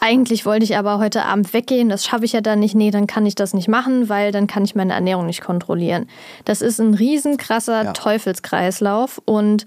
Eigentlich 0.00 0.46
wollte 0.46 0.64
ich 0.64 0.76
aber 0.76 0.98
heute 0.98 1.24
Abend 1.24 1.52
weggehen, 1.52 1.88
das 1.88 2.04
schaffe 2.04 2.24
ich 2.24 2.32
ja 2.32 2.40
dann 2.40 2.60
nicht. 2.60 2.74
Nee, 2.74 2.90
dann 2.90 3.06
kann 3.06 3.26
ich 3.26 3.34
das 3.34 3.52
nicht 3.52 3.68
machen, 3.68 4.08
weil 4.08 4.30
dann 4.30 4.46
kann 4.46 4.64
ich 4.64 4.74
meine 4.74 4.92
Ernährung 4.92 5.26
nicht 5.26 5.40
kontrollieren. 5.40 6.08
Das 6.44 6.62
ist 6.62 6.78
ein 6.78 6.94
riesenkrasser 6.94 7.84
ja. 7.84 7.92
Teufelskreislauf 7.92 9.20
und 9.24 9.66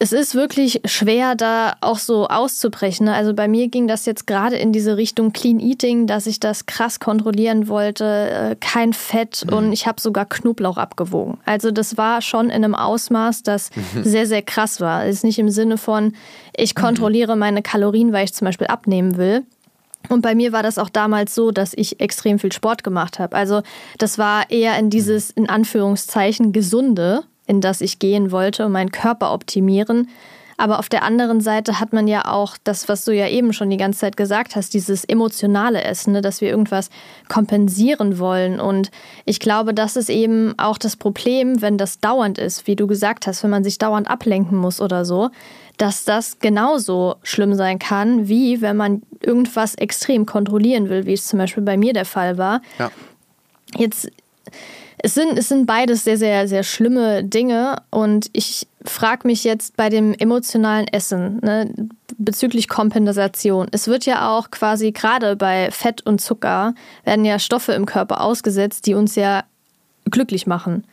es 0.00 0.12
ist 0.12 0.34
wirklich 0.36 0.80
schwer, 0.84 1.34
da 1.34 1.74
auch 1.80 1.98
so 1.98 2.28
auszubrechen. 2.28 3.06
Ne? 3.06 3.14
Also 3.14 3.34
bei 3.34 3.48
mir 3.48 3.68
ging 3.68 3.88
das 3.88 4.06
jetzt 4.06 4.26
gerade 4.26 4.56
in 4.56 4.72
diese 4.72 4.96
Richtung 4.96 5.32
Clean 5.32 5.58
Eating, 5.58 6.06
dass 6.06 6.26
ich 6.26 6.38
das 6.38 6.66
krass 6.66 7.00
kontrollieren 7.00 7.66
wollte, 7.66 8.04
äh, 8.04 8.56
kein 8.60 8.92
Fett 8.92 9.44
mhm. 9.46 9.56
und 9.56 9.72
ich 9.72 9.86
habe 9.86 10.00
sogar 10.00 10.26
Knoblauch 10.26 10.76
abgewogen. 10.76 11.38
Also 11.44 11.72
das 11.72 11.96
war 11.96 12.22
schon 12.22 12.46
in 12.46 12.64
einem 12.64 12.76
Ausmaß, 12.76 13.42
das 13.42 13.70
mhm. 13.74 14.04
sehr, 14.04 14.26
sehr 14.26 14.42
krass 14.42 14.80
war. 14.80 15.04
Es 15.04 15.16
ist 15.16 15.24
nicht 15.24 15.40
im 15.40 15.50
Sinne 15.50 15.78
von, 15.78 16.14
ich 16.56 16.76
mhm. 16.76 16.80
kontrolliere 16.80 17.36
meine 17.36 17.62
Kalorien, 17.62 18.12
weil 18.12 18.24
ich 18.24 18.34
zum 18.34 18.44
Beispiel 18.44 18.68
abnehmen 18.68 19.16
will. 19.16 19.42
Und 20.08 20.22
bei 20.22 20.36
mir 20.36 20.52
war 20.52 20.62
das 20.62 20.78
auch 20.78 20.88
damals 20.88 21.34
so, 21.34 21.50
dass 21.50 21.72
ich 21.74 22.00
extrem 22.00 22.38
viel 22.38 22.52
Sport 22.52 22.84
gemacht 22.84 23.18
habe. 23.18 23.34
Also 23.34 23.62
das 23.98 24.16
war 24.16 24.48
eher 24.48 24.78
in 24.78 24.90
dieses, 24.90 25.30
in 25.30 25.48
Anführungszeichen, 25.48 26.52
gesunde 26.52 27.24
in 27.48 27.60
das 27.60 27.80
ich 27.80 27.98
gehen 27.98 28.30
wollte 28.30 28.66
und 28.66 28.72
meinen 28.72 28.92
Körper 28.92 29.32
optimieren. 29.32 30.08
Aber 30.60 30.80
auf 30.80 30.88
der 30.88 31.04
anderen 31.04 31.40
Seite 31.40 31.78
hat 31.78 31.92
man 31.92 32.08
ja 32.08 32.24
auch 32.24 32.56
das, 32.64 32.88
was 32.88 33.04
du 33.04 33.12
ja 33.12 33.28
eben 33.28 33.52
schon 33.52 33.70
die 33.70 33.76
ganze 33.76 34.00
Zeit 34.00 34.16
gesagt 34.16 34.56
hast, 34.56 34.74
dieses 34.74 35.04
emotionale 35.04 35.84
Essen, 35.84 36.12
ne, 36.12 36.20
dass 36.20 36.40
wir 36.40 36.50
irgendwas 36.50 36.90
kompensieren 37.28 38.18
wollen. 38.18 38.58
Und 38.58 38.90
ich 39.24 39.38
glaube, 39.38 39.72
das 39.72 39.94
ist 39.94 40.10
eben 40.10 40.58
auch 40.58 40.76
das 40.76 40.96
Problem, 40.96 41.62
wenn 41.62 41.78
das 41.78 42.00
dauernd 42.00 42.38
ist, 42.38 42.66
wie 42.66 42.74
du 42.74 42.88
gesagt 42.88 43.28
hast, 43.28 43.44
wenn 43.44 43.50
man 43.50 43.62
sich 43.62 43.78
dauernd 43.78 44.10
ablenken 44.10 44.58
muss 44.58 44.80
oder 44.80 45.04
so, 45.04 45.30
dass 45.76 46.04
das 46.04 46.40
genauso 46.40 47.14
schlimm 47.22 47.54
sein 47.54 47.78
kann, 47.78 48.26
wie 48.26 48.60
wenn 48.60 48.76
man 48.76 49.02
irgendwas 49.20 49.76
extrem 49.76 50.26
kontrollieren 50.26 50.88
will, 50.88 51.06
wie 51.06 51.12
es 51.12 51.28
zum 51.28 51.38
Beispiel 51.38 51.62
bei 51.62 51.76
mir 51.76 51.92
der 51.92 52.04
Fall 52.04 52.36
war. 52.36 52.62
Ja. 52.80 52.90
Jetzt 53.76 54.10
es 54.98 55.14
sind, 55.14 55.38
es 55.38 55.48
sind 55.48 55.66
beides 55.66 56.04
sehr, 56.04 56.16
sehr, 56.16 56.48
sehr 56.48 56.62
schlimme 56.62 57.22
Dinge 57.22 57.76
und 57.90 58.30
ich 58.32 58.66
frage 58.84 59.26
mich 59.26 59.44
jetzt 59.44 59.76
bei 59.76 59.88
dem 59.88 60.14
emotionalen 60.14 60.88
Essen 60.88 61.38
ne, 61.42 61.72
bezüglich 62.16 62.68
Kompensation. 62.68 63.68
Es 63.70 63.86
wird 63.86 64.06
ja 64.06 64.30
auch 64.30 64.50
quasi 64.50 64.92
gerade 64.92 65.36
bei 65.36 65.70
Fett 65.70 66.04
und 66.04 66.20
Zucker 66.20 66.74
werden 67.04 67.24
ja 67.24 67.38
Stoffe 67.38 67.72
im 67.72 67.86
Körper 67.86 68.22
ausgesetzt, 68.22 68.86
die 68.86 68.94
uns 68.94 69.14
ja 69.14 69.44
glücklich 70.10 70.46
machen. 70.46 70.84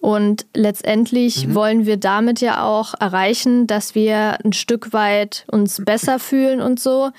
Und 0.00 0.46
letztendlich 0.54 1.46
mhm. 1.46 1.54
wollen 1.54 1.86
wir 1.86 1.96
damit 1.96 2.40
ja 2.40 2.64
auch 2.64 2.94
erreichen, 2.98 3.68
dass 3.68 3.94
wir 3.94 4.38
ein 4.44 4.52
Stück 4.52 4.92
weit 4.92 5.44
uns 5.48 5.80
besser 5.84 6.18
fühlen 6.18 6.60
und 6.60 6.80
so. 6.80 7.10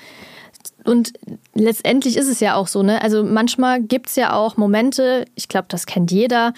Und 0.84 1.12
letztendlich 1.54 2.16
ist 2.16 2.28
es 2.28 2.40
ja 2.40 2.54
auch 2.54 2.66
so, 2.66 2.82
ne? 2.82 3.00
Also 3.02 3.24
manchmal 3.24 3.82
gibt 3.82 4.08
es 4.08 4.16
ja 4.16 4.34
auch 4.34 4.56
Momente, 4.56 5.24
ich 5.34 5.48
glaube, 5.48 5.66
das 5.68 5.86
kennt 5.86 6.10
jeder, 6.10 6.52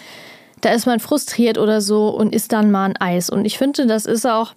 da 0.61 0.71
ist 0.71 0.87
man 0.87 1.01
frustriert 1.01 1.59
oder 1.59 1.81
so 1.81 2.09
und 2.09 2.35
isst 2.35 2.53
dann 2.53 2.71
mal 2.71 2.87
ein 2.87 2.97
Eis. 2.97 3.31
Und 3.31 3.45
ich 3.45 3.59
finde, 3.59 3.87
das 3.87 4.07
ist 4.07 4.27
auch 4.27 4.55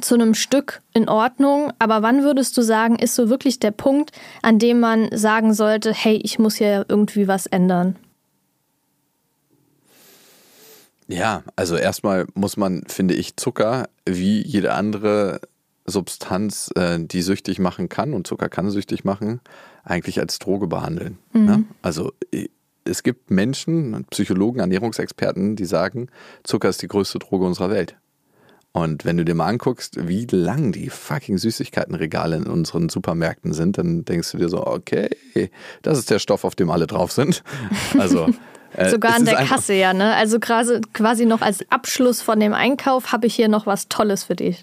zu 0.00 0.14
einem 0.14 0.34
Stück 0.34 0.82
in 0.94 1.08
Ordnung. 1.08 1.72
Aber 1.78 2.02
wann 2.02 2.22
würdest 2.22 2.56
du 2.56 2.62
sagen, 2.62 2.96
ist 2.96 3.14
so 3.14 3.28
wirklich 3.28 3.58
der 3.60 3.70
Punkt, 3.70 4.12
an 4.42 4.58
dem 4.58 4.80
man 4.80 5.08
sagen 5.12 5.54
sollte, 5.54 5.92
hey, 5.92 6.16
ich 6.22 6.38
muss 6.38 6.56
hier 6.56 6.84
irgendwie 6.88 7.28
was 7.28 7.46
ändern? 7.46 7.96
Ja, 11.06 11.42
also 11.56 11.76
erstmal 11.76 12.26
muss 12.34 12.56
man, 12.58 12.82
finde 12.86 13.14
ich, 13.14 13.36
Zucker 13.36 13.88
wie 14.04 14.46
jede 14.46 14.74
andere 14.74 15.40
Substanz, 15.88 16.70
äh, 16.76 16.98
die 17.00 17.22
süchtig 17.22 17.58
machen 17.58 17.88
kann, 17.88 18.14
und 18.14 18.26
Zucker 18.26 18.48
kann 18.48 18.70
süchtig 18.70 19.04
machen, 19.04 19.40
eigentlich 19.84 20.20
als 20.20 20.38
Droge 20.38 20.66
behandeln. 20.66 21.18
Mhm. 21.32 21.44
Ne? 21.44 21.64
Also 21.82 22.12
es 22.84 23.02
gibt 23.02 23.30
Menschen, 23.30 24.04
Psychologen, 24.10 24.60
Ernährungsexperten, 24.60 25.56
die 25.56 25.64
sagen, 25.64 26.08
Zucker 26.44 26.68
ist 26.68 26.82
die 26.82 26.88
größte 26.88 27.18
Droge 27.18 27.44
unserer 27.44 27.70
Welt. 27.70 27.96
Und 28.72 29.04
wenn 29.04 29.16
du 29.16 29.24
dir 29.24 29.34
mal 29.34 29.46
anguckst, 29.46 30.08
wie 30.08 30.26
lang 30.30 30.72
die 30.72 30.90
fucking 30.90 31.38
Süßigkeitenregale 31.38 32.36
in 32.36 32.44
unseren 32.44 32.88
Supermärkten 32.88 33.52
sind, 33.52 33.78
dann 33.78 34.04
denkst 34.04 34.30
du 34.32 34.38
dir 34.38 34.48
so, 34.48 34.66
okay, 34.66 35.08
das 35.82 35.98
ist 35.98 36.10
der 36.10 36.18
Stoff, 36.18 36.44
auf 36.44 36.54
dem 36.54 36.70
alle 36.70 36.86
drauf 36.86 37.12
sind. 37.12 37.42
Also 37.98 38.28
äh, 38.74 38.90
Sogar 38.90 39.14
an 39.14 39.24
der 39.24 39.46
Kasse, 39.46 39.72
ja, 39.72 39.94
ne? 39.94 40.14
Also 40.14 40.38
quasi 40.38 41.26
noch 41.26 41.40
als 41.40 41.64
Abschluss 41.70 42.20
von 42.20 42.38
dem 42.38 42.52
Einkauf 42.52 43.12
habe 43.12 43.26
ich 43.26 43.34
hier 43.34 43.48
noch 43.48 43.66
was 43.66 43.88
Tolles 43.88 44.24
für 44.24 44.36
dich. 44.36 44.62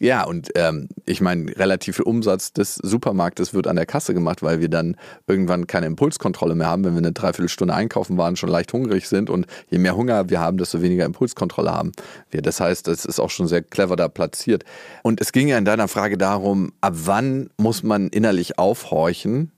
Ja, 0.00 0.24
und 0.24 0.50
ähm, 0.56 0.88
ich 1.06 1.20
meine, 1.20 1.56
relativ 1.56 1.96
viel 1.96 2.04
Umsatz 2.04 2.52
des 2.52 2.74
Supermarktes 2.74 3.54
wird 3.54 3.68
an 3.68 3.76
der 3.76 3.86
Kasse 3.86 4.12
gemacht, 4.12 4.42
weil 4.42 4.60
wir 4.60 4.68
dann 4.68 4.96
irgendwann 5.28 5.68
keine 5.68 5.86
Impulskontrolle 5.86 6.56
mehr 6.56 6.66
haben, 6.66 6.84
wenn 6.84 6.94
wir 6.94 6.98
eine 6.98 7.12
Dreiviertelstunde 7.12 7.72
einkaufen 7.72 8.18
waren, 8.18 8.34
schon 8.36 8.48
leicht 8.48 8.72
hungrig 8.72 9.08
sind 9.08 9.30
und 9.30 9.46
je 9.70 9.78
mehr 9.78 9.96
Hunger 9.96 10.28
wir 10.30 10.40
haben, 10.40 10.58
desto 10.58 10.82
weniger 10.82 11.04
Impulskontrolle 11.04 11.70
haben 11.70 11.92
wir. 12.30 12.42
Das 12.42 12.58
heißt, 12.58 12.88
das 12.88 13.04
ist 13.04 13.20
auch 13.20 13.30
schon 13.30 13.46
sehr 13.46 13.62
clever 13.62 13.94
da 13.94 14.08
platziert. 14.08 14.64
Und 15.02 15.20
es 15.20 15.30
ging 15.30 15.46
ja 15.46 15.58
in 15.58 15.64
deiner 15.64 15.86
Frage 15.86 16.18
darum, 16.18 16.72
ab 16.80 16.94
wann 16.96 17.50
muss 17.56 17.84
man 17.84 18.08
innerlich 18.08 18.58
aufhorchen? 18.58 19.52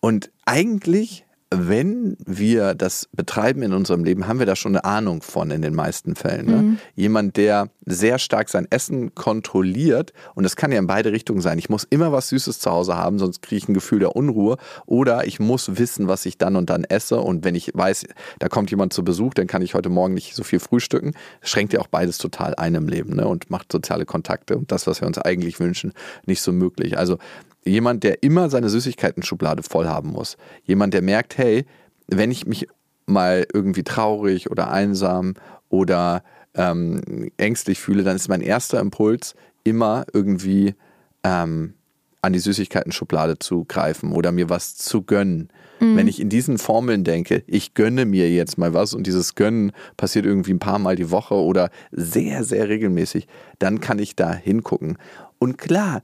Und 0.00 0.30
eigentlich 0.46 1.23
wenn 1.58 2.16
wir 2.24 2.74
das 2.74 3.08
betreiben 3.12 3.62
in 3.62 3.72
unserem 3.72 4.04
Leben, 4.04 4.26
haben 4.26 4.38
wir 4.38 4.46
da 4.46 4.56
schon 4.56 4.76
eine 4.76 4.84
Ahnung 4.84 5.22
von 5.22 5.50
in 5.50 5.62
den 5.62 5.74
meisten 5.74 6.14
Fällen. 6.14 6.46
Ne? 6.46 6.56
Mhm. 6.56 6.78
Jemand, 6.94 7.36
der 7.36 7.68
sehr 7.86 8.18
stark 8.18 8.48
sein 8.48 8.66
Essen 8.70 9.14
kontrolliert, 9.14 10.12
und 10.34 10.44
das 10.44 10.56
kann 10.56 10.72
ja 10.72 10.78
in 10.78 10.86
beide 10.86 11.12
Richtungen 11.12 11.40
sein. 11.40 11.58
Ich 11.58 11.68
muss 11.68 11.84
immer 11.84 12.12
was 12.12 12.28
Süßes 12.28 12.60
zu 12.60 12.70
Hause 12.70 12.96
haben, 12.96 13.18
sonst 13.18 13.42
kriege 13.42 13.58
ich 13.58 13.68
ein 13.68 13.74
Gefühl 13.74 13.98
der 13.98 14.16
Unruhe. 14.16 14.56
Oder 14.86 15.26
ich 15.26 15.40
muss 15.40 15.76
wissen, 15.78 16.08
was 16.08 16.26
ich 16.26 16.38
dann 16.38 16.56
und 16.56 16.70
dann 16.70 16.84
esse. 16.84 17.20
Und 17.20 17.44
wenn 17.44 17.54
ich 17.54 17.70
weiß, 17.74 18.04
da 18.38 18.48
kommt 18.48 18.70
jemand 18.70 18.92
zu 18.92 19.04
Besuch, 19.04 19.34
dann 19.34 19.46
kann 19.46 19.62
ich 19.62 19.74
heute 19.74 19.88
Morgen 19.88 20.14
nicht 20.14 20.34
so 20.34 20.42
viel 20.42 20.60
frühstücken. 20.60 21.12
Das 21.40 21.50
schränkt 21.50 21.72
ja 21.72 21.80
auch 21.80 21.88
beides 21.88 22.18
total 22.18 22.54
ein 22.54 22.74
im 22.74 22.88
Leben 22.88 23.16
ne? 23.16 23.26
und 23.26 23.50
macht 23.50 23.70
soziale 23.70 24.06
Kontakte 24.06 24.56
und 24.56 24.72
das, 24.72 24.86
was 24.86 25.00
wir 25.00 25.06
uns 25.06 25.18
eigentlich 25.18 25.60
wünschen, 25.60 25.92
nicht 26.26 26.40
so 26.40 26.52
möglich. 26.52 26.98
Also 26.98 27.18
Jemand, 27.66 28.04
der 28.04 28.22
immer 28.22 28.50
seine 28.50 28.68
Süßigkeiten-Schublade 28.68 29.62
voll 29.62 29.86
haben 29.86 30.10
muss. 30.10 30.36
Jemand, 30.64 30.94
der 30.94 31.02
merkt, 31.02 31.38
hey, 31.38 31.64
wenn 32.08 32.30
ich 32.30 32.46
mich 32.46 32.68
mal 33.06 33.46
irgendwie 33.52 33.84
traurig 33.84 34.50
oder 34.50 34.70
einsam 34.70 35.34
oder 35.68 36.22
ähm, 36.54 37.30
ängstlich 37.36 37.80
fühle, 37.80 38.04
dann 38.04 38.16
ist 38.16 38.28
mein 38.28 38.40
erster 38.40 38.80
Impuls 38.80 39.34
immer 39.64 40.04
irgendwie 40.12 40.74
ähm, 41.22 41.74
an 42.22 42.32
die 42.32 42.38
Süßigkeiten-Schublade 42.38 43.38
zu 43.38 43.64
greifen 43.64 44.12
oder 44.12 44.32
mir 44.32 44.48
was 44.48 44.76
zu 44.76 45.02
gönnen. 45.02 45.50
Mhm. 45.80 45.96
Wenn 45.96 46.08
ich 46.08 46.20
in 46.20 46.28
diesen 46.28 46.58
Formeln 46.58 47.04
denke, 47.04 47.42
ich 47.46 47.74
gönne 47.74 48.06
mir 48.06 48.30
jetzt 48.30 48.56
mal 48.56 48.72
was 48.72 48.94
und 48.94 49.06
dieses 49.06 49.34
Gönnen 49.34 49.72
passiert 49.96 50.24
irgendwie 50.24 50.54
ein 50.54 50.58
paar 50.58 50.78
Mal 50.78 50.96
die 50.96 51.10
Woche 51.10 51.34
oder 51.34 51.70
sehr, 51.90 52.44
sehr 52.44 52.68
regelmäßig, 52.68 53.26
dann 53.58 53.80
kann 53.80 53.98
ich 53.98 54.16
da 54.16 54.32
hingucken. 54.32 54.98
Und 55.38 55.58
klar, 55.58 56.02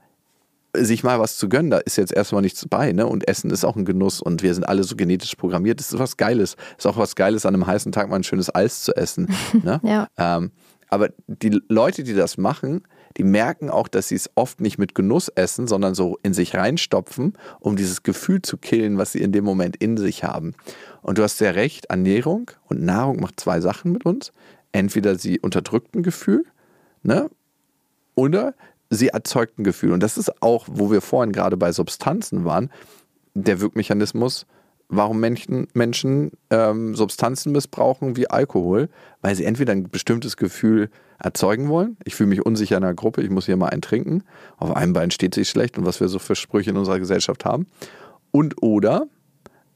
sich 0.75 1.03
mal 1.03 1.19
was 1.19 1.37
zu 1.37 1.49
gönnen, 1.49 1.71
da 1.71 1.77
ist 1.79 1.97
jetzt 1.97 2.13
erstmal 2.13 2.41
nichts 2.41 2.65
bei, 2.69 2.93
ne? 2.93 3.05
Und 3.05 3.27
Essen 3.27 3.49
ist 3.51 3.65
auch 3.65 3.75
ein 3.75 3.85
Genuss 3.85 4.21
und 4.21 4.41
wir 4.41 4.53
sind 4.53 4.63
alle 4.63 4.83
so 4.83 4.95
genetisch 4.95 5.35
programmiert. 5.35 5.79
Das 5.79 5.91
ist 5.91 5.99
was 5.99 6.17
Geiles. 6.17 6.55
Ist 6.77 6.87
auch 6.87 6.97
was 6.97 7.15
Geiles, 7.15 7.45
an 7.45 7.53
einem 7.53 7.67
heißen 7.67 7.91
Tag 7.91 8.09
mal 8.09 8.15
ein 8.15 8.23
schönes 8.23 8.53
Eis 8.53 8.83
zu 8.83 8.95
essen. 8.95 9.27
Ne? 9.63 9.79
ja. 9.83 10.07
Ähm, 10.17 10.51
aber 10.89 11.09
die 11.27 11.61
Leute, 11.67 12.03
die 12.03 12.13
das 12.13 12.37
machen, 12.37 12.83
die 13.17 13.23
merken 13.23 13.69
auch, 13.69 13.87
dass 13.87 14.07
sie 14.07 14.15
es 14.15 14.29
oft 14.35 14.61
nicht 14.61 14.77
mit 14.77 14.95
Genuss 14.95 15.29
essen, 15.29 15.67
sondern 15.67 15.95
so 15.95 16.17
in 16.23 16.33
sich 16.33 16.55
reinstopfen, 16.55 17.37
um 17.59 17.75
dieses 17.75 18.03
Gefühl 18.03 18.41
zu 18.41 18.57
killen, 18.57 18.97
was 18.97 19.11
sie 19.11 19.21
in 19.21 19.31
dem 19.31 19.43
Moment 19.43 19.75
in 19.77 19.97
sich 19.97 20.23
haben. 20.23 20.53
Und 21.01 21.17
du 21.17 21.23
hast 21.23 21.37
sehr 21.37 21.55
recht, 21.55 21.85
Ernährung 21.85 22.51
und 22.65 22.81
Nahrung 22.81 23.19
macht 23.19 23.39
zwei 23.39 23.61
Sachen 23.61 23.91
mit 23.91 24.05
uns. 24.05 24.33
Entweder 24.71 25.17
sie 25.17 25.39
unterdrückt 25.39 25.95
ein 25.95 26.03
Gefühl, 26.03 26.45
ne? 27.03 27.29
Oder 28.15 28.53
sie 28.91 29.07
erzeugt 29.07 29.57
ein 29.57 29.63
Gefühl. 29.63 29.93
Und 29.93 30.03
das 30.03 30.19
ist 30.19 30.43
auch, 30.43 30.67
wo 30.69 30.91
wir 30.91 31.01
vorhin 31.01 31.31
gerade 31.31 31.57
bei 31.57 31.71
Substanzen 31.71 32.45
waren, 32.45 32.69
der 33.33 33.59
Wirkmechanismus 33.59 34.45
warum 34.91 35.19
Menschen, 35.19 35.67
Menschen 35.73 36.31
ähm, 36.49 36.95
Substanzen 36.95 37.53
missbrauchen 37.53 38.17
wie 38.17 38.29
Alkohol, 38.29 38.89
weil 39.21 39.35
sie 39.35 39.45
entweder 39.45 39.71
ein 39.71 39.89
bestimmtes 39.89 40.37
Gefühl 40.37 40.89
erzeugen 41.17 41.69
wollen. 41.69 41.97
Ich 42.03 42.15
fühle 42.15 42.29
mich 42.29 42.45
unsicher 42.45 42.77
in 42.77 42.83
einer 42.83 42.93
Gruppe, 42.93 43.21
ich 43.21 43.29
muss 43.29 43.45
hier 43.45 43.57
mal 43.57 43.69
einen 43.69 43.81
trinken. 43.81 44.23
Auf 44.57 44.75
einem 44.75 44.93
Bein 44.93 45.09
steht 45.09 45.33
sich 45.33 45.49
schlecht 45.49 45.77
und 45.77 45.85
was 45.85 45.99
wir 46.01 46.09
so 46.09 46.19
für 46.19 46.35
Sprüche 46.35 46.71
in 46.71 46.77
unserer 46.77 46.99
Gesellschaft 46.99 47.45
haben. 47.45 47.67
Und 48.31 48.61
oder 48.61 49.07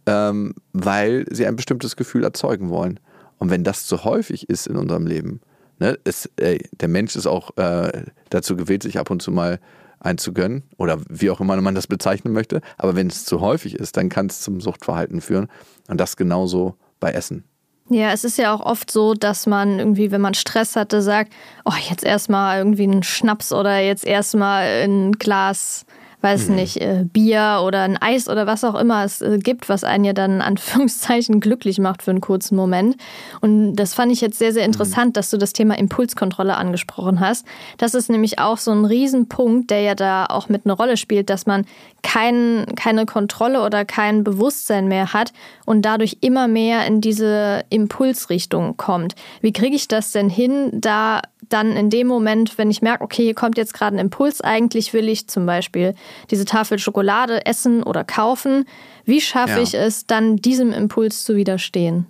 ähm, 0.06 0.54
weil 0.74 1.26
sie 1.32 1.48
ein 1.48 1.56
bestimmtes 1.56 1.96
Gefühl 1.96 2.24
erzeugen 2.24 2.70
wollen. 2.70 3.00
Und 3.38 3.50
wenn 3.50 3.64
das 3.64 3.86
zu 3.86 4.04
häufig 4.04 4.50
ist 4.50 4.68
in 4.68 4.76
unserem 4.76 5.08
Leben, 5.08 5.40
ne, 5.80 5.98
ist, 6.04 6.30
ey, 6.38 6.68
der 6.80 6.88
Mensch 6.88 7.16
ist 7.16 7.28
auch 7.28 7.56
äh, 7.58 8.04
dazu 8.30 8.56
gewählt, 8.56 8.84
sich 8.84 9.00
ab 9.00 9.10
und 9.10 9.22
zu 9.22 9.32
mal 9.32 9.60
einzugönnen 10.00 10.64
oder 10.78 11.00
wie 11.10 11.30
auch 11.32 11.42
immer 11.42 11.60
man 11.62 11.76
das 11.76 11.88
bezeichnen 11.88 12.34
möchte. 12.34 12.62
Aber 12.78 12.96
wenn 12.96 13.08
es 13.08 13.26
zu 13.26 13.42
häufig 13.42 13.76
ist, 13.76 13.98
dann 13.98 14.10
kann 14.10 14.28
es 14.28 14.42
zum 14.42 14.62
Suchtverhalten 14.62 15.22
führen. 15.22 15.48
Und 15.88 16.00
das 16.00 16.16
genauso 16.18 16.76
bei 17.00 17.12
Essen. 17.12 17.44
Ja, 17.90 18.12
es 18.12 18.24
ist 18.24 18.38
ja 18.38 18.54
auch 18.54 18.62
oft 18.62 18.90
so, 18.90 19.14
dass 19.14 19.46
man 19.46 19.78
irgendwie, 19.78 20.10
wenn 20.10 20.22
man 20.22 20.34
Stress 20.34 20.76
hatte, 20.76 21.04
sagt, 21.04 21.34
oh, 21.66 21.74
jetzt 21.88 22.04
erstmal 22.04 22.58
irgendwie 22.58 22.84
einen 22.84 23.04
Schnaps 23.04 23.54
oder 23.54 23.80
jetzt 23.80 24.06
erstmal 24.06 24.84
ein 24.84 25.12
Glas 25.14 25.86
weiß 26.26 26.50
mhm. 26.50 26.56
nicht, 26.56 26.82
äh, 26.82 27.06
Bier 27.06 27.62
oder 27.64 27.84
ein 27.84 27.98
Eis 28.02 28.28
oder 28.28 28.48
was 28.48 28.64
auch 28.64 28.74
immer 28.74 29.06
es 29.06 29.22
äh, 29.22 29.38
gibt, 29.38 29.70
was 29.70 29.84
einen 29.84 30.06
ja 30.06 30.14
dann 30.14 30.36
in 30.36 30.42
Anführungszeichen 30.42 31.40
glücklich 31.40 31.78
macht 31.78 32.02
für 32.02 32.10
einen 32.10 32.20
kurzen 32.20 32.56
Moment. 32.56 32.98
Und 33.42 33.76
das 33.76 33.94
fand 33.94 34.12
ich 34.12 34.22
jetzt 34.22 34.40
sehr, 34.40 34.52
sehr 34.52 34.64
mhm. 34.64 34.74
interessant, 34.74 35.10
mhm. 35.10 35.14
dass 35.14 35.30
du 35.30 35.38
das 35.38 35.54
Thema 35.54 35.78
Impulskontrolle 35.78 36.58
angesprochen 36.58 37.20
hast. 37.20 37.46
Das 37.78 37.94
ist 37.94 38.10
nämlich 38.10 38.40
auch 38.40 38.58
so 38.58 38.72
ein 38.72 38.86
Riesenpunkt, 38.86 39.70
der 39.70 39.82
ja 39.82 39.94
da 39.94 40.26
auch 40.26 40.50
mit 40.50 40.66
einer 40.66 40.74
Rolle 40.74 40.98
spielt, 40.98 41.30
dass 41.30 41.46
man 41.46 41.66
kein, 42.02 42.66
keine 42.76 43.06
Kontrolle 43.06 43.62
oder 43.64 43.86
kein 43.86 44.24
Bewusstsein 44.24 44.88
mehr 44.88 45.14
hat 45.14 45.32
und 45.66 45.84
dadurch 45.84 46.18
immer 46.22 46.48
mehr 46.48 46.88
in 46.88 47.02
diese 47.02 47.64
Impulsrichtung 47.70 48.78
kommt. 48.78 49.14
Wie 49.42 49.54
kriege 49.54 49.76
ich 49.76 49.88
das 49.88 50.12
denn 50.12 50.30
hin, 50.30 50.72
da 50.74 51.22
dann 51.50 51.72
in 51.72 51.90
dem 51.90 52.08
Moment, 52.08 52.58
wenn 52.58 52.70
ich 52.70 52.82
merke, 52.82 53.04
okay, 53.04 53.24
hier 53.24 53.36
kommt 53.36 53.58
jetzt 53.58 53.74
gerade 53.74 53.96
ein 53.96 54.00
Impuls, 54.00 54.42
eigentlich 54.42 54.94
will 54.94 55.10
ich 55.10 55.28
zum 55.28 55.46
Beispiel 55.46 55.96
diese 56.32 56.46
Tafel 56.46 56.80
Schokolade 56.80 57.46
essen 57.46 57.84
oder 57.84 58.04
kaufen, 58.04 58.66
wie 59.06 59.22
schaffe 59.22 59.58
ja. 59.58 59.62
ich 59.62 59.74
es 59.74 60.06
dann, 60.08 60.38
diesem 60.38 60.72
Impuls 60.72 61.24
zu 61.24 61.36
widerstehen? 61.36 62.08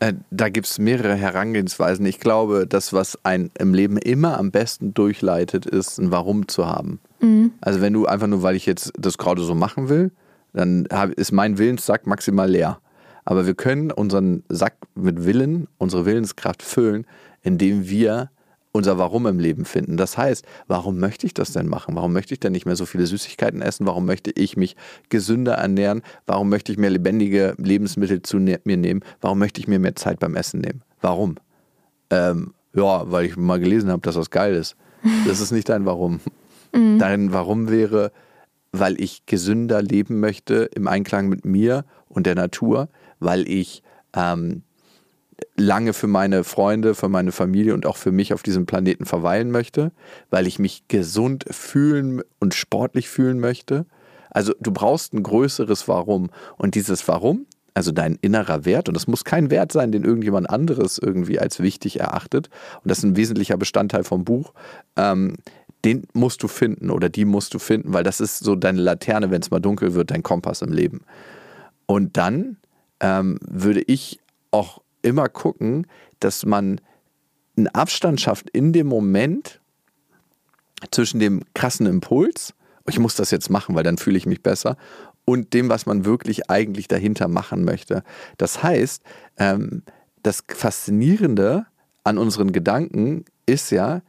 Äh, 0.00 0.14
da 0.30 0.48
gibt 0.48 0.66
es 0.66 0.78
mehrere 0.78 1.14
Herangehensweisen. 1.14 2.04
Ich 2.06 2.20
glaube, 2.20 2.66
das, 2.66 2.92
was 2.92 3.18
ein 3.24 3.50
im 3.58 3.74
Leben 3.74 3.96
immer 3.96 4.38
am 4.38 4.50
besten 4.50 4.92
durchleitet, 4.92 5.66
ist, 5.66 5.98
ein 5.98 6.10
Warum 6.10 6.48
zu 6.48 6.66
haben. 6.66 7.00
Mhm. 7.20 7.52
Also 7.60 7.80
wenn 7.80 7.92
du 7.92 8.06
einfach 8.06 8.26
nur, 8.26 8.42
weil 8.42 8.56
ich 8.56 8.66
jetzt 8.66 8.92
das 8.98 9.18
gerade 9.18 9.42
so 9.42 9.54
machen 9.54 9.88
will, 9.88 10.10
dann 10.52 10.86
ist 11.16 11.32
mein 11.32 11.58
Willenssack 11.58 12.06
maximal 12.06 12.50
leer. 12.50 12.78
Aber 13.24 13.46
wir 13.46 13.54
können 13.54 13.90
unseren 13.90 14.44
Sack 14.48 14.76
mit 14.94 15.24
Willen, 15.24 15.68
unsere 15.78 16.06
Willenskraft 16.06 16.62
füllen, 16.62 17.06
indem 17.42 17.88
wir 17.88 18.30
unser 18.72 18.98
Warum 18.98 19.26
im 19.26 19.38
Leben 19.38 19.64
finden. 19.64 19.96
Das 19.96 20.18
heißt, 20.18 20.44
warum 20.66 20.98
möchte 20.98 21.26
ich 21.26 21.32
das 21.32 21.52
denn 21.52 21.68
machen? 21.68 21.94
Warum 21.94 22.12
möchte 22.12 22.34
ich 22.34 22.40
denn 22.40 22.52
nicht 22.52 22.66
mehr 22.66 22.74
so 22.74 22.86
viele 22.86 23.06
Süßigkeiten 23.06 23.62
essen? 23.62 23.86
Warum 23.86 24.04
möchte 24.04 24.32
ich 24.32 24.56
mich 24.56 24.74
gesünder 25.10 25.54
ernähren? 25.54 26.02
Warum 26.26 26.48
möchte 26.48 26.72
ich 26.72 26.78
mehr 26.78 26.90
lebendige 26.90 27.54
Lebensmittel 27.56 28.22
zu 28.22 28.38
ne-, 28.40 28.60
mir 28.64 28.76
nehmen? 28.76 29.02
Warum 29.20 29.38
möchte 29.38 29.60
ich 29.60 29.68
mir 29.68 29.78
mehr 29.78 29.94
Zeit 29.94 30.18
beim 30.18 30.34
Essen 30.34 30.60
nehmen? 30.60 30.82
Warum? 31.00 31.36
Ähm, 32.10 32.52
ja, 32.74 33.10
weil 33.10 33.26
ich 33.26 33.36
mal 33.36 33.60
gelesen 33.60 33.90
habe, 33.90 34.02
dass 34.02 34.16
das 34.16 34.30
geil 34.30 34.54
ist. 34.54 34.74
Das 35.26 35.40
ist 35.40 35.52
nicht 35.52 35.68
dein 35.68 35.86
Warum. 35.86 36.20
Mhm. 36.74 36.98
Dein 36.98 37.32
Warum 37.32 37.70
wäre, 37.70 38.10
weil 38.72 39.00
ich 39.00 39.26
gesünder 39.26 39.80
leben 39.80 40.18
möchte 40.18 40.68
im 40.74 40.88
Einklang 40.88 41.28
mit 41.28 41.44
mir 41.44 41.84
und 42.08 42.26
der 42.26 42.34
Natur, 42.34 42.88
weil 43.24 43.48
ich 43.48 43.82
ähm, 44.14 44.62
lange 45.56 45.92
für 45.92 46.06
meine 46.06 46.44
Freunde, 46.44 46.94
für 46.94 47.08
meine 47.08 47.32
Familie 47.32 47.74
und 47.74 47.86
auch 47.86 47.96
für 47.96 48.12
mich 48.12 48.32
auf 48.32 48.42
diesem 48.42 48.66
Planeten 48.66 49.04
verweilen 49.04 49.50
möchte, 49.50 49.92
weil 50.30 50.46
ich 50.46 50.58
mich 50.58 50.86
gesund 50.88 51.44
fühlen 51.50 52.22
und 52.38 52.54
sportlich 52.54 53.08
fühlen 53.08 53.40
möchte. 53.40 53.86
Also 54.30 54.52
du 54.60 54.72
brauchst 54.72 55.12
ein 55.12 55.22
größeres 55.22 55.88
Warum. 55.88 56.30
Und 56.56 56.74
dieses 56.74 57.06
Warum, 57.08 57.46
also 57.72 57.92
dein 57.92 58.18
innerer 58.20 58.64
Wert, 58.64 58.88
und 58.88 58.94
das 58.94 59.06
muss 59.06 59.24
kein 59.24 59.50
Wert 59.50 59.72
sein, 59.72 59.92
den 59.92 60.04
irgendjemand 60.04 60.50
anderes 60.50 60.98
irgendwie 60.98 61.38
als 61.38 61.60
wichtig 61.60 62.00
erachtet, 62.00 62.48
und 62.82 62.90
das 62.90 62.98
ist 62.98 63.04
ein 63.04 63.16
wesentlicher 63.16 63.56
Bestandteil 63.56 64.04
vom 64.04 64.24
Buch, 64.24 64.52
ähm, 64.96 65.36
den 65.84 66.06
musst 66.14 66.42
du 66.42 66.48
finden 66.48 66.90
oder 66.90 67.08
die 67.08 67.26
musst 67.26 67.52
du 67.52 67.58
finden, 67.58 67.92
weil 67.92 68.04
das 68.04 68.20
ist 68.20 68.38
so 68.38 68.56
deine 68.56 68.80
Laterne, 68.80 69.30
wenn 69.30 69.42
es 69.42 69.50
mal 69.50 69.60
dunkel 69.60 69.94
wird, 69.94 70.10
dein 70.10 70.22
Kompass 70.22 70.62
im 70.62 70.72
Leben. 70.72 71.02
Und 71.86 72.16
dann 72.16 72.56
ähm, 73.04 73.38
würde 73.46 73.82
ich 73.82 74.18
auch 74.50 74.80
immer 75.02 75.28
gucken, 75.28 75.86
dass 76.20 76.46
man 76.46 76.80
einen 77.56 77.68
Abstand 77.68 78.18
schafft 78.20 78.48
in 78.50 78.72
dem 78.72 78.86
Moment 78.86 79.60
zwischen 80.90 81.20
dem 81.20 81.42
krassen 81.52 81.86
Impuls, 81.86 82.54
ich 82.88 82.98
muss 82.98 83.14
das 83.14 83.30
jetzt 83.30 83.50
machen, 83.50 83.74
weil 83.74 83.84
dann 83.84 83.98
fühle 83.98 84.16
ich 84.16 84.26
mich 84.26 84.42
besser, 84.42 84.76
und 85.26 85.52
dem, 85.52 85.68
was 85.68 85.84
man 85.84 86.06
wirklich 86.06 86.50
eigentlich 86.50 86.88
dahinter 86.88 87.28
machen 87.28 87.64
möchte. 87.64 88.02
Das 88.38 88.62
heißt, 88.62 89.02
ähm, 89.38 89.82
das 90.22 90.42
Faszinierende 90.48 91.66
an 92.04 92.16
unseren 92.18 92.52
Gedanken 92.52 93.24
ist 93.46 93.70
ja, 93.70 94.00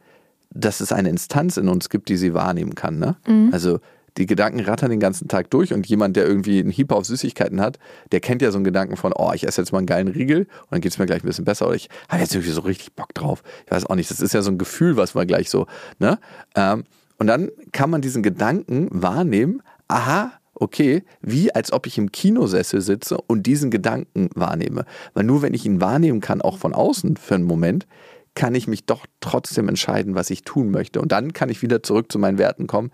dass 0.50 0.80
es 0.80 0.92
eine 0.92 1.10
Instanz 1.10 1.58
in 1.58 1.68
uns 1.68 1.90
gibt, 1.90 2.08
die 2.08 2.16
sie 2.16 2.32
wahrnehmen 2.32 2.74
kann. 2.74 2.98
Ne? 2.98 3.16
Mhm. 3.26 3.50
Also 3.52 3.80
die 4.16 4.26
Gedanken 4.26 4.60
rattern 4.60 4.90
den 4.90 5.00
ganzen 5.00 5.28
Tag 5.28 5.50
durch 5.50 5.72
und 5.72 5.86
jemand, 5.86 6.16
der 6.16 6.26
irgendwie 6.26 6.58
einen 6.58 6.70
Hieb 6.70 6.92
auf 6.92 7.04
Süßigkeiten 7.06 7.60
hat, 7.60 7.78
der 8.12 8.20
kennt 8.20 8.42
ja 8.42 8.50
so 8.50 8.58
einen 8.58 8.64
Gedanken 8.64 8.96
von, 8.96 9.12
oh, 9.14 9.32
ich 9.34 9.46
esse 9.46 9.60
jetzt 9.60 9.72
mal 9.72 9.78
einen 9.78 9.86
geilen 9.86 10.08
Riegel 10.08 10.40
und 10.40 10.48
dann 10.70 10.80
geht 10.80 10.92
es 10.92 10.98
mir 10.98 11.06
gleich 11.06 11.22
ein 11.22 11.26
bisschen 11.26 11.44
besser 11.44 11.66
oder 11.66 11.76
ich 11.76 11.88
habe 12.08 12.22
jetzt 12.22 12.34
irgendwie 12.34 12.52
so 12.52 12.62
richtig 12.62 12.94
Bock 12.94 13.14
drauf. 13.14 13.42
Ich 13.64 13.70
weiß 13.70 13.86
auch 13.86 13.94
nicht, 13.94 14.10
das 14.10 14.20
ist 14.20 14.34
ja 14.34 14.42
so 14.42 14.50
ein 14.50 14.58
Gefühl, 14.58 14.96
was 14.96 15.14
man 15.14 15.26
gleich 15.26 15.50
so, 15.50 15.66
ne? 15.98 16.18
Ähm, 16.54 16.84
und 17.18 17.28
dann 17.28 17.50
kann 17.72 17.88
man 17.88 18.02
diesen 18.02 18.22
Gedanken 18.22 18.88
wahrnehmen, 18.90 19.62
aha, 19.88 20.32
okay, 20.54 21.02
wie 21.22 21.54
als 21.54 21.72
ob 21.72 21.86
ich 21.86 21.98
im 21.98 22.12
Kinosessel 22.12 22.80
sitze 22.80 23.18
und 23.26 23.46
diesen 23.46 23.70
Gedanken 23.70 24.28
wahrnehme. 24.34 24.84
Weil 25.14 25.24
nur 25.24 25.42
wenn 25.42 25.54
ich 25.54 25.64
ihn 25.64 25.80
wahrnehmen 25.80 26.20
kann, 26.20 26.42
auch 26.42 26.58
von 26.58 26.74
außen 26.74 27.16
für 27.16 27.34
einen 27.34 27.44
Moment, 27.44 27.86
kann 28.34 28.54
ich 28.54 28.68
mich 28.68 28.84
doch 28.84 29.06
trotzdem 29.20 29.68
entscheiden, 29.68 30.14
was 30.14 30.28
ich 30.28 30.42
tun 30.42 30.70
möchte. 30.70 31.00
Und 31.00 31.10
dann 31.10 31.32
kann 31.32 31.48
ich 31.48 31.62
wieder 31.62 31.82
zurück 31.82 32.12
zu 32.12 32.18
meinen 32.18 32.36
Werten 32.36 32.66
kommen 32.66 32.90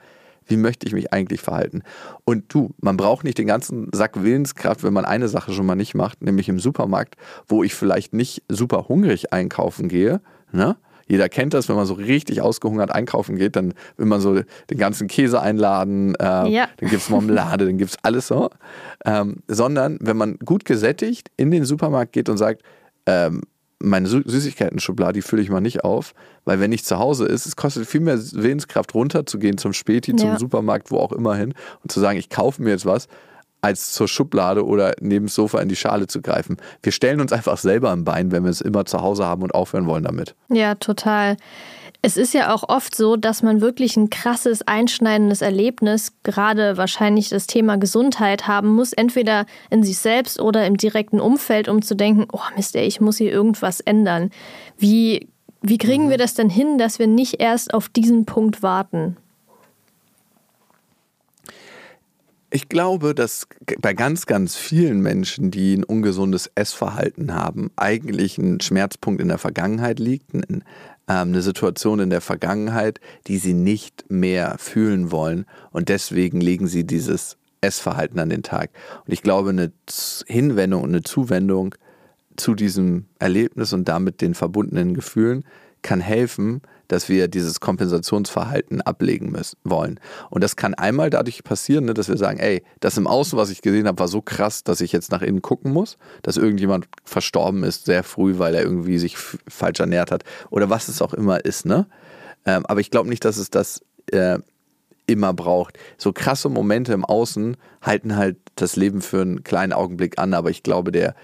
wie 0.46 0.56
möchte 0.56 0.86
ich 0.86 0.92
mich 0.92 1.12
eigentlich 1.12 1.40
verhalten? 1.40 1.82
Und 2.24 2.52
du, 2.52 2.74
man 2.80 2.96
braucht 2.96 3.24
nicht 3.24 3.38
den 3.38 3.46
ganzen 3.46 3.88
Sack 3.92 4.22
Willenskraft, 4.22 4.82
wenn 4.82 4.92
man 4.92 5.04
eine 5.04 5.28
Sache 5.28 5.52
schon 5.52 5.66
mal 5.66 5.74
nicht 5.74 5.94
macht, 5.94 6.22
nämlich 6.22 6.48
im 6.48 6.58
Supermarkt, 6.58 7.16
wo 7.46 7.62
ich 7.62 7.74
vielleicht 7.74 8.12
nicht 8.12 8.42
super 8.48 8.88
hungrig 8.88 9.32
einkaufen 9.32 9.88
gehe, 9.88 10.20
ne? 10.52 10.76
Jeder 11.08 11.28
kennt 11.28 11.52
das, 11.52 11.68
wenn 11.68 11.76
man 11.76 11.84
so 11.84 11.94
richtig 11.94 12.40
ausgehungert 12.40 12.90
einkaufen 12.90 13.36
geht, 13.36 13.56
dann 13.56 13.74
will 13.96 14.06
man 14.06 14.20
so 14.20 14.40
den 14.70 14.78
ganzen 14.78 15.08
Käse 15.08 15.42
einladen, 15.42 16.14
äh, 16.14 16.48
ja. 16.48 16.68
dann 16.78 16.88
gibt 16.88 17.02
es 17.02 17.10
Marmelade, 17.10 17.66
dann 17.66 17.76
gibt 17.76 17.90
es 17.90 17.96
alles 18.02 18.28
so. 18.28 18.50
Ähm, 19.04 19.42
sondern 19.48 19.98
wenn 20.00 20.16
man 20.16 20.38
gut 20.38 20.64
gesättigt 20.64 21.30
in 21.36 21.50
den 21.50 21.64
Supermarkt 21.64 22.12
geht 22.12 22.28
und 22.28 22.38
sagt, 22.38 22.62
ähm, 23.04 23.42
meine 23.82 24.06
Süßigkeiten-Schublade, 24.06 25.14
die 25.14 25.22
fülle 25.22 25.42
ich 25.42 25.50
mal 25.50 25.60
nicht 25.60 25.84
auf, 25.84 26.14
weil 26.44 26.60
wenn 26.60 26.72
ich 26.72 26.84
zu 26.84 26.98
Hause 26.98 27.26
ist, 27.26 27.46
es 27.46 27.56
kostet 27.56 27.86
viel 27.86 28.00
mehr 28.00 28.18
Willenskraft 28.18 28.94
runterzugehen 28.94 29.58
zum 29.58 29.72
Späti, 29.72 30.14
zum 30.14 30.38
Supermarkt, 30.38 30.90
wo 30.90 30.98
auch 30.98 31.12
immer 31.12 31.34
hin 31.34 31.54
und 31.82 31.90
zu 31.90 32.00
sagen, 32.00 32.18
ich 32.18 32.30
kaufe 32.30 32.62
mir 32.62 32.70
jetzt 32.70 32.86
was, 32.86 33.08
als 33.60 33.92
zur 33.92 34.08
Schublade 34.08 34.66
oder 34.66 34.94
neben 35.00 35.26
das 35.26 35.36
Sofa 35.36 35.60
in 35.60 35.68
die 35.68 35.76
Schale 35.76 36.08
zu 36.08 36.20
greifen. 36.20 36.56
Wir 36.82 36.92
stellen 36.92 37.20
uns 37.20 37.32
einfach 37.32 37.56
selber 37.58 37.90
am 37.90 38.04
Bein, 38.04 38.32
wenn 38.32 38.42
wir 38.42 38.50
es 38.50 38.60
immer 38.60 38.84
zu 38.84 39.00
Hause 39.00 39.24
haben 39.24 39.42
und 39.42 39.54
aufhören 39.54 39.86
wollen 39.86 40.02
damit. 40.02 40.34
Ja, 40.48 40.74
total. 40.74 41.36
Es 42.04 42.16
ist 42.16 42.34
ja 42.34 42.52
auch 42.52 42.68
oft 42.68 42.96
so, 42.96 43.14
dass 43.14 43.44
man 43.44 43.60
wirklich 43.60 43.96
ein 43.96 44.10
krasses, 44.10 44.62
einschneidendes 44.62 45.40
Erlebnis, 45.40 46.12
gerade 46.24 46.76
wahrscheinlich 46.76 47.28
das 47.28 47.46
Thema 47.46 47.76
Gesundheit 47.76 48.48
haben 48.48 48.74
muss, 48.74 48.92
entweder 48.92 49.46
in 49.70 49.84
sich 49.84 49.98
selbst 49.98 50.40
oder 50.40 50.66
im 50.66 50.76
direkten 50.76 51.20
Umfeld, 51.20 51.68
um 51.68 51.80
zu 51.80 51.94
denken, 51.94 52.26
oh 52.32 52.40
Mist, 52.56 52.74
ey, 52.74 52.86
ich 52.86 53.00
muss 53.00 53.18
hier 53.18 53.30
irgendwas 53.30 53.78
ändern. 53.78 54.30
Wie, 54.76 55.28
wie 55.60 55.78
kriegen 55.78 56.08
wir 56.08 56.16
mhm. 56.16 56.22
das 56.22 56.34
denn 56.34 56.50
hin, 56.50 56.76
dass 56.76 56.98
wir 56.98 57.06
nicht 57.06 57.40
erst 57.40 57.72
auf 57.72 57.88
diesen 57.88 58.26
Punkt 58.26 58.64
warten? 58.64 59.16
Ich 62.54 62.68
glaube, 62.68 63.14
dass 63.14 63.46
bei 63.80 63.94
ganz, 63.94 64.26
ganz 64.26 64.56
vielen 64.56 65.00
Menschen, 65.00 65.50
die 65.50 65.74
ein 65.74 65.84
ungesundes 65.84 66.50
Essverhalten 66.54 67.32
haben, 67.32 67.70
eigentlich 67.76 68.36
ein 68.36 68.60
Schmerzpunkt 68.60 69.22
in 69.22 69.28
der 69.28 69.38
Vergangenheit 69.38 69.98
liegt, 69.98 70.34
ein 70.34 70.62
eine 71.06 71.42
Situation 71.42 72.00
in 72.00 72.10
der 72.10 72.20
Vergangenheit, 72.20 73.00
die 73.26 73.38
sie 73.38 73.54
nicht 73.54 74.04
mehr 74.08 74.56
fühlen 74.58 75.10
wollen. 75.10 75.46
Und 75.70 75.88
deswegen 75.88 76.40
legen 76.40 76.66
sie 76.66 76.84
dieses 76.84 77.36
Essverhalten 77.60 78.18
an 78.18 78.28
den 78.28 78.42
Tag. 78.42 78.70
Und 79.06 79.12
ich 79.12 79.22
glaube, 79.22 79.50
eine 79.50 79.72
Hinwendung 80.26 80.82
und 80.82 80.90
eine 80.90 81.02
Zuwendung 81.02 81.74
zu 82.36 82.54
diesem 82.54 83.06
Erlebnis 83.18 83.72
und 83.72 83.88
damit 83.88 84.20
den 84.20 84.34
verbundenen 84.34 84.94
Gefühlen 84.94 85.44
kann 85.82 86.00
helfen, 86.00 86.62
dass 86.88 87.08
wir 87.08 87.28
dieses 87.28 87.60
Kompensationsverhalten 87.60 88.80
ablegen 88.82 89.30
müssen, 89.30 89.56
wollen. 89.64 90.00
Und 90.30 90.44
das 90.44 90.56
kann 90.56 90.74
einmal 90.74 91.10
dadurch 91.10 91.44
passieren, 91.44 91.86
ne, 91.86 91.94
dass 91.94 92.08
wir 92.08 92.16
sagen, 92.16 92.38
ey, 92.38 92.62
das 92.80 92.96
im 92.96 93.06
Außen, 93.06 93.38
was 93.38 93.50
ich 93.50 93.62
gesehen 93.62 93.86
habe, 93.86 93.98
war 93.98 94.08
so 94.08 94.22
krass, 94.22 94.64
dass 94.64 94.80
ich 94.80 94.92
jetzt 94.92 95.10
nach 95.10 95.22
innen 95.22 95.42
gucken 95.42 95.72
muss, 95.72 95.98
dass 96.22 96.36
irgendjemand 96.36 96.86
verstorben 97.04 97.64
ist 97.64 97.86
sehr 97.86 98.02
früh, 98.02 98.38
weil 98.38 98.54
er 98.54 98.62
irgendwie 98.62 98.98
sich 98.98 99.16
falsch 99.16 99.80
ernährt 99.80 100.10
hat 100.10 100.24
oder 100.50 100.70
was 100.70 100.88
es 100.88 101.02
auch 101.02 101.14
immer 101.14 101.44
ist. 101.44 101.66
Ne? 101.66 101.86
Ähm, 102.44 102.66
aber 102.66 102.80
ich 102.80 102.90
glaube 102.90 103.08
nicht, 103.08 103.24
dass 103.24 103.36
es 103.36 103.50
das 103.50 103.82
äh, 104.10 104.38
immer 105.06 105.32
braucht. 105.32 105.78
So 105.98 106.12
krasse 106.12 106.48
Momente 106.48 106.92
im 106.92 107.04
Außen 107.04 107.56
halten 107.80 108.16
halt 108.16 108.36
das 108.56 108.76
Leben 108.76 109.00
für 109.02 109.22
einen 109.22 109.44
kleinen 109.44 109.72
Augenblick 109.72 110.18
an, 110.18 110.34
aber 110.34 110.50
ich 110.50 110.62
glaube, 110.62 110.92
der 110.92 111.14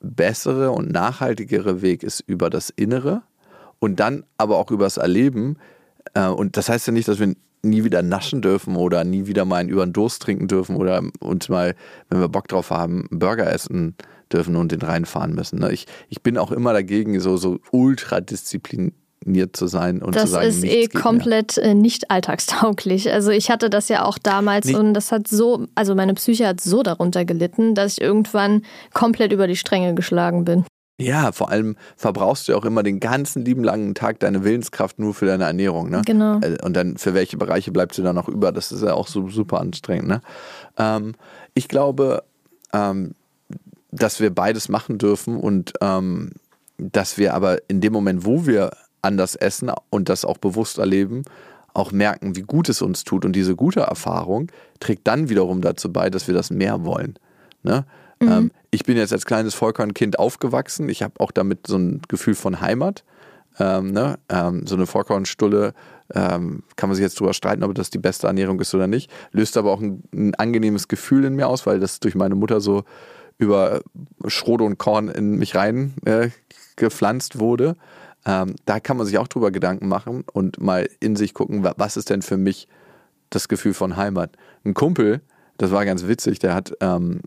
bessere 0.00 0.70
und 0.70 0.92
nachhaltigere 0.92 1.82
Weg 1.82 2.02
ist 2.02 2.20
über 2.20 2.50
das 2.50 2.70
Innere 2.70 3.22
und 3.84 4.00
dann 4.00 4.24
aber 4.38 4.56
auch 4.56 4.70
übers 4.70 4.96
Erleben. 4.96 5.58
Äh, 6.14 6.28
und 6.28 6.56
das 6.56 6.68
heißt 6.68 6.86
ja 6.86 6.92
nicht, 6.92 7.06
dass 7.06 7.20
wir 7.20 7.34
nie 7.62 7.84
wieder 7.84 8.02
naschen 8.02 8.40
dürfen 8.40 8.76
oder 8.76 9.04
nie 9.04 9.26
wieder 9.26 9.44
mal 9.44 9.56
einen 9.56 9.68
über 9.68 9.86
den 9.86 9.92
Durst 9.92 10.22
trinken 10.22 10.48
dürfen 10.48 10.76
oder 10.76 11.02
uns 11.20 11.48
mal, 11.48 11.74
wenn 12.08 12.20
wir 12.20 12.28
Bock 12.28 12.48
drauf 12.48 12.70
haben, 12.70 13.06
Burger 13.10 13.50
essen 13.50 13.94
dürfen 14.32 14.56
und 14.56 14.72
den 14.72 14.80
reinfahren 14.80 15.34
müssen. 15.34 15.60
Ne? 15.60 15.72
Ich, 15.72 15.86
ich 16.08 16.22
bin 16.22 16.38
auch 16.38 16.50
immer 16.50 16.72
dagegen, 16.72 17.20
so, 17.20 17.36
so 17.36 17.58
ultra 17.72 18.20
diszipliniert 18.20 19.54
zu 19.54 19.66
sein 19.66 20.02
und 20.02 20.16
das 20.16 20.24
zu 20.24 20.28
sagen, 20.28 20.48
ist 20.48 20.64
eh 20.64 20.88
komplett 20.88 21.56
mehr. 21.56 21.66
Äh, 21.66 21.74
nicht 21.74 22.10
alltagstauglich. 22.10 23.12
Also 23.12 23.30
ich 23.30 23.50
hatte 23.50 23.68
das 23.70 23.88
ja 23.88 24.04
auch 24.04 24.18
damals 24.18 24.66
nee. 24.66 24.76
und 24.76 24.94
das 24.94 25.12
hat 25.12 25.28
so, 25.28 25.66
also 25.74 25.94
meine 25.94 26.14
Psyche 26.14 26.46
hat 26.46 26.60
so 26.60 26.82
darunter 26.82 27.24
gelitten, 27.24 27.74
dass 27.74 27.92
ich 27.92 28.00
irgendwann 28.00 28.62
komplett 28.92 29.32
über 29.32 29.46
die 29.46 29.56
Stränge 29.56 29.94
geschlagen 29.94 30.44
bin. 30.44 30.64
Ja, 31.00 31.32
vor 31.32 31.50
allem 31.50 31.76
verbrauchst 31.96 32.46
du 32.46 32.52
ja 32.52 32.58
auch 32.58 32.64
immer 32.64 32.84
den 32.84 33.00
ganzen 33.00 33.44
lieben 33.44 33.64
langen 33.64 33.94
Tag 33.94 34.20
deine 34.20 34.44
Willenskraft 34.44 34.98
nur 35.00 35.12
für 35.12 35.26
deine 35.26 35.44
Ernährung. 35.44 35.90
Ne? 35.90 36.02
Genau. 36.06 36.38
Äh, 36.40 36.56
und 36.62 36.74
dann 36.74 36.96
für 36.98 37.14
welche 37.14 37.36
Bereiche 37.36 37.72
bleibst 37.72 37.98
du 37.98 38.02
dann 38.02 38.14
noch 38.14 38.28
über? 38.28 38.52
Das 38.52 38.70
ist 38.70 38.82
ja 38.82 38.94
auch 38.94 39.08
so 39.08 39.28
super 39.28 39.60
anstrengend. 39.60 40.06
Ne? 40.06 40.20
Ähm, 40.78 41.14
ich 41.54 41.66
glaube, 41.66 42.22
ähm, 42.72 43.14
dass 43.90 44.20
wir 44.20 44.32
beides 44.32 44.68
machen 44.68 44.98
dürfen 44.98 45.36
und 45.36 45.72
ähm, 45.80 46.32
dass 46.78 47.18
wir 47.18 47.34
aber 47.34 47.58
in 47.68 47.80
dem 47.80 47.92
Moment, 47.92 48.24
wo 48.24 48.46
wir 48.46 48.70
anders 49.02 49.34
essen 49.34 49.70
und 49.90 50.08
das 50.08 50.24
auch 50.24 50.38
bewusst 50.38 50.78
erleben, 50.78 51.22
auch 51.74 51.90
merken, 51.90 52.36
wie 52.36 52.42
gut 52.42 52.68
es 52.68 52.82
uns 52.82 53.02
tut. 53.02 53.24
Und 53.24 53.32
diese 53.32 53.56
gute 53.56 53.80
Erfahrung 53.80 54.50
trägt 54.78 55.06
dann 55.06 55.28
wiederum 55.28 55.60
dazu 55.60 55.92
bei, 55.92 56.08
dass 56.08 56.28
wir 56.28 56.34
das 56.34 56.50
mehr 56.50 56.84
wollen. 56.84 57.18
Ne? 57.64 57.84
Mhm. 58.24 58.32
Ähm, 58.32 58.50
ich 58.70 58.84
bin 58.84 58.96
jetzt 58.96 59.12
als 59.12 59.26
kleines 59.26 59.54
Vollkornkind 59.54 60.18
aufgewachsen. 60.18 60.88
Ich 60.88 61.02
habe 61.02 61.14
auch 61.20 61.30
damit 61.30 61.66
so 61.66 61.76
ein 61.76 62.02
Gefühl 62.08 62.34
von 62.34 62.60
Heimat. 62.60 63.04
Ähm, 63.58 63.92
ne? 63.92 64.18
ähm, 64.28 64.66
so 64.66 64.74
eine 64.74 64.86
Vollkornstulle 64.86 65.74
ähm, 66.12 66.64
kann 66.76 66.88
man 66.88 66.96
sich 66.96 67.04
jetzt 67.04 67.20
drüber 67.20 67.34
streiten, 67.34 67.62
ob 67.62 67.74
das 67.74 67.90
die 67.90 67.98
beste 67.98 68.26
Ernährung 68.26 68.60
ist 68.60 68.74
oder 68.74 68.88
nicht. 68.88 69.10
Löst 69.30 69.56
aber 69.56 69.70
auch 69.70 69.80
ein, 69.80 70.02
ein 70.12 70.34
angenehmes 70.34 70.88
Gefühl 70.88 71.24
in 71.24 71.36
mir 71.36 71.46
aus, 71.46 71.66
weil 71.66 71.78
das 71.78 72.00
durch 72.00 72.14
meine 72.14 72.34
Mutter 72.34 72.60
so 72.60 72.84
über 73.38 73.80
Schrot 74.26 74.60
und 74.60 74.78
Korn 74.78 75.08
in 75.08 75.36
mich 75.36 75.54
rein 75.54 75.94
äh, 76.04 76.30
gepflanzt 76.76 77.38
wurde. 77.38 77.76
Ähm, 78.26 78.56
da 78.64 78.80
kann 78.80 78.96
man 78.96 79.06
sich 79.06 79.18
auch 79.18 79.28
drüber 79.28 79.50
Gedanken 79.50 79.88
machen 79.88 80.24
und 80.32 80.60
mal 80.60 80.88
in 81.00 81.14
sich 81.14 81.34
gucken, 81.34 81.64
was 81.76 81.96
ist 81.96 82.10
denn 82.10 82.22
für 82.22 82.36
mich 82.36 82.68
das 83.30 83.48
Gefühl 83.48 83.74
von 83.74 83.96
Heimat. 83.96 84.36
Ein 84.64 84.74
Kumpel, 84.74 85.20
das 85.58 85.70
war 85.70 85.84
ganz 85.84 86.06
witzig, 86.06 86.38
der 86.38 86.54
hat 86.54 86.74
ähm, 86.80 87.20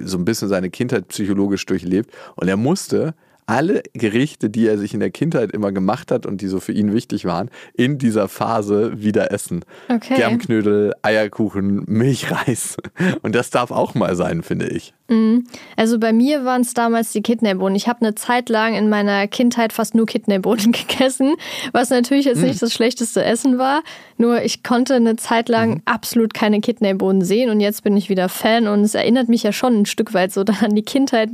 so 0.00 0.18
ein 0.18 0.24
bisschen 0.24 0.48
seine 0.48 0.70
Kindheit 0.70 1.08
psychologisch 1.08 1.66
durchlebt 1.66 2.12
und 2.36 2.48
er 2.48 2.56
musste 2.56 3.14
alle 3.46 3.82
Gerichte, 3.92 4.50
die 4.50 4.66
er 4.66 4.78
sich 4.78 4.94
in 4.94 5.00
der 5.00 5.10
Kindheit 5.10 5.52
immer 5.52 5.72
gemacht 5.72 6.10
hat 6.10 6.26
und 6.26 6.40
die 6.40 6.46
so 6.46 6.60
für 6.60 6.72
ihn 6.72 6.94
wichtig 6.94 7.24
waren, 7.24 7.50
in 7.74 7.98
dieser 7.98 8.28
Phase 8.28 9.02
wieder 9.02 9.32
essen. 9.32 9.64
Okay. 9.88 10.14
Germknödel, 10.14 10.94
Eierkuchen, 11.02 11.84
Milchreis. 11.86 12.76
Und 13.22 13.34
das 13.34 13.50
darf 13.50 13.70
auch 13.70 13.94
mal 13.94 14.16
sein, 14.16 14.42
finde 14.42 14.68
ich. 14.68 14.94
Mhm. 15.12 15.44
Also 15.76 15.98
bei 15.98 16.12
mir 16.12 16.44
waren 16.44 16.62
es 16.62 16.74
damals 16.74 17.12
die 17.12 17.22
Kidneybohnen. 17.22 17.76
Ich 17.76 17.88
habe 17.88 18.00
eine 18.00 18.14
Zeit 18.14 18.48
lang 18.48 18.74
in 18.74 18.88
meiner 18.88 19.26
Kindheit 19.28 19.72
fast 19.72 19.94
nur 19.94 20.06
Kidneybohnen 20.06 20.72
gegessen, 20.72 21.34
was 21.72 21.90
natürlich 21.90 22.24
jetzt 22.24 22.38
mhm. 22.38 22.48
nicht 22.48 22.62
das 22.62 22.72
schlechteste 22.72 23.22
Essen 23.22 23.58
war. 23.58 23.82
Nur 24.16 24.42
ich 24.42 24.62
konnte 24.62 24.94
eine 24.94 25.16
Zeit 25.16 25.48
lang 25.48 25.70
mhm. 25.70 25.82
absolut 25.84 26.34
keine 26.34 26.60
Kidneybohnen 26.60 27.22
sehen 27.22 27.50
und 27.50 27.60
jetzt 27.60 27.82
bin 27.82 27.96
ich 27.96 28.08
wieder 28.08 28.28
Fan 28.28 28.68
und 28.68 28.80
es 28.82 28.94
erinnert 28.94 29.28
mich 29.28 29.42
ja 29.42 29.52
schon 29.52 29.82
ein 29.82 29.86
Stück 29.86 30.14
weit 30.14 30.32
so 30.32 30.44
an 30.60 30.74
die 30.74 30.82
Kindheit, 30.82 31.30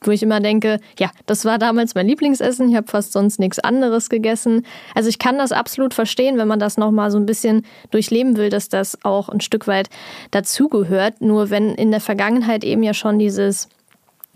wo 0.00 0.10
ich 0.10 0.22
immer 0.22 0.40
denke, 0.40 0.80
ja, 0.98 1.10
das 1.26 1.44
war 1.44 1.58
damals 1.58 1.94
mein 1.94 2.06
Lieblingsessen. 2.06 2.68
Ich 2.68 2.76
habe 2.76 2.88
fast 2.88 3.12
sonst 3.12 3.38
nichts 3.38 3.58
anderes 3.58 4.08
gegessen. 4.08 4.64
Also 4.94 5.08
ich 5.08 5.18
kann 5.18 5.38
das 5.38 5.52
absolut 5.52 5.94
verstehen, 5.94 6.38
wenn 6.38 6.48
man 6.48 6.58
das 6.58 6.76
nochmal 6.76 7.10
so 7.10 7.18
ein 7.18 7.26
bisschen 7.26 7.64
durchleben 7.90 8.36
will, 8.36 8.48
dass 8.48 8.68
das 8.68 8.98
auch 9.04 9.28
ein 9.28 9.40
Stück 9.40 9.66
weit 9.66 9.88
dazugehört. 10.30 11.20
Nur 11.20 11.50
wenn 11.50 11.74
in 11.74 11.90
der 11.90 12.00
Vergangenheit 12.00 12.64
eben 12.64 12.82
ja 12.82 12.94
schon 12.94 13.19
dieses 13.20 13.68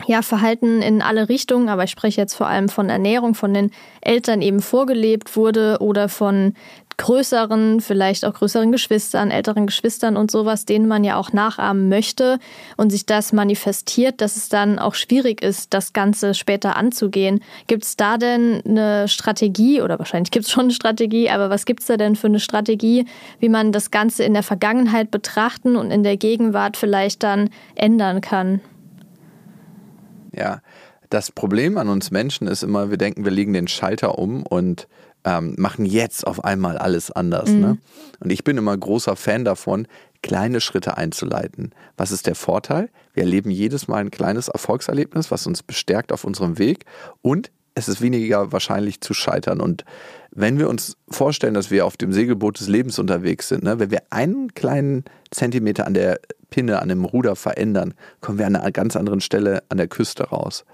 ja, 0.07 0.23
Verhalten 0.23 0.83
in 0.83 1.03
alle 1.03 1.29
Richtungen, 1.29 1.69
aber 1.69 1.85
ich 1.85 1.91
spreche 1.91 2.21
jetzt 2.21 2.35
vor 2.35 2.47
allem 2.47 2.69
von 2.69 2.91
Ernährung, 2.91 3.35
von 3.35 3.55
den 3.55 3.71
Eltern 4.01 4.43
eben 4.43 4.61
vorgelebt 4.61 5.37
wurde 5.37 5.79
oder 5.81 6.09
von 6.09 6.55
größeren, 6.97 7.81
vielleicht 7.81 8.25
auch 8.25 8.35
größeren 8.35 8.71
Geschwistern, 8.71 9.31
älteren 9.31 9.67
Geschwistern 9.67 10.17
und 10.17 10.31
sowas, 10.31 10.65
denen 10.65 10.87
man 10.87 11.03
ja 11.03 11.17
auch 11.17 11.33
nachahmen 11.33 11.89
möchte 11.89 12.39
und 12.77 12.91
sich 12.91 13.05
das 13.05 13.33
manifestiert, 13.33 14.21
dass 14.21 14.37
es 14.37 14.49
dann 14.49 14.79
auch 14.79 14.95
schwierig 14.95 15.43
ist, 15.43 15.75
das 15.75 15.93
Ganze 15.93 16.35
später 16.35 16.77
anzugehen. 16.77 17.41
Gibt 17.67 17.85
es 17.85 17.97
da 17.97 18.17
denn 18.17 18.63
eine 18.65 19.09
Strategie 19.09 19.83
oder 19.83 19.99
wahrscheinlich 19.99 20.31
gibt 20.31 20.47
es 20.47 20.53
schon 20.53 20.65
eine 20.65 20.73
Strategie, 20.73 21.31
aber 21.31 21.51
was 21.51 21.65
gibt 21.65 21.81
es 21.81 21.87
da 21.87 21.97
denn 21.97 22.15
für 22.15 22.29
eine 22.29 22.41
Strategie, 22.41 23.07
wie 23.41 23.49
man 23.49 23.73
das 23.73 23.91
Ganze 23.91 24.23
in 24.23 24.35
der 24.35 24.45
Vergangenheit 24.45 25.11
betrachten 25.11 25.77
und 25.77 25.91
in 25.91 26.05
der 26.05 26.17
Gegenwart 26.17 26.77
vielleicht 26.77 27.23
dann 27.23 27.51
ändern 27.75 28.21
kann? 28.21 28.61
Ja, 30.37 30.61
das 31.11 31.31
Problem 31.31 31.79
an 31.79 31.89
uns 31.89 32.11
Menschen 32.11 32.47
ist 32.47 32.63
immer, 32.63 32.91
wir 32.91 32.97
denken, 32.97 33.25
wir 33.25 33.33
legen 33.33 33.53
den 33.53 33.69
Schalter 33.69 34.19
um 34.19 34.43
und 34.43 34.89
ähm, 35.25 35.55
machen 35.57 35.87
jetzt 35.87 36.27
auf 36.27 36.45
einmal 36.45 36.77
alles 36.77 37.11
anders. 37.11 37.49
Ne? 37.51 37.55
Mhm. 37.55 37.63
Ne? 37.63 37.79
Und 38.21 38.31
ich 38.31 38.45
bin 38.45 38.59
immer 38.59 38.77
großer 38.77 39.17
Fan 39.17 39.45
davon, 39.45 39.87
kleine 40.23 40.61
Schritte 40.61 40.97
einzuleiten. 40.97 41.73
Was 41.97 42.11
ist 42.11 42.27
der 42.27 42.35
Vorteil? 42.35 42.91
Wir 43.13 43.25
erleben 43.25 43.51
jedes 43.51 43.89
Mal 43.89 43.99
ein 43.99 44.11
kleines 44.11 44.49
Erfolgserlebnis, 44.49 45.31
was 45.31 45.47
uns 45.47 45.63
bestärkt 45.63 46.13
auf 46.13 46.25
unserem 46.25 46.59
Weg 46.59 46.85
und 47.23 47.51
es 47.75 47.89
ist 47.89 48.01
weniger 48.01 48.53
wahrscheinlich 48.53 49.01
zu 49.01 49.15
scheitern. 49.15 49.61
Und 49.61 49.85
wenn 50.35 50.59
wir 50.59 50.69
uns 50.69 50.97
vorstellen, 51.09 51.55
dass 51.55 51.71
wir 51.71 51.87
auf 51.87 51.97
dem 51.97 52.13
Segelboot 52.13 52.59
des 52.59 52.69
Lebens 52.69 52.99
unterwegs 52.99 53.49
sind, 53.49 53.63
ne, 53.63 53.79
wenn 53.79 53.91
wir 53.91 54.03
einen 54.11 54.53
kleinen 54.55 55.05
Zentimeter 55.31 55.87
an 55.87 55.95
der 55.95 56.21
Pinne, 56.51 56.83
an 56.83 56.89
dem 56.89 57.05
Ruder 57.05 57.37
verändern, 57.37 57.95
kommen 58.21 58.39
wir 58.39 58.47
an 58.47 58.57
einer 58.57 58.73
ganz 58.73 58.97
anderen 58.97 59.21
Stelle 59.21 59.63
an 59.69 59.79
der 59.79 59.89
Küste 59.89 60.25
raus. 60.25 60.65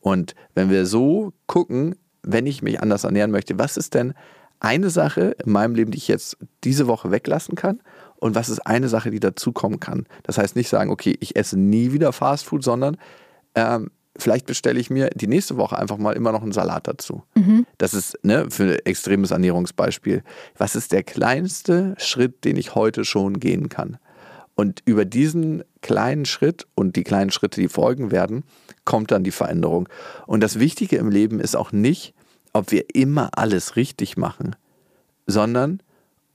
Und 0.00 0.34
wenn 0.54 0.70
wir 0.70 0.86
so 0.86 1.32
gucken, 1.46 1.96
wenn 2.22 2.46
ich 2.46 2.62
mich 2.62 2.80
anders 2.80 3.04
ernähren 3.04 3.30
möchte, 3.30 3.58
was 3.58 3.76
ist 3.76 3.94
denn 3.94 4.14
eine 4.58 4.90
Sache 4.90 5.36
in 5.44 5.52
meinem 5.52 5.74
Leben, 5.74 5.90
die 5.90 5.98
ich 5.98 6.08
jetzt 6.08 6.36
diese 6.64 6.86
Woche 6.86 7.10
weglassen 7.10 7.54
kann? 7.54 7.80
Und 8.16 8.34
was 8.34 8.48
ist 8.48 8.60
eine 8.60 8.88
Sache, 8.88 9.10
die 9.10 9.20
dazukommen 9.20 9.80
kann? 9.80 10.06
Das 10.22 10.36
heißt 10.38 10.56
nicht 10.56 10.68
sagen, 10.68 10.90
okay, 10.90 11.16
ich 11.20 11.36
esse 11.36 11.58
nie 11.58 11.92
wieder 11.92 12.12
Fastfood, 12.12 12.62
sondern 12.62 12.98
ähm, 13.54 13.90
vielleicht 14.20 14.46
bestelle 14.46 14.78
ich 14.78 14.90
mir 14.90 15.10
die 15.10 15.26
nächste 15.26 15.56
Woche 15.56 15.78
einfach 15.78 15.98
mal 15.98 16.12
immer 16.12 16.32
noch 16.32 16.42
einen 16.42 16.52
Salat 16.52 16.86
dazu. 16.86 17.22
Mhm. 17.34 17.66
Das 17.78 17.94
ist 17.94 18.18
ne, 18.22 18.46
für 18.50 18.64
ein 18.64 18.78
extremes 18.84 19.30
Ernährungsbeispiel. 19.30 20.22
Was 20.56 20.76
ist 20.76 20.92
der 20.92 21.02
kleinste 21.02 21.94
Schritt, 21.98 22.44
den 22.44 22.56
ich 22.56 22.74
heute 22.74 23.04
schon 23.04 23.40
gehen 23.40 23.68
kann? 23.68 23.98
Und 24.54 24.82
über 24.84 25.04
diesen 25.04 25.64
kleinen 25.80 26.26
Schritt 26.26 26.66
und 26.74 26.96
die 26.96 27.04
kleinen 27.04 27.30
Schritte, 27.30 27.60
die 27.60 27.68
folgen 27.68 28.10
werden, 28.10 28.44
kommt 28.84 29.10
dann 29.10 29.24
die 29.24 29.30
Veränderung. 29.30 29.88
Und 30.26 30.42
das 30.42 30.58
Wichtige 30.58 30.96
im 30.96 31.10
Leben 31.10 31.40
ist 31.40 31.56
auch 31.56 31.72
nicht, 31.72 32.14
ob 32.52 32.70
wir 32.70 32.94
immer 32.94 33.30
alles 33.36 33.76
richtig 33.76 34.16
machen, 34.16 34.56
sondern 35.26 35.82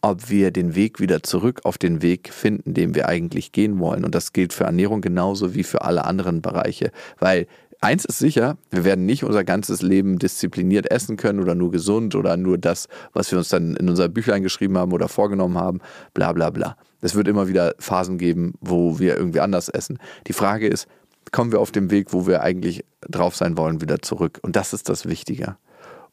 ob 0.06 0.30
wir 0.30 0.51
den 0.51 0.76
Weg 0.76 0.99
wieder 0.99 1.24
zurück 1.24 1.62
auf 1.64 1.80
den 1.80 2.03
Weg 2.03 2.32
finden, 2.32 2.76
den 2.76 2.93
wir 2.93 3.10
eigentlich 3.10 3.51
gehen 3.51 3.80
wollen. 3.80 4.06
Und 4.06 4.14
das 4.14 4.34
gilt 4.34 4.53
für 4.53 4.66
Ernährung 4.66 5.01
genauso 5.01 5.56
wie 5.56 5.64
für 5.64 5.82
alle 5.82 6.06
anderen 6.06 6.43
Bereiche. 6.43 6.91
Weil 7.18 7.47
eins 7.82 8.06
ist 8.06 8.20
sicher, 8.20 8.56
wir 8.70 8.84
werden 8.84 9.08
nicht 9.08 9.24
unser 9.24 9.43
ganzes 9.43 9.82
Leben 9.82 10.20
diszipliniert 10.20 10.91
essen 10.91 11.18
können 11.18 11.39
oder 11.39 11.56
nur 11.56 11.72
gesund 11.72 12.14
oder 12.14 12.38
nur 12.38 12.60
das, 12.60 12.88
was 13.14 13.32
wir 13.32 13.39
uns 13.39 13.49
dann 13.49 13.76
in 13.76 13.89
unser 13.89 14.08
Büchlein 14.08 14.43
geschrieben 14.43 14.78
haben 14.78 14.93
oder 14.93 15.08
vorgenommen 15.08 15.58
haben, 15.58 15.80
bla 16.14 16.34
bla 16.34 16.51
bla. 16.51 16.78
Es 17.01 17.16
wird 17.16 17.28
immer 17.28 17.47
wieder 17.47 17.74
Phasen 17.80 18.20
geben, 18.20 18.53
wo 18.62 18.99
wir 18.99 19.18
irgendwie 19.18 19.39
anders 19.39 19.70
essen. 19.70 19.97
Die 20.28 20.34
Frage 20.34 20.68
ist, 20.68 20.88
kommen 21.32 21.51
wir 21.51 21.60
auf 21.60 21.72
dem 21.72 21.89
Weg, 21.89 22.14
wo 22.14 22.28
wir 22.28 22.43
eigentlich 22.43 22.86
drauf 23.01 23.36
sein 23.36 23.58
wollen, 23.58 23.82
wieder 23.82 24.03
zurück? 24.03 24.38
Und 24.43 24.56
das 24.56 24.72
ist 24.72 24.88
das 24.88 25.08
Wichtige. 25.08 25.58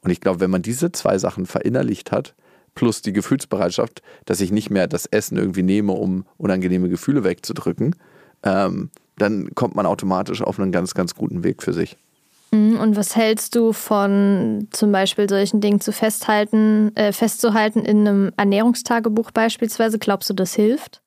Und 0.00 0.10
ich 0.10 0.22
glaube, 0.22 0.40
wenn 0.40 0.50
man 0.50 0.62
diese 0.62 0.92
zwei 0.92 1.18
Sachen 1.18 1.44
verinnerlicht 1.44 2.10
hat, 2.10 2.34
plus 2.74 3.02
die 3.02 3.12
Gefühlsbereitschaft, 3.12 4.02
dass 4.24 4.40
ich 4.40 4.52
nicht 4.52 4.70
mehr 4.70 4.86
das 4.86 5.06
Essen 5.06 5.36
irgendwie 5.36 5.62
nehme, 5.62 5.92
um 5.92 6.24
unangenehme 6.38 6.88
Gefühle 6.88 7.24
wegzudrücken, 7.24 7.96
ähm, 8.42 8.90
dann 9.18 9.54
kommt 9.54 9.74
man 9.74 9.86
automatisch 9.86 10.42
auf 10.42 10.58
einen 10.58 10.72
ganz, 10.72 10.94
ganz 10.94 11.14
guten 11.14 11.44
Weg 11.44 11.62
für 11.62 11.72
sich. 11.72 11.96
Mhm, 12.52 12.78
und 12.78 12.96
was 12.96 13.16
hältst 13.16 13.54
du 13.54 13.72
von 13.72 14.68
zum 14.70 14.92
Beispiel 14.92 15.28
solchen 15.28 15.60
Dingen 15.60 15.80
zu 15.80 15.92
festhalten, 15.92 16.94
äh, 16.96 17.12
festzuhalten 17.12 17.80
in 17.80 18.06
einem 18.06 18.32
Ernährungstagebuch 18.36 19.30
beispielsweise? 19.30 19.98
Glaubst 19.98 20.30
du, 20.30 20.34
das 20.34 20.54
hilft? 20.54 21.01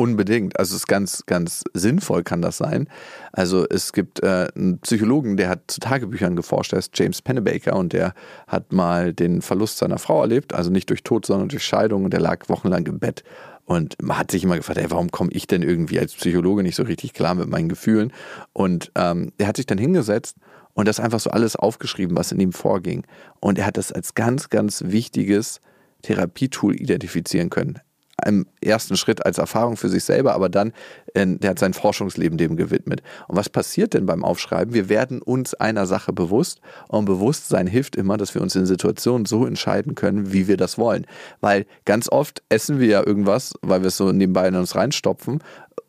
Unbedingt. 0.00 0.56
Also 0.56 0.76
es 0.76 0.82
ist 0.82 0.86
ganz, 0.86 1.26
ganz 1.26 1.64
sinnvoll 1.74 2.22
kann 2.22 2.40
das 2.40 2.56
sein. 2.56 2.88
Also 3.32 3.66
es 3.68 3.92
gibt 3.92 4.22
äh, 4.22 4.46
einen 4.54 4.78
Psychologen, 4.78 5.36
der 5.36 5.48
hat 5.48 5.62
zu 5.66 5.80
Tagebüchern 5.80 6.36
geforscht, 6.36 6.70
der 6.70 6.78
ist 6.78 6.96
James 6.96 7.20
Pennebaker 7.20 7.74
und 7.74 7.92
der 7.92 8.14
hat 8.46 8.72
mal 8.72 9.12
den 9.12 9.42
Verlust 9.42 9.78
seiner 9.78 9.98
Frau 9.98 10.20
erlebt, 10.20 10.54
also 10.54 10.70
nicht 10.70 10.88
durch 10.90 11.02
Tod, 11.02 11.26
sondern 11.26 11.48
durch 11.48 11.64
Scheidung 11.64 12.04
und 12.04 12.12
der 12.12 12.20
lag 12.20 12.48
wochenlang 12.48 12.86
im 12.86 13.00
Bett. 13.00 13.24
Und 13.64 14.00
man 14.00 14.18
hat 14.18 14.30
sich 14.30 14.44
immer 14.44 14.56
gefragt, 14.56 14.78
ey, 14.78 14.88
warum 14.88 15.10
komme 15.10 15.32
ich 15.32 15.48
denn 15.48 15.62
irgendwie 15.62 15.98
als 15.98 16.14
Psychologe 16.14 16.62
nicht 16.62 16.76
so 16.76 16.84
richtig 16.84 17.12
klar 17.12 17.34
mit 17.34 17.48
meinen 17.48 17.68
Gefühlen? 17.68 18.12
Und 18.52 18.92
ähm, 18.94 19.32
er 19.36 19.48
hat 19.48 19.56
sich 19.56 19.66
dann 19.66 19.78
hingesetzt 19.78 20.36
und 20.74 20.86
das 20.86 21.00
einfach 21.00 21.18
so 21.18 21.30
alles 21.30 21.56
aufgeschrieben, 21.56 22.16
was 22.16 22.30
in 22.30 22.38
ihm 22.38 22.52
vorging. 22.52 23.04
Und 23.40 23.58
er 23.58 23.66
hat 23.66 23.76
das 23.76 23.90
als 23.90 24.14
ganz, 24.14 24.48
ganz 24.48 24.84
wichtiges 24.86 25.60
Therapietool 26.02 26.80
identifizieren 26.80 27.50
können 27.50 27.80
im 28.26 28.46
ersten 28.60 28.96
Schritt 28.96 29.24
als 29.24 29.38
Erfahrung 29.38 29.76
für 29.76 29.88
sich 29.88 30.04
selber, 30.04 30.34
aber 30.34 30.48
dann, 30.48 30.72
äh, 31.14 31.26
der 31.26 31.50
hat 31.50 31.58
sein 31.58 31.74
Forschungsleben 31.74 32.38
dem 32.38 32.56
gewidmet. 32.56 33.02
Und 33.28 33.36
was 33.36 33.48
passiert 33.48 33.94
denn 33.94 34.06
beim 34.06 34.24
Aufschreiben? 34.24 34.74
Wir 34.74 34.88
werden 34.88 35.22
uns 35.22 35.54
einer 35.54 35.86
Sache 35.86 36.12
bewusst 36.12 36.60
und 36.88 37.04
Bewusstsein 37.04 37.66
hilft 37.66 37.96
immer, 37.96 38.16
dass 38.16 38.34
wir 38.34 38.42
uns 38.42 38.56
in 38.56 38.66
Situationen 38.66 39.26
so 39.26 39.46
entscheiden 39.46 39.94
können, 39.94 40.32
wie 40.32 40.48
wir 40.48 40.56
das 40.56 40.78
wollen. 40.78 41.06
Weil 41.40 41.66
ganz 41.84 42.08
oft 42.10 42.42
essen 42.48 42.80
wir 42.80 42.88
ja 42.88 43.06
irgendwas, 43.06 43.54
weil 43.62 43.82
wir 43.82 43.88
es 43.88 43.96
so 43.96 44.12
nebenbei 44.12 44.48
in 44.48 44.56
uns 44.56 44.74
reinstopfen, 44.74 45.42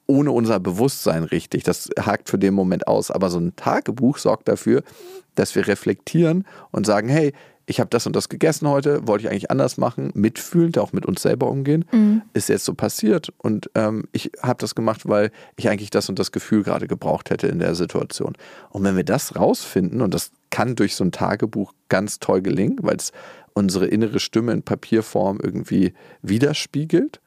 ohne 0.09 0.31
unser 0.31 0.59
Bewusstsein 0.59 1.23
richtig. 1.23 1.63
Das 1.63 1.89
hakt 1.99 2.29
für 2.29 2.39
den 2.39 2.53
Moment 2.53 2.87
aus. 2.87 3.11
Aber 3.11 3.29
so 3.29 3.39
ein 3.39 3.55
Tagebuch 3.55 4.17
sorgt 4.17 4.47
dafür, 4.47 4.81
dass 5.35 5.55
wir 5.55 5.67
reflektieren 5.67 6.45
und 6.71 6.85
sagen, 6.85 7.09
hey, 7.09 7.33
ich 7.69 7.79
habe 7.79 7.89
das 7.91 8.07
und 8.07 8.15
das 8.15 8.29
gegessen 8.29 8.67
heute, 8.67 9.07
wollte 9.07 9.25
ich 9.25 9.29
eigentlich 9.29 9.51
anders 9.51 9.77
machen, 9.77 10.09
mitfühlend, 10.15 10.79
auch 10.79 10.91
mit 10.91 11.05
uns 11.05 11.21
selber 11.21 11.49
umgehen, 11.49 11.85
mhm. 11.91 12.23
ist 12.33 12.49
jetzt 12.49 12.65
so 12.65 12.73
passiert 12.73 13.31
und 13.37 13.69
ähm, 13.75 14.05
ich 14.11 14.31
habe 14.41 14.59
das 14.59 14.73
gemacht, 14.73 15.07
weil 15.07 15.31
ich 15.55 15.69
eigentlich 15.69 15.91
das 15.91 16.09
und 16.09 16.17
das 16.17 16.31
Gefühl 16.31 16.63
gerade 16.63 16.87
gebraucht 16.87 17.29
hätte 17.29 17.47
in 17.47 17.59
der 17.59 17.75
Situation. 17.75 18.35
Und 18.71 18.83
wenn 18.83 18.97
wir 18.97 19.03
das 19.03 19.35
rausfinden, 19.35 20.01
und 20.01 20.15
das 20.15 20.31
kann 20.49 20.75
durch 20.75 20.95
so 20.95 21.03
ein 21.03 21.11
Tagebuch 21.11 21.73
ganz 21.89 22.17
toll 22.17 22.41
gelingen, 22.41 22.79
weil 22.81 22.95
es 22.95 23.11
unsere 23.53 23.85
innere 23.85 24.19
Stimme 24.19 24.51
in 24.51 24.63
Papierform 24.63 25.39
irgendwie 25.41 25.93
widerspiegelt, 26.23 27.21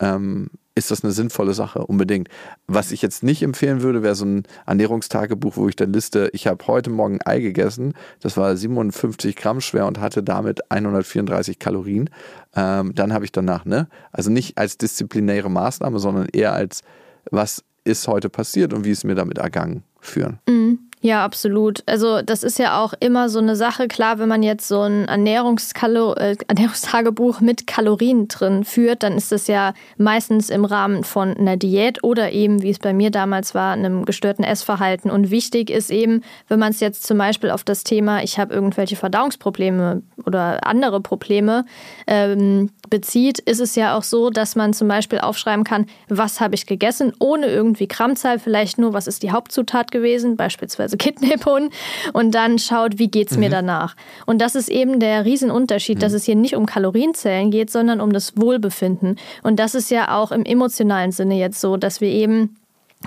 ähm, 0.00 0.48
ist 0.76 0.90
das 0.90 1.04
eine 1.04 1.12
sinnvolle 1.12 1.54
Sache, 1.54 1.86
unbedingt. 1.86 2.28
Was 2.66 2.90
ich 2.90 3.00
jetzt 3.00 3.22
nicht 3.22 3.42
empfehlen 3.42 3.82
würde, 3.82 4.02
wäre 4.02 4.16
so 4.16 4.24
ein 4.24 4.42
Ernährungstagebuch, 4.66 5.56
wo 5.56 5.68
ich 5.68 5.76
dann 5.76 5.92
liste, 5.92 6.30
ich 6.32 6.48
habe 6.48 6.66
heute 6.66 6.90
Morgen 6.90 7.20
Ei 7.24 7.38
gegessen, 7.38 7.94
das 8.20 8.36
war 8.36 8.56
57 8.56 9.36
Gramm 9.36 9.60
schwer 9.60 9.86
und 9.86 10.00
hatte 10.00 10.22
damit 10.22 10.70
134 10.72 11.60
Kalorien. 11.60 12.10
Ähm, 12.56 12.92
dann 12.94 13.12
habe 13.12 13.24
ich 13.24 13.30
danach, 13.30 13.64
ne? 13.64 13.88
Also 14.10 14.30
nicht 14.30 14.58
als 14.58 14.76
disziplinäre 14.76 15.50
Maßnahme, 15.50 16.00
sondern 16.00 16.26
eher 16.32 16.52
als, 16.52 16.82
was 17.30 17.62
ist 17.84 18.08
heute 18.08 18.28
passiert 18.28 18.72
und 18.72 18.84
wie 18.84 18.90
ist 18.90 19.04
mir 19.04 19.14
damit 19.14 19.38
ergangen 19.38 19.84
führen. 20.00 20.40
Mhm. 20.48 20.80
Ja, 21.04 21.22
absolut. 21.22 21.82
Also 21.84 22.22
das 22.22 22.42
ist 22.42 22.58
ja 22.58 22.82
auch 22.82 22.94
immer 22.98 23.28
so 23.28 23.38
eine 23.38 23.56
Sache. 23.56 23.88
Klar, 23.88 24.18
wenn 24.18 24.28
man 24.30 24.42
jetzt 24.42 24.66
so 24.66 24.80
ein 24.80 25.06
Ernährungskalo 25.06 26.14
äh, 26.14 26.34
Ernährungstagebuch 26.48 27.42
mit 27.42 27.66
Kalorien 27.66 28.26
drin 28.26 28.64
führt, 28.64 29.02
dann 29.02 29.12
ist 29.18 29.30
das 29.30 29.46
ja 29.46 29.74
meistens 29.98 30.48
im 30.48 30.64
Rahmen 30.64 31.04
von 31.04 31.36
einer 31.36 31.58
Diät 31.58 32.02
oder 32.02 32.32
eben, 32.32 32.62
wie 32.62 32.70
es 32.70 32.78
bei 32.78 32.94
mir 32.94 33.10
damals 33.10 33.54
war, 33.54 33.74
einem 33.74 34.06
gestörten 34.06 34.44
Essverhalten. 34.44 35.10
Und 35.10 35.30
wichtig 35.30 35.68
ist 35.68 35.90
eben, 35.90 36.22
wenn 36.48 36.58
man 36.58 36.70
es 36.70 36.80
jetzt 36.80 37.06
zum 37.06 37.18
Beispiel 37.18 37.50
auf 37.50 37.64
das 37.64 37.84
Thema, 37.84 38.22
ich 38.22 38.38
habe 38.38 38.54
irgendwelche 38.54 38.96
Verdauungsprobleme 38.96 40.00
oder 40.24 40.66
andere 40.66 41.02
Probleme 41.02 41.66
ähm, 42.06 42.70
bezieht, 42.88 43.40
ist 43.40 43.60
es 43.60 43.74
ja 43.74 43.94
auch 43.94 44.04
so, 44.04 44.30
dass 44.30 44.56
man 44.56 44.72
zum 44.72 44.88
Beispiel 44.88 45.18
aufschreiben 45.18 45.64
kann, 45.64 45.84
was 46.08 46.40
habe 46.40 46.54
ich 46.54 46.64
gegessen, 46.64 47.12
ohne 47.18 47.48
irgendwie 47.48 47.88
Grammzahl, 47.88 48.38
vielleicht 48.38 48.78
nur, 48.78 48.94
was 48.94 49.06
ist 49.06 49.22
die 49.22 49.32
Hauptzutat 49.32 49.90
gewesen, 49.90 50.36
beispielsweise 50.36 50.93
also 50.94 50.96
Kidneybohnen, 50.96 51.70
und 52.12 52.34
dann 52.34 52.58
schaut, 52.58 52.98
wie 52.98 53.08
geht 53.08 53.30
es 53.30 53.36
mir 53.36 53.48
mhm. 53.48 53.52
danach. 53.52 53.96
Und 54.26 54.40
das 54.40 54.54
ist 54.54 54.68
eben 54.68 55.00
der 55.00 55.24
Riesenunterschied, 55.24 55.98
mhm. 55.98 56.00
dass 56.00 56.12
es 56.12 56.24
hier 56.24 56.36
nicht 56.36 56.54
um 56.54 56.66
Kalorienzellen 56.66 57.50
geht, 57.50 57.70
sondern 57.70 58.00
um 58.00 58.12
das 58.12 58.36
Wohlbefinden. 58.36 59.16
Und 59.42 59.58
das 59.58 59.74
ist 59.74 59.90
ja 59.90 60.16
auch 60.16 60.32
im 60.32 60.44
emotionalen 60.44 61.12
Sinne 61.12 61.38
jetzt 61.38 61.60
so, 61.60 61.76
dass 61.76 62.00
wir 62.00 62.08
eben 62.08 62.56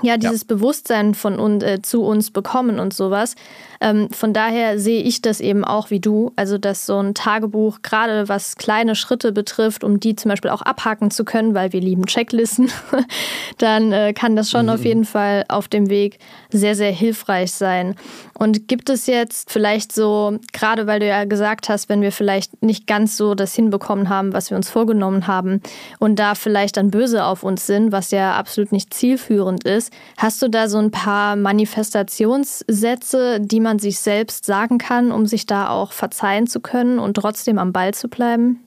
ja 0.03 0.17
dieses 0.17 0.41
ja. 0.41 0.47
Bewusstsein 0.47 1.15
von 1.15 1.39
uns 1.39 1.63
äh, 1.63 1.81
zu 1.81 2.03
uns 2.03 2.31
bekommen 2.31 2.79
und 2.79 2.93
sowas. 2.93 3.35
Ähm, 3.79 4.09
von 4.11 4.33
daher 4.33 4.79
sehe 4.79 5.01
ich 5.01 5.21
das 5.21 5.39
eben 5.39 5.63
auch 5.63 5.91
wie 5.91 5.99
du, 5.99 6.31
also 6.35 6.57
dass 6.57 6.85
so 6.85 6.99
ein 6.99 7.13
Tagebuch 7.13 7.81
gerade 7.83 8.27
was 8.27 8.55
kleine 8.55 8.95
Schritte 8.95 9.31
betrifft, 9.31 9.83
um 9.83 9.99
die 9.99 10.15
zum 10.15 10.29
Beispiel 10.29 10.51
auch 10.51 10.61
abhaken 10.61 11.11
zu 11.11 11.25
können, 11.25 11.53
weil 11.53 11.73
wir 11.73 11.81
lieben 11.81 12.05
Checklisten, 12.05 12.69
dann 13.57 13.91
äh, 13.91 14.13
kann 14.13 14.35
das 14.35 14.49
schon 14.49 14.65
mhm. 14.65 14.71
auf 14.71 14.85
jeden 14.85 15.05
Fall 15.05 15.45
auf 15.47 15.67
dem 15.67 15.89
Weg 15.89 16.19
sehr, 16.51 16.75
sehr 16.75 16.91
hilfreich 16.91 17.51
sein. 17.51 17.95
Und 18.37 18.67
gibt 18.67 18.89
es 18.89 19.07
jetzt 19.07 19.51
vielleicht 19.51 19.91
so, 19.91 20.37
gerade 20.53 20.87
weil 20.87 20.99
du 20.99 21.07
ja 21.07 21.25
gesagt 21.25 21.69
hast, 21.69 21.89
wenn 21.89 22.01
wir 22.01 22.11
vielleicht 22.11 22.61
nicht 22.63 22.87
ganz 22.87 23.17
so 23.17 23.35
das 23.35 23.55
hinbekommen 23.55 24.09
haben, 24.09 24.33
was 24.33 24.49
wir 24.49 24.57
uns 24.57 24.69
vorgenommen 24.69 25.27
haben 25.27 25.61
und 25.99 26.17
da 26.17 26.35
vielleicht 26.35 26.77
dann 26.77 26.91
böse 26.91 27.25
auf 27.25 27.43
uns 27.43 27.67
sind, 27.67 27.91
was 27.91 28.11
ja 28.11 28.35
absolut 28.35 28.71
nicht 28.71 28.93
zielführend 28.93 29.63
ist, 29.63 29.91
hast 30.17 30.41
du 30.41 30.49
da 30.49 30.69
so 30.69 30.77
ein 30.77 30.91
paar 30.91 31.35
Manifestationssätze, 31.35 33.39
die 33.41 33.59
man 33.59 33.79
sich 33.79 33.99
selbst 33.99 34.45
sagen 34.45 34.77
kann, 34.77 35.11
um 35.11 35.25
sich 35.25 35.45
da 35.45 35.69
auch 35.69 35.91
verzeihen 35.91 36.47
zu 36.47 36.59
können 36.59 36.99
und 36.99 37.15
trotzdem 37.15 37.57
am 37.57 37.73
Ball 37.73 37.93
zu 37.93 38.07
bleiben? 38.07 38.63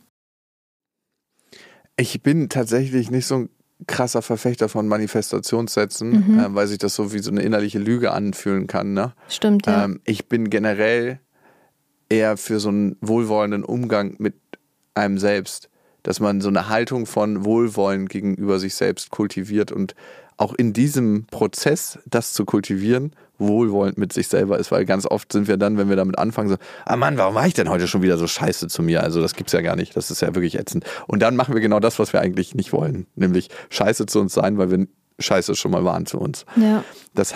Ich 1.97 2.23
bin 2.23 2.49
tatsächlich 2.49 3.11
nicht 3.11 3.27
so 3.27 3.37
ein 3.37 3.51
krasser 3.87 4.23
Verfechter 4.23 4.69
von 4.69 4.89
Manifestationssätzen, 4.89 6.11
mhm. 6.11 6.39
äh, 6.39 6.55
weil 6.55 6.67
sich 6.67 6.79
das 6.79 6.95
so 6.95 7.13
wie 7.13 7.21
so 7.21 7.31
eine 7.31 7.43
innerliche 7.43 7.79
Lüge 7.79 8.13
anfühlen 8.13 8.67
kann. 8.67 8.93
Ne? 8.93 9.13
Stimmt, 9.29 9.67
ja. 9.67 9.85
Ähm, 9.85 10.01
ich 10.05 10.29
bin 10.29 10.51
generell 10.51 11.21
eher 12.09 12.37
für 12.37 12.61
so 12.61 12.69
einen 12.69 12.97
wohlwollenden 13.01 13.65
Umgang 13.65 14.17
mit 14.19 14.35
einem 14.95 15.19
selbst, 15.19 15.71
dass 16.03 16.21
man 16.21 16.41
so 16.41 16.49
eine 16.49 16.69
Haltung 16.69 17.07
von 17.07 17.45
Wohlwollen 17.45 18.07
gegenüber 18.07 18.59
sich 18.59 18.75
selbst 18.75 19.11
kultiviert 19.11 19.71
und 19.71 19.95
auch 20.37 20.55
in 20.55 20.73
diesem 20.73 21.27
Prozess, 21.27 21.99
das 22.07 22.33
zu 22.33 22.45
kultivieren, 22.45 23.13
wohlwollend 23.41 23.99
mit 23.99 24.13
sich 24.13 24.29
selber 24.29 24.59
ist, 24.59 24.71
weil 24.71 24.85
ganz 24.85 25.07
oft 25.07 25.33
sind 25.33 25.49
wir 25.49 25.57
dann, 25.57 25.79
wenn 25.79 25.89
wir 25.89 25.97
damit 25.97 26.19
anfangen, 26.19 26.51
so, 26.51 26.57
ah 26.85 26.97
Mann, 26.97 27.17
warum 27.17 27.35
war 27.35 27.47
ich 27.47 27.55
denn 27.55 27.69
heute 27.69 27.89
schon 27.89 28.03
wieder 28.03 28.19
so 28.19 28.27
scheiße 28.27 28.69
zu 28.69 28.83
mir? 28.83 29.03
Also 29.03 29.21
das 29.21 29.35
gibt's 29.35 29.53
ja 29.53 29.61
gar 29.61 29.77
nicht, 29.77 29.97
das 29.97 30.11
ist 30.11 30.23
ja 30.23 30.35
wirklich 30.35 30.59
ätzend. 30.59 30.85
Und 31.07 31.21
dann 31.21 31.37
machen 31.37 31.55
wir 31.55 31.61
genau 31.61 31.81
das, 31.81 31.99
was 31.99 32.13
wir 32.13 32.21
eigentlich 32.21 32.55
nicht 32.55 32.73
wollen, 32.73 33.07
nämlich 33.17 33.49
scheiße 33.71 34.07
zu 34.07 34.21
uns 34.21 34.35
sein, 34.35 34.59
weil 34.59 34.71
wir 34.71 34.87
scheiße 35.19 35.55
schon 35.55 35.71
mal 35.73 35.85
waren 35.85 36.07
zu 36.07 36.19
uns. 36.19 36.45
Ja. 36.57 36.85
Das, 37.15 37.35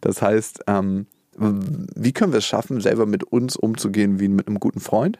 das 0.00 0.22
heißt, 0.22 0.64
ähm, 0.66 1.06
wie 1.36 2.12
können 2.12 2.32
wir 2.32 2.38
es 2.38 2.46
schaffen, 2.46 2.80
selber 2.80 3.06
mit 3.06 3.24
uns 3.24 3.56
umzugehen 3.56 4.20
wie 4.20 4.28
mit 4.28 4.46
einem 4.46 4.60
guten 4.60 4.80
Freund? 4.80 5.18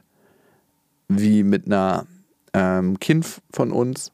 Wie 1.09 1.43
mit 1.43 1.67
einer 1.67 2.07
ähm, 2.53 2.99
Kind 3.01 3.27
von 3.53 3.73
uns? 3.73 4.13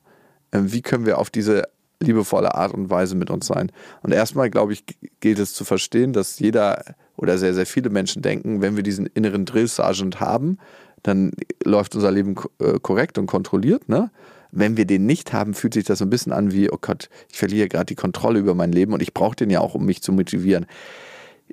Äh, 0.50 0.60
wie 0.64 0.82
können 0.82 1.06
wir 1.06 1.18
auf 1.18 1.30
diese 1.30 1.64
liebevolle 2.02 2.54
Art 2.54 2.72
und 2.72 2.90
Weise 2.90 3.16
mit 3.16 3.30
uns 3.30 3.46
sein. 3.46 3.72
Und 4.02 4.12
erstmal, 4.12 4.50
glaube 4.50 4.72
ich, 4.72 4.84
gilt 5.20 5.38
es 5.38 5.52
zu 5.52 5.64
verstehen, 5.64 6.12
dass 6.12 6.38
jeder 6.38 6.94
oder 7.16 7.38
sehr, 7.38 7.54
sehr 7.54 7.66
viele 7.66 7.90
Menschen 7.90 8.22
denken, 8.22 8.60
wenn 8.60 8.76
wir 8.76 8.82
diesen 8.82 9.06
inneren 9.06 9.44
Drill 9.44 9.66
Sergeant 9.66 10.20
haben, 10.20 10.58
dann 11.02 11.32
läuft 11.64 11.94
unser 11.94 12.10
Leben 12.10 12.36
äh, 12.60 12.78
korrekt 12.80 13.18
und 13.18 13.26
kontrolliert. 13.26 13.88
Ne? 13.88 14.10
Wenn 14.50 14.76
wir 14.76 14.84
den 14.84 15.06
nicht 15.06 15.32
haben, 15.32 15.54
fühlt 15.54 15.74
sich 15.74 15.84
das 15.84 15.98
so 15.98 16.04
ein 16.04 16.10
bisschen 16.10 16.32
an 16.32 16.52
wie, 16.52 16.70
oh 16.70 16.78
Gott, 16.80 17.08
ich 17.30 17.38
verliere 17.38 17.68
gerade 17.68 17.86
die 17.86 17.94
Kontrolle 17.94 18.38
über 18.38 18.54
mein 18.54 18.72
Leben 18.72 18.92
und 18.92 19.02
ich 19.02 19.14
brauche 19.14 19.36
den 19.36 19.50
ja 19.50 19.60
auch, 19.60 19.74
um 19.74 19.84
mich 19.84 20.02
zu 20.02 20.12
motivieren. 20.12 20.66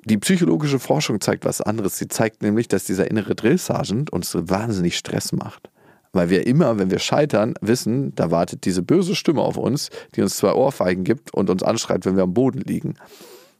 Die 0.04 0.18
psychologische 0.18 0.78
Forschung 0.78 1.20
zeigt 1.20 1.44
was 1.44 1.60
anderes. 1.60 1.98
Sie 1.98 2.08
zeigt 2.08 2.42
nämlich, 2.42 2.68
dass 2.68 2.84
dieser 2.84 3.10
innere 3.10 3.34
Drill 3.34 3.58
Sergeant 3.58 4.10
uns 4.10 4.36
wahnsinnig 4.38 4.96
Stress 4.96 5.32
macht. 5.32 5.70
Weil 6.16 6.30
wir 6.30 6.46
immer, 6.46 6.78
wenn 6.78 6.90
wir 6.90 6.98
scheitern, 6.98 7.52
wissen, 7.60 8.14
da 8.14 8.30
wartet 8.30 8.64
diese 8.64 8.80
böse 8.80 9.14
Stimme 9.14 9.42
auf 9.42 9.58
uns, 9.58 9.90
die 10.14 10.22
uns 10.22 10.38
zwei 10.38 10.54
Ohrfeigen 10.54 11.04
gibt 11.04 11.34
und 11.34 11.50
uns 11.50 11.62
anschreit, 11.62 12.06
wenn 12.06 12.16
wir 12.16 12.22
am 12.22 12.32
Boden 12.32 12.60
liegen. 12.60 12.94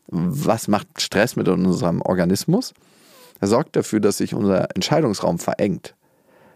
Was 0.07 0.67
macht 0.67 1.03
Stress 1.03 1.37
mit 1.37 1.49
unserem 1.49 2.01
Organismus? 2.01 2.73
Er 3.41 3.49
sorgt 3.49 3.77
dafür, 3.77 4.01
dass 4.01 4.17
sich 4.17 4.33
unser 4.33 4.75
Entscheidungsraum 4.75 5.39
verengt. 5.39 5.95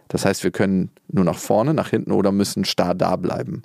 Das 0.09 0.25
heißt, 0.25 0.43
wir 0.43 0.53
können 0.53 0.91
nur 1.09 1.27
nach 1.27 1.39
vorne, 1.39 1.75
nach 1.75 1.91
hinten 1.91 2.13
oder 2.13 2.33
müssen 2.33 2.65
starr 2.65 2.95
da 2.95 3.17
bleiben. 3.17 3.61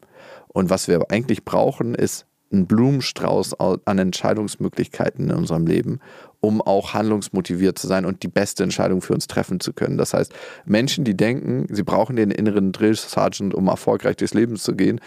Und 0.49 0.69
was 0.69 0.89
wir 0.89 0.99
eigentlich 1.09 1.45
brauchen, 1.45 1.95
ist 1.95 2.25
ein 2.51 2.67
Blumenstrauß 2.67 3.61
an 3.61 3.97
Entscheidungsmöglichkeiten 3.97 5.29
in 5.29 5.35
unserem 5.37 5.65
Leben, 5.67 6.01
um 6.45 6.61
auch 6.61 6.93
handlungsmotiviert 6.93 7.79
zu 7.79 7.87
sein 7.87 8.05
und 8.05 8.21
die 8.21 8.27
beste 8.27 8.63
Entscheidung 8.63 9.01
für 9.01 9.13
uns 9.13 9.25
treffen 9.25 9.59
zu 9.59 9.73
können. 9.73 9.97
Das 9.97 10.13
heißt, 10.13 10.31
Menschen, 10.65 11.03
die 11.03 11.17
denken, 11.17 11.65
sie 11.69 11.83
brauchen 11.83 12.15
den 12.15 12.29
inneren 12.29 12.71
Drill 12.71 12.95
Sergeant, 12.95 13.55
um 13.55 13.67
erfolgreich 13.67 14.15
durchs 14.17 14.35
Leben 14.35 14.55
zu 14.55 14.75
gehen, 14.75 15.01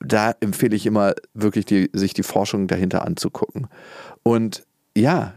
da 0.00 0.34
empfehle 0.40 0.76
ich 0.76 0.86
immer 0.86 1.14
wirklich, 1.32 1.64
die, 1.64 1.90
sich 1.92 2.14
die 2.14 2.22
Forschung 2.22 2.68
dahinter 2.68 3.04
anzugucken. 3.04 3.66
Und 4.22 4.64
ja, 4.96 5.34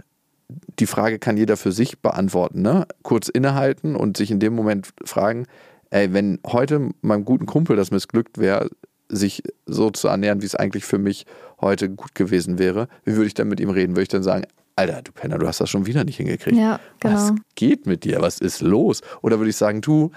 die 0.79 0.85
Frage 0.85 1.19
kann 1.19 1.37
jeder 1.37 1.57
für 1.57 1.71
sich 1.71 1.99
beantworten. 1.99 2.61
Ne? 2.61 2.85
Kurz 3.01 3.27
innehalten 3.27 3.95
und 3.95 4.17
sich 4.17 4.29
in 4.29 4.39
dem 4.39 4.53
Moment 4.53 4.89
fragen, 5.03 5.47
ey, 5.89 6.13
wenn 6.13 6.39
heute 6.45 6.91
meinem 7.01 7.25
guten 7.25 7.45
Kumpel 7.45 7.75
das 7.75 7.91
missglückt 7.91 8.37
wäre, 8.37 8.69
sich 9.09 9.41
so 9.65 9.89
zu 9.89 10.09
ernähren, 10.09 10.41
wie 10.41 10.45
es 10.45 10.55
eigentlich 10.55 10.83
für 10.83 10.97
mich 10.97 11.25
heute 11.61 11.89
gut 11.89 12.13
gewesen 12.13 12.59
wäre, 12.59 12.87
wie 13.05 13.13
würde 13.15 13.27
ich 13.27 13.33
dann 13.33 13.47
mit 13.47 13.59
ihm 13.59 13.69
reden? 13.69 13.93
Würde 13.93 14.03
ich 14.03 14.09
dann 14.09 14.23
sagen, 14.23 14.45
Alter, 14.77 15.01
du 15.01 15.11
Penner, 15.11 15.37
du 15.37 15.47
hast 15.47 15.59
das 15.59 15.69
schon 15.69 15.85
wieder 15.85 16.05
nicht 16.05 16.17
hingekriegt. 16.17 16.55
Ja, 16.55 16.79
genau. 16.99 17.15
Was 17.15 17.33
geht 17.55 17.85
mit 17.85 18.03
dir? 18.03 18.21
Was 18.21 18.39
ist 18.39 18.61
los? 18.61 19.01
Oder 19.21 19.39
würde 19.39 19.49
ich 19.49 19.57
sagen, 19.57 19.81
du, 19.81 20.11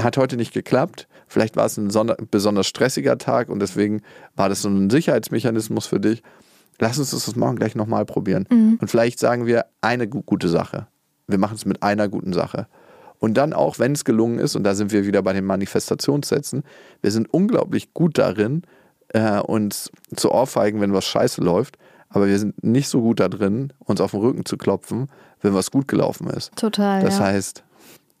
hat 0.00 0.16
heute 0.16 0.36
nicht 0.36 0.52
geklappt. 0.52 1.08
Vielleicht 1.26 1.56
war 1.56 1.66
es 1.66 1.76
ein 1.76 1.90
besonders 2.30 2.66
stressiger 2.66 3.18
Tag 3.18 3.48
und 3.48 3.60
deswegen 3.60 4.02
war 4.36 4.48
das 4.48 4.62
so 4.62 4.68
ein 4.68 4.90
Sicherheitsmechanismus 4.90 5.86
für 5.86 6.00
dich. 6.00 6.22
Lass 6.78 6.98
uns 6.98 7.10
das 7.10 7.36
morgen 7.36 7.56
gleich 7.56 7.74
nochmal 7.74 8.04
probieren. 8.04 8.46
Mhm. 8.50 8.78
Und 8.80 8.88
vielleicht 8.88 9.18
sagen 9.18 9.46
wir 9.46 9.66
eine 9.80 10.08
gute 10.08 10.48
Sache. 10.48 10.86
Wir 11.26 11.38
machen 11.38 11.54
es 11.54 11.64
mit 11.64 11.82
einer 11.82 12.08
guten 12.08 12.32
Sache. 12.32 12.66
Und 13.18 13.34
dann 13.34 13.52
auch, 13.52 13.78
wenn 13.78 13.92
es 13.92 14.04
gelungen 14.04 14.38
ist, 14.38 14.56
und 14.56 14.64
da 14.64 14.74
sind 14.74 14.90
wir 14.90 15.06
wieder 15.06 15.22
bei 15.22 15.32
den 15.32 15.44
Manifestationssätzen, 15.44 16.64
wir 17.02 17.10
sind 17.10 17.32
unglaublich 17.32 17.94
gut 17.94 18.18
darin, 18.18 18.62
äh, 19.08 19.38
uns 19.38 19.90
zu 20.16 20.32
ohrfeigen, 20.32 20.80
wenn 20.80 20.92
was 20.92 21.04
scheiße 21.04 21.40
läuft, 21.40 21.78
aber 22.12 22.28
wir 22.28 22.38
sind 22.38 22.62
nicht 22.62 22.88
so 22.88 23.00
gut 23.00 23.20
da 23.20 23.28
drin, 23.28 23.72
uns 23.78 24.00
auf 24.00 24.12
den 24.12 24.20
Rücken 24.20 24.44
zu 24.44 24.56
klopfen, 24.56 25.08
wenn 25.40 25.54
was 25.54 25.70
gut 25.70 25.88
gelaufen 25.88 26.28
ist. 26.28 26.54
Total. 26.56 27.02
Das 27.02 27.18
ja. 27.18 27.24
heißt, 27.24 27.64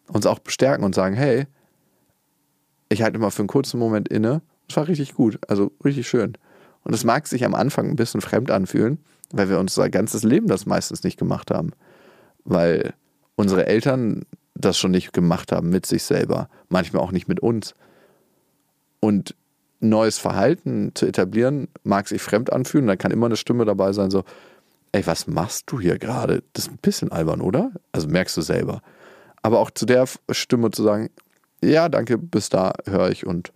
uns 0.08 0.26
auch 0.26 0.38
bestärken 0.38 0.84
und 0.84 0.94
sagen, 0.94 1.14
hey, 1.14 1.46
ich 2.88 3.02
halte 3.02 3.18
mal 3.18 3.30
für 3.30 3.40
einen 3.40 3.48
kurzen 3.48 3.78
Moment 3.78 4.08
inne. 4.08 4.42
Es 4.68 4.76
war 4.76 4.88
richtig 4.88 5.14
gut, 5.14 5.38
also 5.48 5.72
richtig 5.84 6.08
schön. 6.08 6.36
Und 6.84 6.94
es 6.94 7.04
mag 7.04 7.26
sich 7.26 7.44
am 7.44 7.54
Anfang 7.54 7.88
ein 7.88 7.96
bisschen 7.96 8.20
fremd 8.20 8.50
anfühlen, 8.50 8.98
weil 9.30 9.48
wir 9.48 9.58
unser 9.58 9.88
ganzes 9.90 10.22
Leben 10.24 10.48
das 10.48 10.66
meistens 10.66 11.04
nicht 11.04 11.18
gemacht 11.18 11.50
haben. 11.50 11.72
Weil 12.44 12.94
unsere 13.36 13.66
Eltern 13.66 14.22
das 14.54 14.78
schon 14.78 14.90
nicht 14.90 15.12
gemacht 15.12 15.52
haben 15.52 15.70
mit 15.70 15.86
sich 15.86 16.02
selber, 16.02 16.48
manchmal 16.68 17.02
auch 17.02 17.12
nicht 17.12 17.28
mit 17.28 17.40
uns. 17.40 17.74
Und 19.00 19.34
neues 19.82 20.18
Verhalten 20.18 20.92
zu 20.94 21.06
etablieren, 21.06 21.68
mag 21.82 22.08
sich 22.08 22.22
fremd 22.22 22.52
anfühlen. 22.52 22.86
Da 22.86 22.96
kann 22.96 23.10
immer 23.10 23.26
eine 23.26 23.36
Stimme 23.36 23.64
dabei 23.64 23.92
sein, 23.92 24.10
so, 24.10 24.24
ey, 24.92 25.06
was 25.06 25.26
machst 25.26 25.70
du 25.70 25.80
hier 25.80 25.98
gerade? 25.98 26.42
Das 26.52 26.66
ist 26.66 26.72
ein 26.72 26.78
bisschen 26.78 27.10
albern, 27.10 27.40
oder? 27.40 27.72
Also 27.90 28.08
merkst 28.08 28.36
du 28.36 28.42
selber. 28.42 28.82
Aber 29.42 29.58
auch 29.58 29.70
zu 29.70 29.86
der 29.86 30.06
Stimme 30.30 30.70
zu 30.70 30.82
sagen, 30.82 31.10
ja, 31.62 31.88
danke, 31.88 32.18
bis 32.18 32.48
da 32.48 32.72
höre 32.86 33.10
ich 33.10 33.26
und 33.26 33.52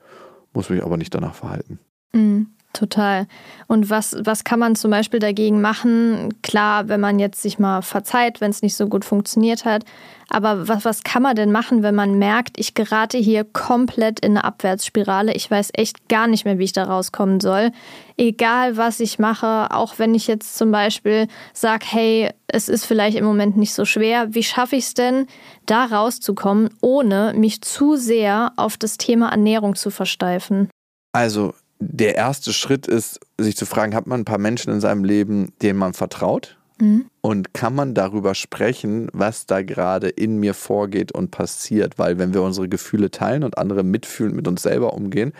muss 0.53 0.71
mich 0.71 0.83
aber 0.83 0.97
nicht 0.97 1.15
danach 1.15 1.35
verhalten. 1.35 1.79
Mhm. 2.13 2.49
Total. 2.77 3.27
Und 3.69 3.89
was, 3.89 4.15
was 4.21 4.45
kann 4.45 4.59
man 4.59 4.77
zum 4.77 4.91
Beispiel 4.91 5.19
dagegen 5.19 5.63
machen? 5.63 6.35
Klar, 6.43 6.89
wenn 6.89 7.01
man 7.01 7.19
jetzt 7.19 7.41
sich 7.41 7.59
mal 7.59 7.81
verzeiht, 7.81 8.43
wenn 8.43 8.51
es 8.51 8.61
nicht 8.61 8.77
so 8.77 8.87
gut 8.87 9.07
funktioniert 9.07 9.65
hat. 9.65 9.85
Aber 10.29 10.69
was, 10.69 10.85
was 10.85 11.03
kann 11.03 11.23
man 11.23 11.37
denn 11.37 11.53
machen, 11.53 11.83
wenn 11.83 11.95
man 11.95 12.19
merkt, 12.19 12.61
ich 12.61 12.75
gerate 12.75 13.17
hier 13.17 13.45
komplett 13.45 14.21
in 14.21 14.33
eine 14.33 14.45
Abwärtsspirale? 14.45 15.33
Ich 15.33 15.51
weiß 15.51 15.71
echt 15.73 16.11
gar 16.11 16.27
nicht 16.27 16.45
mehr, 16.45 16.59
wie 16.59 16.65
ich 16.65 16.75
da 16.75 16.85
rauskommen 16.85 17.41
soll. 17.41 17.71
Egal, 18.19 18.77
was 18.77 19.01
ich 19.01 19.19
mache, 19.19 19.69
auch 19.71 19.99
wenn 19.99 20.15
ich 20.15 20.27
jetzt 20.27 20.59
zum 20.59 20.71
Beispiel 20.71 21.29
sage, 21.55 21.87
hey, 21.89 22.31
es 22.49 22.69
ist 22.69 22.85
vielleicht 22.85 23.17
im 23.17 23.25
Moment 23.25 23.57
nicht 23.57 23.73
so 23.73 23.87
schwer, 23.87 24.35
wie 24.35 24.43
schaffe 24.43 24.77
ich 24.77 24.85
es 24.85 24.95
denn, 24.95 25.29
da 25.65 25.87
rauszukommen, 25.87 26.69
ohne 26.83 27.33
mich 27.35 27.63
zu 27.63 27.97
sehr 27.97 28.53
auf 28.57 28.77
das 28.77 28.99
Thema 28.99 29.31
Ernährung 29.31 29.77
zu 29.77 29.91
versteifen? 29.91 30.69
Also 31.13 31.55
der 31.79 32.15
erste 32.17 32.53
Schritt 32.53 32.87
ist, 32.87 33.21
sich 33.39 33.57
zu 33.57 33.67
fragen, 33.67 33.95
hat 33.95 34.07
man 34.07 34.21
ein 34.21 34.25
paar 34.25 34.39
Menschen 34.39 34.73
in 34.73 34.81
seinem 34.81 35.05
Leben, 35.05 35.53
denen 35.63 35.79
man 35.79 35.93
vertraut? 35.93 36.59
Mhm. 36.81 37.07
Und 37.21 37.55
kann 37.55 37.75
man 37.75 37.95
darüber 37.95 38.35
sprechen, 38.35 39.09
was 39.13 39.47
da 39.47 39.63
gerade 39.63 40.09
in 40.09 40.39
mir 40.39 40.55
vorgeht 40.55 41.13
und 41.13 41.31
passiert? 41.31 41.99
Weil 41.99 42.19
wenn 42.19 42.35
wir 42.35 42.43
unsere 42.43 42.69
Gefühle 42.69 43.11
teilen 43.11 43.45
und 43.45 43.59
andere 43.59 43.83
mitfühlen, 43.83 44.35
mit 44.35 44.47
uns 44.49 44.63
selber 44.63 44.95
umgehen, 44.95 45.33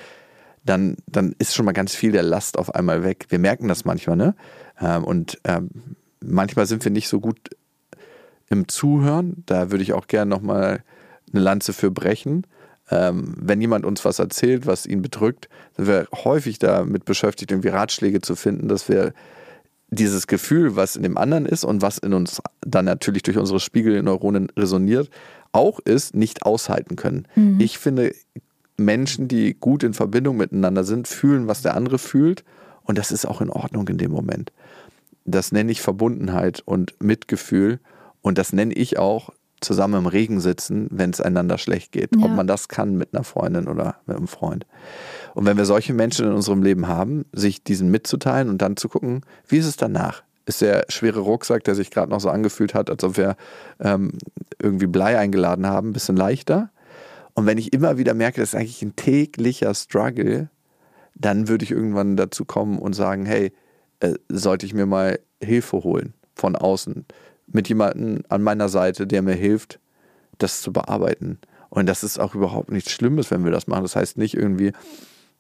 dann, 0.65 0.97
dann 1.07 1.35
ist 1.39 1.55
schon 1.55 1.65
mal 1.65 1.73
ganz 1.73 1.95
viel 1.95 2.13
der 2.13 2.23
Last 2.23 2.59
auf 2.59 2.75
einmal 2.75 3.05
weg. 3.05 3.27
Wir 3.29 3.39
merken 3.39 3.69
das 3.69 3.85
manchmal, 3.85 4.17
ne? 4.17 4.35
Ähm, 4.81 5.05
und 5.05 5.39
ähm, 5.45 5.71
manchmal 6.21 6.67
sind 6.67 6.85
wir 6.85 6.91
nicht 6.91 7.09
so 7.09 7.21
gut 7.21 7.39
im 8.49 8.69
Zuhören. 8.69 9.43
Da 9.47 9.71
würde 9.71 9.83
ich 9.83 9.93
auch 9.93 10.07
gerne 10.07 10.29
nochmal 10.29 10.83
eine 11.33 11.43
Lanze 11.43 11.73
für 11.73 11.91
brechen 11.91 12.47
ähm, 12.91 13.35
wenn 13.41 13.61
jemand 13.61 13.85
uns 13.85 14.05
was 14.05 14.19
erzählt, 14.19 14.67
was 14.67 14.87
ihn 14.87 15.03
bedrückt, 15.03 15.49
sind 15.77 15.89
wir 15.89 16.07
häufig 16.25 16.59
damit 16.59 17.05
beschäftigt, 17.05 17.51
irgendwie 17.51 17.69
Ratschläge 17.69 18.21
zu 18.21 18.37
finden, 18.37 18.69
dass 18.69 18.89
wir 18.89 19.13
dieses 19.89 20.27
Gefühl, 20.27 20.77
was 20.77 20.97
in 20.97 21.03
dem 21.03 21.17
anderen 21.17 21.47
ist 21.47 21.65
und 21.65 21.83
was 21.83 21.99
in 21.99 22.13
uns 22.13 22.41
dann 22.61 22.85
natürlich 22.85 23.23
durch 23.23 23.39
unsere 23.39 23.61
Spiegelneuronen 23.61 24.49
resoniert, 24.57 25.11
auch 25.53 25.79
ist, 25.81 26.15
nicht 26.15 26.43
aushalten 26.43 26.97
können. 26.97 27.27
Mhm. 27.35 27.61
Ich 27.61 27.79
finde, 27.79 28.15
Menschen, 28.77 29.29
die 29.29 29.55
gut 29.55 29.83
in 29.83 29.95
Verbindung 29.95 30.37
miteinander 30.37 30.85
sind, 30.85 31.09
fühlen, 31.09 31.49
was 31.49 31.63
der 31.63 31.77
andere 31.77 31.99
fühlt 31.99 32.45
und 32.83 32.99
das 32.99 33.11
ist 33.11 33.27
auch 33.27 33.41
in 33.41 33.51
Ordnung 33.51 33.89
in 33.89 33.99
dem 33.99 34.13
Moment. 34.13 34.53
Das 35.25 35.51
nenne 35.51 35.73
ich 35.73 35.81
Verbundenheit 35.81 36.63
und 36.65 36.95
Mitgefühl 37.01 37.81
und 38.23 38.39
das 38.39 38.53
nenne 38.53 38.75
ich 38.75 38.99
auch 38.99 39.31
zusammen 39.67 39.99
im 39.99 40.07
Regen 40.07 40.41
sitzen, 40.41 40.89
wenn 40.91 41.11
es 41.11 41.21
einander 41.21 41.59
schlecht 41.59 41.93
geht. 41.93 42.11
Ja. 42.17 42.25
Ob 42.25 42.31
man 42.31 42.47
das 42.47 42.69
kann 42.69 42.97
mit 42.97 43.13
einer 43.13 43.25
Freundin 43.25 43.69
oder 43.69 43.97
mit 44.07 44.17
einem 44.17 44.29
Freund. 44.29 44.67
Und 45.35 45.45
wenn 45.45 45.57
wir 45.57 45.67
solche 45.67 45.93
Menschen 45.93 46.27
in 46.27 46.33
unserem 46.33 46.63
Leben 46.63 46.89
haben, 46.89 47.27
sich 47.33 47.63
diesen 47.63 47.91
mitzuteilen 47.91 48.49
und 48.49 48.63
dann 48.63 48.77
zu 48.77 48.89
gucken, 48.89 49.23
wie 49.47 49.59
ist 49.59 49.67
es 49.67 49.77
danach? 49.77 50.23
Ist 50.47 50.63
der 50.63 50.87
schwere 50.89 51.21
Rucksack, 51.21 51.65
der 51.65 51.75
sich 51.75 51.91
gerade 51.91 52.11
noch 52.11 52.21
so 52.21 52.31
angefühlt 52.31 52.73
hat, 52.73 52.89
als 52.89 53.03
ob 53.03 53.17
wir 53.17 53.37
ähm, 53.81 54.13
irgendwie 54.63 54.87
Blei 54.87 55.19
eingeladen 55.19 55.67
haben, 55.67 55.91
ein 55.91 55.93
bisschen 55.93 56.17
leichter? 56.17 56.71
Und 57.35 57.47
wenn 57.47 57.59
ich 57.59 57.73
immer 57.73 57.99
wieder 57.99 58.15
merke, 58.15 58.41
das 58.41 58.51
ist 58.51 58.55
eigentlich 58.55 58.83
ein 58.83 58.97
täglicher 58.97 59.75
Struggle, 59.75 60.49
dann 61.17 61.49
würde 61.49 61.65
ich 61.65 61.73
irgendwann 61.73 62.17
dazu 62.17 62.45
kommen 62.45 62.79
und 62.79 62.95
sagen, 62.95 63.27
hey, 63.27 63.53
äh, 64.01 64.15
sollte 64.29 64.65
ich 64.65 64.75
mir 64.75 64.87
mal 64.87 65.19
Hilfe 65.43 65.83
holen 65.83 66.15
von 66.35 66.55
außen? 66.55 67.05
Mit 67.47 67.69
jemandem 67.69 68.23
an 68.29 68.43
meiner 68.43 68.69
Seite, 68.69 69.07
der 69.07 69.23
mir 69.23 69.35
hilft, 69.35 69.79
das 70.39 70.61
zu 70.63 70.73
bearbeiten. 70.73 71.39
Und 71.71 71.87
das 71.87 72.05
ist 72.05 72.19
auch 72.19 72.35
überhaupt 72.35 72.71
nichts 72.71 72.93
Schlimmes, 72.93 73.31
wenn 73.31 73.45
wir 73.45 73.53
das 73.53 73.67
machen. 73.67 73.83
Das 73.83 73.97
heißt 73.97 74.19
nicht 74.19 74.35
irgendwie, 74.35 74.73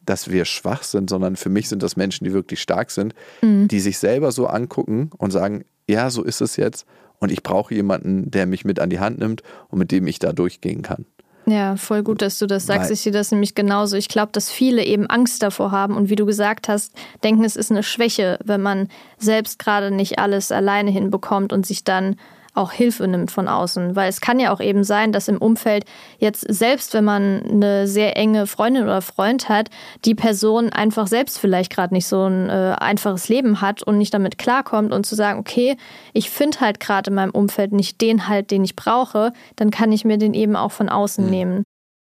dass 0.05 0.31
wir 0.31 0.45
schwach 0.45 0.83
sind, 0.83 1.11
sondern 1.11 1.37
für 1.37 1.49
mich 1.49 1.69
sind 1.69 1.83
das 1.83 1.97
Menschen, 1.97 2.25
die 2.25 2.33
wirklich 2.33 2.61
stark 2.61 2.91
sind, 2.91 3.15
mhm. 3.43 3.69
die 3.69 3.81
sich 3.81 3.99
selber 3.99 4.33
so 4.33 4.47
angucken 4.47 5.11
und 5.19 5.33
sagen, 5.33 5.65
ja, 5.89 6.11
so 6.11 6.23
ist 6.23 6.41
es 6.41 6.57
jetzt. 6.57 6.87
Und 7.19 7.33
ich 7.33 7.43
brauche 7.43 7.75
jemanden, 7.75 8.31
der 8.31 8.47
mich 8.47 8.65
mit 8.65 8.79
an 8.79 8.91
die 8.91 9.01
Hand 9.01 9.19
nimmt 9.19 9.43
und 9.69 9.79
mit 9.79 9.91
dem 9.91 10.07
ich 10.07 10.19
da 10.19 10.33
durchgehen 10.33 10.83
kann. 10.83 11.07
Ja, 11.49 11.77
voll 11.77 12.03
gut, 12.03 12.23
dass 12.23 12.39
du 12.39 12.47
das 12.47 12.67
sagst. 12.67 12.87
Weil 12.87 12.95
ich 12.95 13.01
sehe 13.03 13.13
das 13.13 13.31
nämlich 13.31 13.55
genauso. 13.55 13.97
Ich 13.97 14.09
glaube, 14.09 14.33
dass 14.33 14.51
viele 14.51 14.85
eben 14.85 15.07
Angst 15.07 15.45
davor 15.45 15.71
haben 15.71 15.97
und 15.97 16.11
wie 16.11 16.17
du 16.17 16.27
gesagt 16.27 16.69
hast, 16.69 16.93
denken, 17.23 17.45
es 17.45 17.55
ist 17.55 17.71
eine 17.71 17.85
Schwäche, 17.85 18.39
wenn 18.45 18.61
man 18.61 18.89
selbst 19.19 19.61
gerade 19.61 19.93
nicht 19.93 20.19
alles 20.19 20.51
alleine 20.51 20.91
hinbekommt 20.91 21.53
und 21.53 21.65
sich 21.65 21.85
dann 21.85 22.17
auch 22.57 22.73
Hilfe 22.73 23.07
nimmt 23.07 23.31
von 23.31 23.49
außen. 23.49 23.97
Weil 23.97 24.09
es 24.09 24.21
kann 24.21 24.41
ja 24.41 24.53
auch 24.53 24.61
eben 24.61 24.85
sein, 24.85 25.13
dass 25.13 25.29
im 25.29 25.39
Umfeld 25.39 25.85
jetzt 26.19 26.41
selbst, 26.49 26.95
wenn 26.95 27.05
man 27.05 27.43
eine 27.43 27.87
sehr 27.87 28.17
enge 28.17 28.47
Freundin 28.47 28.85
oder 28.85 29.03
Freund 29.03 29.49
hat, 29.49 29.71
die 30.05 30.15
Person 30.15 30.71
einfach 30.71 31.07
selbst 31.07 31.39
vielleicht 31.39 31.73
gerade 31.73 31.95
nicht 31.95 32.07
so 32.07 32.25
ein 32.25 32.49
äh, 32.49 32.77
einfaches 32.79 33.29
Leben 33.29 33.61
hat 33.61 33.83
und 33.83 33.99
nicht 33.99 34.15
damit 34.15 34.39
klarkommt 34.39 34.93
und 34.93 35.07
zu 35.07 35.15
sagen, 35.15 35.39
okay, 35.39 35.77
ich 36.13 36.31
finde 36.31 36.61
halt 36.61 36.81
gerade 36.81 37.11
in 37.11 37.15
meinem 37.15 37.33
Umfeld 37.33 37.73
nicht 37.73 38.01
den 38.01 38.29
Halt, 38.29 38.51
den 38.51 38.65
ich 38.65 38.77
brauche, 38.77 39.33
dann 39.57 39.71
kann 39.71 39.93
ich 39.93 40.05
mir 40.05 40.19
den 40.19 40.35
eben 40.35 40.57
auch 40.57 40.73
von 40.73 40.89
außen 40.89 41.25
mhm. 41.25 41.31
nehmen. 41.31 41.65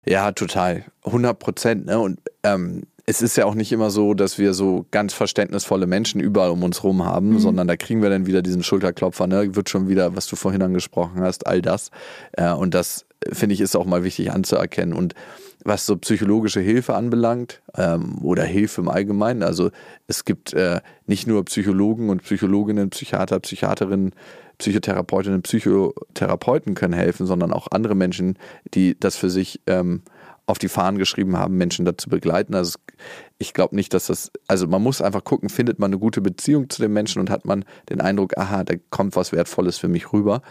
Ja, 0.06 0.32
total. 0.32 0.86
100 1.06 1.38
Prozent. 1.38 1.86
Ne? 1.86 2.00
Und 2.00 2.20
ähm, 2.44 2.84
es 3.10 3.22
ist 3.22 3.38
ja 3.38 3.46
auch 3.46 3.56
nicht 3.56 3.72
immer 3.72 3.90
so, 3.90 4.14
dass 4.14 4.38
wir 4.38 4.54
so 4.54 4.86
ganz 4.92 5.14
verständnisvolle 5.14 5.88
Menschen 5.88 6.20
überall 6.20 6.50
um 6.50 6.62
uns 6.62 6.84
rum 6.84 7.06
haben, 7.06 7.32
mhm. 7.32 7.40
sondern 7.40 7.66
da 7.66 7.78
kriegen 7.78 8.02
wir 8.02 8.10
dann 8.10 8.26
wieder 8.26 8.42
diesen 8.42 8.64
Schulterklopfer, 8.64 9.28
ne? 9.28 9.56
Wird 9.56 9.70
schon 9.70 9.88
wieder, 9.88 10.18
was 10.18 10.28
du 10.28 10.36
vorhin 10.36 10.62
angesprochen 10.62 11.22
hast, 11.22 11.48
all 11.48 11.62
das. 11.62 11.90
Äh, 12.34 12.52
und 12.52 12.74
das 12.74 13.06
finde 13.32 13.54
ich 13.54 13.62
ist 13.62 13.78
auch 13.78 13.86
mal 13.86 14.04
wichtig 14.04 14.32
anzuerkennen. 14.32 14.94
Und 14.94 15.16
was 15.64 15.86
so 15.86 15.96
psychologische 15.96 16.60
Hilfe 16.60 16.96
anbelangt 16.96 17.62
ähm, 17.76 18.20
oder 18.22 18.44
Hilfe 18.44 18.82
im 18.82 18.90
Allgemeinen, 18.90 19.42
also 19.42 19.72
es 20.08 20.26
gibt 20.26 20.54
äh, 20.54 20.82
nicht 21.06 21.28
nur 21.28 21.46
Psychologen 21.46 22.10
und 22.10 22.24
Psychologinnen, 22.24 22.90
Psychiater, 22.90 23.40
Psychiaterinnen, 23.40 24.12
Psychotherapeutinnen, 24.58 25.44
Psychotherapeuten 25.44 26.76
können 26.76 26.94
helfen, 26.94 27.26
sondern 27.26 27.54
auch 27.54 27.68
andere 27.72 27.96
Menschen, 27.96 28.38
die 28.74 29.00
das 29.00 29.16
für 29.16 29.30
sich 29.30 29.62
ähm, 29.66 30.02
auf 30.48 30.58
die 30.58 30.70
Fahnen 30.70 30.98
geschrieben 30.98 31.38
haben, 31.38 31.58
Menschen 31.58 31.86
dazu 31.86 32.10
begleiten. 32.10 32.56
Also 32.56 32.80
ich 33.38 33.54
glaube 33.54 33.76
nicht, 33.76 33.94
dass 33.94 34.08
das, 34.08 34.32
also 34.48 34.66
man 34.66 34.82
muss 34.82 35.02
einfach 35.02 35.24
gucken, 35.24 35.50
findet 35.50 35.78
man 35.78 35.90
eine 35.90 36.00
gute 36.00 36.22
Beziehung 36.22 36.70
zu 36.70 36.82
dem 36.82 36.94
Menschen 36.94 37.20
und 37.20 37.30
hat 37.30 37.46
man 37.46 37.66
den 37.90 38.00
Eindruck, 38.00 38.38
aha, 38.38 38.64
da 38.64 38.76
kommt 38.90 39.16
was 39.18 39.34
Wertvolles 39.34 39.78
für 39.78 39.90
mich 39.90 40.14
rüber. 40.14 40.42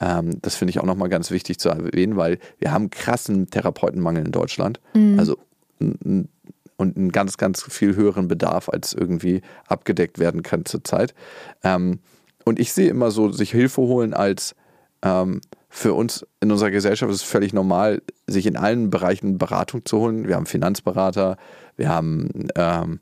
Ähm, 0.00 0.38
das 0.40 0.56
finde 0.56 0.70
ich 0.70 0.80
auch 0.80 0.86
nochmal 0.86 1.10
ganz 1.10 1.30
wichtig 1.30 1.58
zu 1.58 1.68
erwähnen, 1.68 2.16
weil 2.16 2.38
wir 2.58 2.72
haben 2.72 2.88
krassen 2.88 3.50
Therapeutenmangel 3.50 4.24
in 4.24 4.32
Deutschland. 4.32 4.80
Mhm. 4.94 5.18
Also 5.18 5.36
und 5.78 6.96
einen 6.96 7.12
ganz, 7.12 7.36
ganz 7.36 7.62
viel 7.62 7.94
höheren 7.94 8.28
Bedarf, 8.28 8.68
als 8.68 8.94
irgendwie 8.94 9.42
abgedeckt 9.66 10.18
werden 10.18 10.42
kann 10.42 10.64
zurzeit. 10.64 11.14
Ähm, 11.62 12.00
und 12.44 12.58
ich 12.58 12.72
sehe 12.72 12.88
immer 12.88 13.10
so, 13.10 13.30
sich 13.30 13.50
Hilfe 13.50 13.82
holen 13.82 14.14
als 14.14 14.54
ähm, 15.02 15.40
für 15.74 15.94
uns 15.94 16.26
in 16.40 16.52
unserer 16.52 16.70
Gesellschaft 16.70 17.10
ist 17.10 17.22
es 17.22 17.28
völlig 17.28 17.54
normal, 17.54 18.02
sich 18.26 18.46
in 18.46 18.58
allen 18.58 18.90
Bereichen 18.90 19.38
Beratung 19.38 19.86
zu 19.86 20.00
holen. 20.00 20.28
Wir 20.28 20.36
haben 20.36 20.44
Finanzberater, 20.44 21.38
wir 21.78 21.88
haben 21.88 22.28
ähm, 22.56 23.00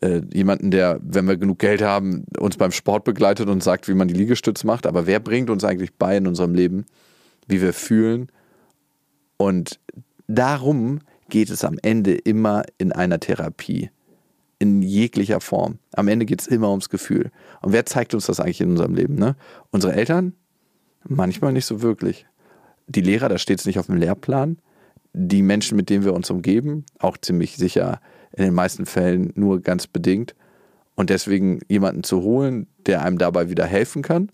äh, 0.00 0.20
jemanden, 0.32 0.70
der, 0.70 1.00
wenn 1.02 1.26
wir 1.26 1.36
genug 1.36 1.58
Geld 1.58 1.82
haben, 1.82 2.26
uns 2.38 2.56
beim 2.56 2.70
Sport 2.70 3.02
begleitet 3.02 3.48
und 3.48 3.60
sagt, 3.64 3.88
wie 3.88 3.94
man 3.94 4.06
die 4.06 4.14
Liegestütze 4.14 4.68
macht. 4.68 4.86
Aber 4.86 5.08
wer 5.08 5.18
bringt 5.18 5.50
uns 5.50 5.64
eigentlich 5.64 5.92
bei 5.92 6.16
in 6.16 6.28
unserem 6.28 6.54
Leben, 6.54 6.86
wie 7.48 7.60
wir 7.60 7.72
fühlen? 7.72 8.30
Und 9.36 9.80
darum 10.28 11.00
geht 11.28 11.50
es 11.50 11.64
am 11.64 11.76
Ende 11.82 12.14
immer 12.14 12.62
in 12.78 12.92
einer 12.92 13.18
Therapie. 13.18 13.90
In 14.60 14.80
jeglicher 14.82 15.40
Form. 15.40 15.78
Am 15.94 16.06
Ende 16.06 16.24
geht 16.24 16.40
es 16.40 16.46
immer 16.46 16.70
ums 16.70 16.88
Gefühl. 16.88 17.32
Und 17.62 17.72
wer 17.72 17.84
zeigt 17.84 18.14
uns 18.14 18.26
das 18.26 18.38
eigentlich 18.38 18.60
in 18.60 18.70
unserem 18.70 18.94
Leben? 18.94 19.16
Ne? 19.16 19.34
Unsere 19.72 19.94
Eltern? 19.94 20.34
Manchmal 21.08 21.52
nicht 21.52 21.66
so 21.66 21.82
wirklich. 21.82 22.26
Die 22.86 23.00
Lehrer, 23.00 23.28
da 23.28 23.38
steht 23.38 23.60
es 23.60 23.66
nicht 23.66 23.78
auf 23.78 23.86
dem 23.86 23.96
Lehrplan. 23.96 24.58
Die 25.12 25.42
Menschen, 25.42 25.76
mit 25.76 25.90
denen 25.90 26.04
wir 26.04 26.14
uns 26.14 26.30
umgeben, 26.30 26.84
auch 26.98 27.16
ziemlich 27.16 27.56
sicher 27.56 28.00
in 28.32 28.44
den 28.44 28.54
meisten 28.54 28.86
Fällen 28.86 29.32
nur 29.34 29.60
ganz 29.60 29.86
bedingt. 29.86 30.34
Und 30.94 31.10
deswegen 31.10 31.60
jemanden 31.68 32.04
zu 32.04 32.22
holen, 32.22 32.66
der 32.86 33.02
einem 33.02 33.18
dabei 33.18 33.48
wieder 33.48 33.64
helfen 33.64 34.02
kann, 34.02 34.30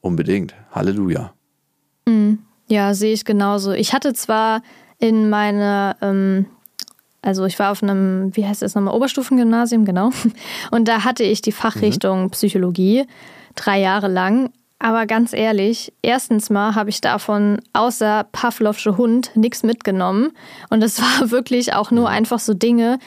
unbedingt. 0.00 0.54
Halleluja. 0.70 1.32
Mhm. 2.06 2.38
Ja, 2.68 2.94
sehe 2.94 3.12
ich 3.12 3.24
genauso. 3.24 3.72
Ich 3.72 3.92
hatte 3.92 4.12
zwar 4.12 4.62
in 4.98 5.30
meiner, 5.30 5.96
ähm, 6.02 6.46
also 7.22 7.46
ich 7.46 7.58
war 7.58 7.72
auf 7.72 7.82
einem, 7.82 8.36
wie 8.36 8.46
heißt 8.46 8.62
das 8.62 8.74
nochmal, 8.74 8.94
Oberstufengymnasium, 8.94 9.84
genau. 9.84 10.10
Und 10.70 10.88
da 10.88 11.04
hatte 11.04 11.24
ich 11.24 11.42
die 11.42 11.52
Fachrichtung 11.52 12.24
mhm. 12.24 12.30
Psychologie 12.30 13.06
drei 13.54 13.80
Jahre 13.80 14.08
lang. 14.08 14.50
Aber 14.78 15.06
ganz 15.06 15.32
ehrlich, 15.32 15.92
erstens 16.02 16.50
mal 16.50 16.74
habe 16.74 16.90
ich 16.90 17.00
davon 17.00 17.60
außer 17.72 18.26
Pavlovsche 18.30 18.96
Hund 18.96 19.32
nichts 19.34 19.62
mitgenommen. 19.62 20.30
Und 20.70 20.82
es 20.82 21.00
war 21.20 21.30
wirklich 21.30 21.74
auch 21.74 21.90
nur 21.90 22.08
einfach 22.08 22.38
so 22.38 22.54
Dinge, 22.54 22.98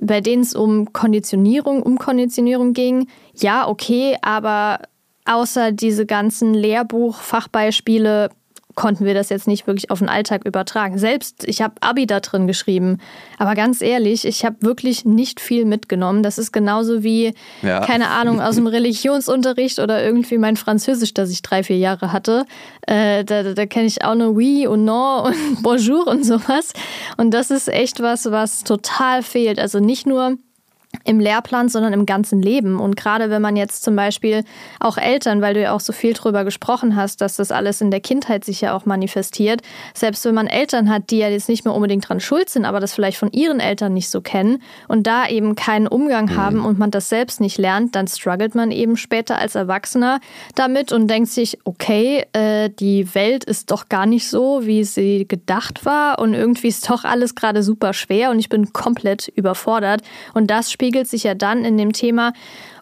bei 0.00 0.20
denen 0.20 0.42
es 0.42 0.54
um 0.54 0.92
Konditionierung, 0.92 1.82
um 1.82 1.98
Konditionierung 1.98 2.72
ging. 2.72 3.08
Ja, 3.34 3.68
okay, 3.68 4.16
aber 4.22 4.80
außer 5.24 5.72
diese 5.72 6.06
ganzen 6.06 6.54
Lehrbuch-Fachbeispiele 6.54 8.30
konnten 8.76 9.04
wir 9.04 9.14
das 9.14 9.28
jetzt 9.28 9.48
nicht 9.48 9.66
wirklich 9.66 9.90
auf 9.90 9.98
den 9.98 10.08
Alltag 10.08 10.44
übertragen. 10.44 10.98
Selbst, 10.98 11.44
ich 11.46 11.62
habe 11.62 11.74
Abi 11.80 12.06
da 12.06 12.20
drin 12.20 12.46
geschrieben. 12.46 12.98
Aber 13.38 13.54
ganz 13.54 13.82
ehrlich, 13.82 14.24
ich 14.24 14.44
habe 14.44 14.56
wirklich 14.60 15.04
nicht 15.04 15.40
viel 15.40 15.64
mitgenommen. 15.64 16.22
Das 16.22 16.38
ist 16.38 16.52
genauso 16.52 17.02
wie, 17.02 17.34
ja. 17.62 17.80
keine 17.80 18.08
Ahnung, 18.08 18.40
aus 18.40 18.54
dem 18.54 18.66
Religionsunterricht 18.68 19.80
oder 19.80 20.02
irgendwie 20.04 20.38
mein 20.38 20.56
Französisch, 20.56 21.14
das 21.14 21.30
ich 21.30 21.42
drei, 21.42 21.62
vier 21.62 21.78
Jahre 21.78 22.12
hatte. 22.12 22.44
Äh, 22.86 23.24
da 23.24 23.40
da, 23.42 23.54
da 23.54 23.66
kenne 23.66 23.86
ich 23.86 24.04
auch 24.04 24.14
nur 24.14 24.34
oui 24.34 24.66
und 24.66 24.84
non 24.84 25.24
und 25.26 25.62
bonjour 25.62 26.06
und 26.06 26.24
sowas. 26.24 26.72
Und 27.16 27.32
das 27.32 27.50
ist 27.50 27.68
echt 27.68 28.00
was, 28.00 28.30
was 28.30 28.64
total 28.64 29.22
fehlt. 29.22 29.58
Also 29.58 29.78
nicht 29.80 30.06
nur 30.06 30.36
im 31.04 31.20
Lehrplan, 31.20 31.68
sondern 31.68 31.92
im 31.92 32.04
ganzen 32.04 32.42
Leben. 32.42 32.78
Und 32.78 32.96
gerade 32.96 33.30
wenn 33.30 33.40
man 33.40 33.56
jetzt 33.56 33.82
zum 33.84 33.96
Beispiel 33.96 34.44
auch 34.80 34.98
Eltern, 34.98 35.40
weil 35.40 35.54
du 35.54 35.62
ja 35.62 35.72
auch 35.72 35.80
so 35.80 35.92
viel 35.92 36.14
drüber 36.14 36.44
gesprochen 36.44 36.96
hast, 36.96 37.20
dass 37.20 37.36
das 37.36 37.52
alles 37.52 37.80
in 37.80 37.90
der 37.90 38.00
Kindheit 38.00 38.44
sich 38.44 38.60
ja 38.60 38.74
auch 38.74 38.86
manifestiert, 38.86 39.62
selbst 39.94 40.24
wenn 40.24 40.34
man 40.34 40.46
Eltern 40.46 40.90
hat, 40.90 41.10
die 41.10 41.18
ja 41.18 41.28
jetzt 41.28 41.48
nicht 41.48 41.64
mehr 41.64 41.74
unbedingt 41.74 42.08
dran 42.08 42.20
schuld 42.20 42.48
sind, 42.48 42.64
aber 42.64 42.80
das 42.80 42.94
vielleicht 42.94 43.18
von 43.18 43.30
ihren 43.32 43.60
Eltern 43.60 43.94
nicht 43.94 44.10
so 44.10 44.20
kennen 44.20 44.62
und 44.88 45.06
da 45.06 45.28
eben 45.28 45.54
keinen 45.54 45.86
Umgang 45.86 46.26
mhm. 46.26 46.36
haben 46.36 46.64
und 46.64 46.78
man 46.78 46.90
das 46.90 47.08
selbst 47.08 47.40
nicht 47.40 47.58
lernt, 47.58 47.94
dann 47.94 48.06
struggelt 48.08 48.54
man 48.54 48.70
eben 48.70 48.96
später 48.96 49.38
als 49.38 49.54
Erwachsener 49.54 50.20
damit 50.54 50.92
und 50.92 51.08
denkt 51.08 51.30
sich, 51.30 51.58
okay, 51.64 52.24
äh, 52.32 52.68
die 52.68 53.14
Welt 53.14 53.44
ist 53.44 53.70
doch 53.70 53.88
gar 53.88 54.06
nicht 54.06 54.28
so, 54.28 54.66
wie 54.66 54.84
sie 54.84 55.26
gedacht 55.26 55.84
war 55.84 56.18
und 56.18 56.34
irgendwie 56.34 56.68
ist 56.68 56.90
doch 56.90 57.04
alles 57.04 57.34
gerade 57.34 57.62
super 57.62 57.92
schwer 57.92 58.30
und 58.30 58.38
ich 58.38 58.48
bin 58.48 58.72
komplett 58.72 59.28
überfordert. 59.28 60.02
Und 60.34 60.50
das 60.50 60.70
spiegelt 60.80 61.08
sich 61.08 61.24
ja 61.24 61.34
dann 61.34 61.66
in 61.66 61.76
dem 61.76 61.92
Thema, 61.92 62.32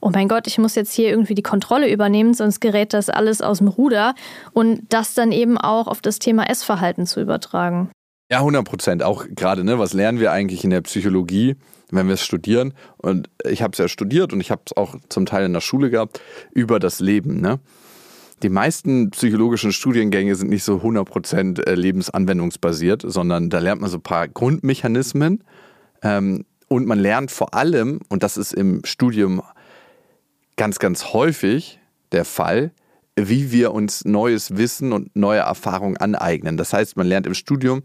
oh 0.00 0.10
mein 0.14 0.28
Gott, 0.28 0.46
ich 0.46 0.58
muss 0.58 0.76
jetzt 0.76 0.92
hier 0.92 1.08
irgendwie 1.10 1.34
die 1.34 1.42
Kontrolle 1.42 1.90
übernehmen, 1.90 2.32
sonst 2.32 2.60
gerät 2.60 2.94
das 2.94 3.10
alles 3.10 3.42
aus 3.42 3.58
dem 3.58 3.66
Ruder. 3.66 4.14
Und 4.52 4.82
das 4.90 5.14
dann 5.14 5.32
eben 5.32 5.58
auch 5.58 5.88
auf 5.88 6.00
das 6.00 6.20
Thema 6.20 6.48
Essverhalten 6.48 7.06
zu 7.06 7.20
übertragen. 7.20 7.90
Ja, 8.30 8.38
100 8.38 8.64
Prozent. 8.64 9.02
Auch 9.02 9.24
gerade, 9.34 9.64
ne, 9.64 9.80
was 9.80 9.94
lernen 9.94 10.20
wir 10.20 10.30
eigentlich 10.30 10.62
in 10.62 10.70
der 10.70 10.82
Psychologie, 10.82 11.56
wenn 11.90 12.06
wir 12.06 12.14
es 12.14 12.22
studieren? 12.22 12.72
Und 12.98 13.30
ich 13.44 13.62
habe 13.62 13.72
es 13.72 13.78
ja 13.78 13.88
studiert 13.88 14.32
und 14.32 14.40
ich 14.40 14.52
habe 14.52 14.62
es 14.64 14.76
auch 14.76 14.94
zum 15.08 15.26
Teil 15.26 15.46
in 15.46 15.52
der 15.52 15.60
Schule 15.60 15.90
gehabt, 15.90 16.20
über 16.52 16.78
das 16.78 17.00
Leben. 17.00 17.40
Ne? 17.40 17.58
Die 18.44 18.48
meisten 18.48 19.10
psychologischen 19.10 19.72
Studiengänge 19.72 20.36
sind 20.36 20.50
nicht 20.50 20.62
so 20.62 20.76
100% 20.76 21.66
äh, 21.66 21.74
lebensanwendungsbasiert, 21.74 23.02
sondern 23.04 23.50
da 23.50 23.58
lernt 23.58 23.80
man 23.80 23.90
so 23.90 23.96
ein 23.96 24.02
paar 24.02 24.28
Grundmechanismen, 24.28 25.42
ähm, 26.04 26.44
und 26.68 26.86
man 26.86 26.98
lernt 26.98 27.30
vor 27.30 27.54
allem, 27.54 28.00
und 28.08 28.22
das 28.22 28.36
ist 28.36 28.52
im 28.52 28.82
Studium 28.84 29.42
ganz, 30.56 30.78
ganz 30.78 31.12
häufig 31.12 31.80
der 32.12 32.24
Fall, 32.24 32.72
wie 33.16 33.50
wir 33.52 33.72
uns 33.72 34.04
neues 34.04 34.56
Wissen 34.56 34.92
und 34.92 35.14
neue 35.16 35.40
Erfahrungen 35.40 35.96
aneignen. 35.96 36.56
Das 36.56 36.72
heißt, 36.72 36.96
man 36.96 37.06
lernt 37.06 37.26
im 37.26 37.34
Studium 37.34 37.82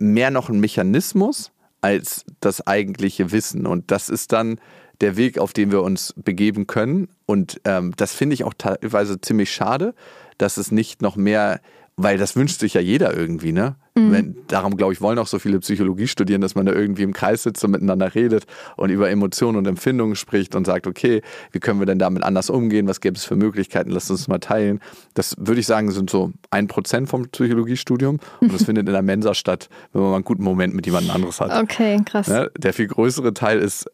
mehr 0.00 0.30
noch 0.30 0.48
einen 0.48 0.60
Mechanismus 0.60 1.52
als 1.82 2.24
das 2.40 2.66
eigentliche 2.66 3.32
Wissen. 3.32 3.66
Und 3.66 3.90
das 3.90 4.08
ist 4.08 4.32
dann 4.32 4.58
der 5.02 5.16
Weg, 5.16 5.38
auf 5.38 5.52
den 5.52 5.70
wir 5.70 5.82
uns 5.82 6.14
begeben 6.16 6.66
können. 6.66 7.08
Und 7.26 7.60
ähm, 7.64 7.92
das 7.96 8.14
finde 8.14 8.34
ich 8.34 8.44
auch 8.44 8.54
teilweise 8.56 9.20
ziemlich 9.20 9.52
schade, 9.52 9.94
dass 10.38 10.56
es 10.56 10.72
nicht 10.72 11.02
noch 11.02 11.16
mehr 11.16 11.60
weil 11.96 12.18
das 12.18 12.36
wünscht 12.36 12.60
sich 12.60 12.74
ja 12.74 12.80
jeder 12.80 13.16
irgendwie, 13.16 13.52
ne? 13.52 13.76
Mhm. 13.96 14.12
Wenn, 14.12 14.36
darum, 14.48 14.76
glaube 14.76 14.92
ich, 14.92 15.00
wollen 15.00 15.18
auch 15.18 15.26
so 15.26 15.38
viele 15.38 15.58
Psychologie 15.60 16.06
studieren, 16.06 16.42
dass 16.42 16.54
man 16.54 16.66
da 16.66 16.72
irgendwie 16.72 17.02
im 17.02 17.14
Kreis 17.14 17.42
sitzt 17.42 17.64
und 17.64 17.70
miteinander 17.70 18.14
redet 18.14 18.44
und 18.76 18.90
über 18.90 19.08
Emotionen 19.08 19.56
und 19.56 19.66
Empfindungen 19.66 20.16
spricht 20.16 20.54
und 20.54 20.66
sagt, 20.66 20.86
okay, 20.86 21.22
wie 21.52 21.60
können 21.60 21.80
wir 21.80 21.86
denn 21.86 21.98
damit 21.98 22.22
anders 22.22 22.50
umgehen? 22.50 22.86
Was 22.88 23.00
gäbe 23.00 23.16
es 23.16 23.24
für 23.24 23.36
Möglichkeiten? 23.36 23.90
Lass 23.90 24.10
uns 24.10 24.28
mal 24.28 24.38
teilen. 24.38 24.80
Das 25.14 25.34
würde 25.38 25.60
ich 25.60 25.66
sagen, 25.66 25.90
sind 25.90 26.10
so 26.10 26.32
ein 26.50 26.66
Prozent 26.66 27.08
vom 27.08 27.28
Psychologiestudium 27.28 28.20
und 28.40 28.52
das 28.52 28.64
findet 28.66 28.86
in 28.86 28.92
der 28.92 29.02
Mensa 29.02 29.32
statt, 29.34 29.70
wenn 29.92 30.02
man 30.02 30.10
mal 30.10 30.16
einen 30.16 30.24
guten 30.24 30.44
Moment 30.44 30.74
mit 30.74 30.84
jemand 30.84 31.08
anderes 31.08 31.40
hat. 31.40 31.50
Okay, 31.62 31.98
krass. 32.04 32.26
Ja, 32.26 32.48
der 32.58 32.74
viel 32.74 32.88
größere 32.88 33.32
Teil 33.32 33.58
ist 33.58 33.90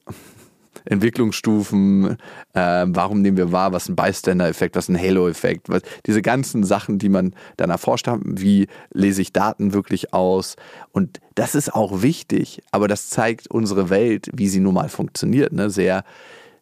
Entwicklungsstufen, 0.84 2.16
äh, 2.54 2.86
warum 2.88 3.22
nehmen 3.22 3.36
wir 3.36 3.52
wahr, 3.52 3.72
was 3.72 3.88
ein 3.88 3.96
Bystander-Effekt, 3.96 4.76
was 4.76 4.88
ein 4.88 4.98
Halo-Effekt, 4.98 5.68
diese 6.06 6.22
ganzen 6.22 6.64
Sachen, 6.64 6.98
die 6.98 7.08
man 7.08 7.34
dann 7.56 7.70
erforscht 7.70 8.08
hat, 8.08 8.20
wie 8.24 8.66
lese 8.92 9.22
ich 9.22 9.32
Daten 9.32 9.72
wirklich 9.72 10.12
aus. 10.12 10.56
Und 10.92 11.20
das 11.34 11.54
ist 11.54 11.74
auch 11.74 12.02
wichtig, 12.02 12.62
aber 12.70 12.88
das 12.88 13.08
zeigt 13.10 13.48
unsere 13.48 13.90
Welt, 13.90 14.28
wie 14.34 14.48
sie 14.48 14.60
nun 14.60 14.74
mal 14.74 14.88
funktioniert, 14.88 15.52
ne? 15.52 15.70
sehr, 15.70 16.04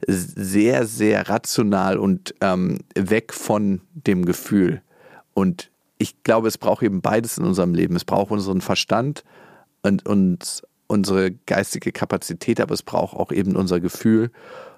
sehr, 0.07 0.87
sehr 0.87 1.29
rational 1.29 1.99
und 1.99 2.35
ähm, 2.41 2.79
weg 2.95 3.33
von 3.33 3.81
dem 3.93 4.25
Gefühl. 4.25 4.83
Und 5.35 5.71
ich 5.99 6.23
glaube, 6.23 6.49
es 6.49 6.59
braucht 6.59 6.83
eben 6.83 7.03
beides 7.03 7.39
in 7.39 7.45
unserem 7.45 7.75
Leben. 7.75 7.95
Es 7.95 8.05
braucht 8.05 8.31
unseren 8.31 8.63
Verstand 8.63 9.23
und 9.83 10.07
uns 10.07 10.63
unsere 10.91 11.31
geistige 11.31 11.93
Kapazität, 11.93 12.61
aber 12.61 12.75
es 12.75 12.83
braucht 12.83 13.17
auch 13.17 13.31
eben 13.31 13.57
unser 13.57 13.81
Gefühl 13.81 14.31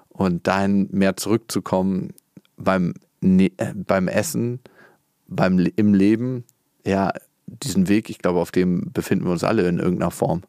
und 0.09 0.47
dahin 0.47 0.87
mehr 0.91 1.17
zurückzukommen 1.17 2.13
beim, 2.55 2.93
ne 3.19 3.51
äh, 3.57 3.73
beim 3.73 4.07
Essen, 4.07 4.59
beim, 5.27 5.67
im 5.75 5.93
Leben. 5.93 6.43
Ja, 6.85 7.13
diesen 7.47 7.89
Weg, 7.89 8.09
ich 8.09 8.19
glaube, 8.19 8.39
auf 8.39 8.51
dem 8.51 8.91
befinden 8.93 9.25
wir 9.25 9.31
uns 9.31 9.43
alle 9.43 9.67
in 9.67 9.79
irgendeiner 9.79 10.11
Form. 10.11 10.43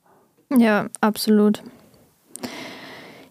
Ja, 0.57 0.89
absolut. 1.01 1.63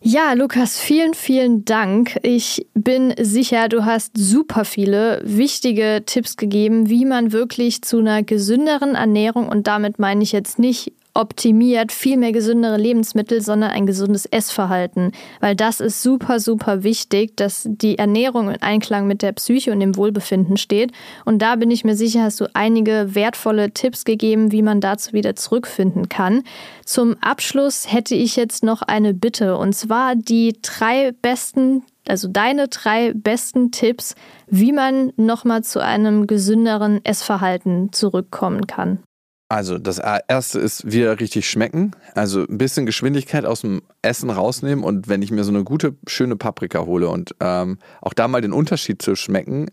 Ja, 0.01 0.33
Lukas, 0.33 0.79
vielen, 0.79 1.13
vielen 1.13 1.63
Dank. 1.63 2.19
Ich 2.23 2.67
bin 2.73 3.13
sicher, 3.17 3.69
du 3.69 3.85
hast 3.85 4.17
super 4.17 4.65
viele 4.65 5.21
wichtige 5.23 6.03
Tipps 6.05 6.35
gegeben, 6.35 6.89
wie 6.89 7.05
man 7.05 7.31
wirklich 7.31 7.83
zu 7.83 7.99
einer 7.99 8.21
gesünderen 8.21 8.95
Ernährung 8.95 9.47
und 9.47 9.67
damit 9.67 9.99
meine 9.99 10.23
ich 10.23 10.33
jetzt 10.33 10.59
nicht 10.59 10.91
optimiert 11.13 11.91
viel 11.91 12.17
mehr 12.17 12.31
gesündere 12.31 12.77
Lebensmittel, 12.77 13.41
sondern 13.41 13.71
ein 13.71 13.85
gesundes 13.85 14.25
Essverhalten. 14.25 15.11
Weil 15.39 15.55
das 15.55 15.79
ist 15.79 16.01
super, 16.01 16.39
super 16.39 16.83
wichtig, 16.83 17.37
dass 17.37 17.67
die 17.69 17.97
Ernährung 17.97 18.49
in 18.49 18.61
Einklang 18.61 19.05
mit 19.07 19.21
der 19.21 19.33
Psyche 19.33 19.71
und 19.71 19.79
dem 19.79 19.95
Wohlbefinden 19.95 20.57
steht. 20.57 20.91
Und 21.25 21.41
da 21.41 21.55
bin 21.55 21.71
ich 21.71 21.83
mir 21.83 21.95
sicher, 21.95 22.23
hast 22.23 22.41
du 22.41 22.47
einige 22.53 23.15
wertvolle 23.15 23.71
Tipps 23.71 24.05
gegeben, 24.05 24.51
wie 24.51 24.61
man 24.61 24.81
dazu 24.81 25.13
wieder 25.13 25.35
zurückfinden 25.35 26.09
kann. 26.09 26.43
Zum 26.85 27.15
Abschluss 27.21 27.91
hätte 27.91 28.15
ich 28.15 28.35
jetzt 28.35 28.63
noch 28.63 28.81
eine 28.81 29.13
Bitte 29.13 29.57
und 29.57 29.73
zwar 29.73 30.15
die 30.15 30.57
drei 30.61 31.11
besten 31.21 31.83
also 32.05 32.27
deine 32.27 32.67
drei 32.67 33.13
besten 33.13 33.71
Tipps, 33.71 34.15
wie 34.47 34.73
man 34.73 35.13
nochmal 35.15 35.63
zu 35.63 35.79
einem 35.81 36.27
gesünderen 36.27 36.99
Essverhalten 37.05 37.93
zurückkommen 37.93 38.67
kann. 38.67 38.99
Also 39.53 39.77
das 39.77 39.99
erste 39.99 40.59
ist 40.59 40.91
wieder 40.91 41.19
richtig 41.19 41.47
schmecken. 41.47 41.91
Also 42.15 42.39
ein 42.39 42.57
bisschen 42.57 42.87
Geschwindigkeit 42.87 43.45
aus 43.45 43.61
dem 43.61 43.83
Essen 44.01 44.31
rausnehmen 44.31 44.83
und 44.83 45.09
wenn 45.09 45.21
ich 45.21 45.29
mir 45.29 45.43
so 45.43 45.51
eine 45.51 45.63
gute, 45.63 45.95
schöne 46.07 46.35
Paprika 46.35 46.87
hole 46.87 47.07
und 47.07 47.35
ähm, 47.39 47.77
auch 48.01 48.15
da 48.15 48.27
mal 48.27 48.41
den 48.41 48.51
Unterschied 48.51 49.03
zu 49.03 49.15
schmecken, 49.15 49.67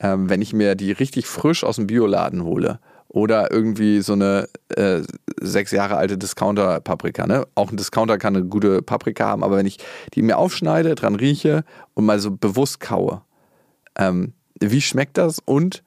ähm, 0.00 0.30
wenn 0.30 0.40
ich 0.40 0.54
mir 0.54 0.74
die 0.74 0.90
richtig 0.90 1.26
frisch 1.26 1.64
aus 1.64 1.76
dem 1.76 1.86
Bioladen 1.86 2.44
hole 2.44 2.80
oder 3.08 3.52
irgendwie 3.52 4.00
so 4.00 4.14
eine 4.14 4.48
äh, 4.74 5.02
sechs 5.38 5.70
Jahre 5.70 5.98
alte 5.98 6.16
Discounter-Paprika. 6.16 7.26
Ne? 7.26 7.46
Auch 7.56 7.70
ein 7.70 7.76
Discounter 7.76 8.16
kann 8.16 8.34
eine 8.34 8.46
gute 8.46 8.80
Paprika 8.80 9.26
haben, 9.26 9.44
aber 9.44 9.58
wenn 9.58 9.66
ich 9.66 9.76
die 10.14 10.22
mir 10.22 10.38
aufschneide, 10.38 10.94
dran 10.94 11.14
rieche 11.14 11.62
und 11.92 12.06
mal 12.06 12.20
so 12.20 12.30
bewusst 12.30 12.80
kaue, 12.80 13.20
ähm, 13.98 14.32
wie 14.58 14.80
schmeckt 14.80 15.18
das? 15.18 15.40
Und 15.44 15.84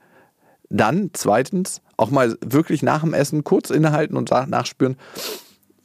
dann 0.69 1.09
zweitens 1.13 1.81
auch 1.99 2.09
mal 2.09 2.37
wirklich 2.43 2.81
nach 2.81 3.01
dem 3.01 3.13
Essen 3.13 3.43
kurz 3.43 3.69
innehalten 3.69 4.15
und 4.15 4.31
nachspüren, 4.31 4.97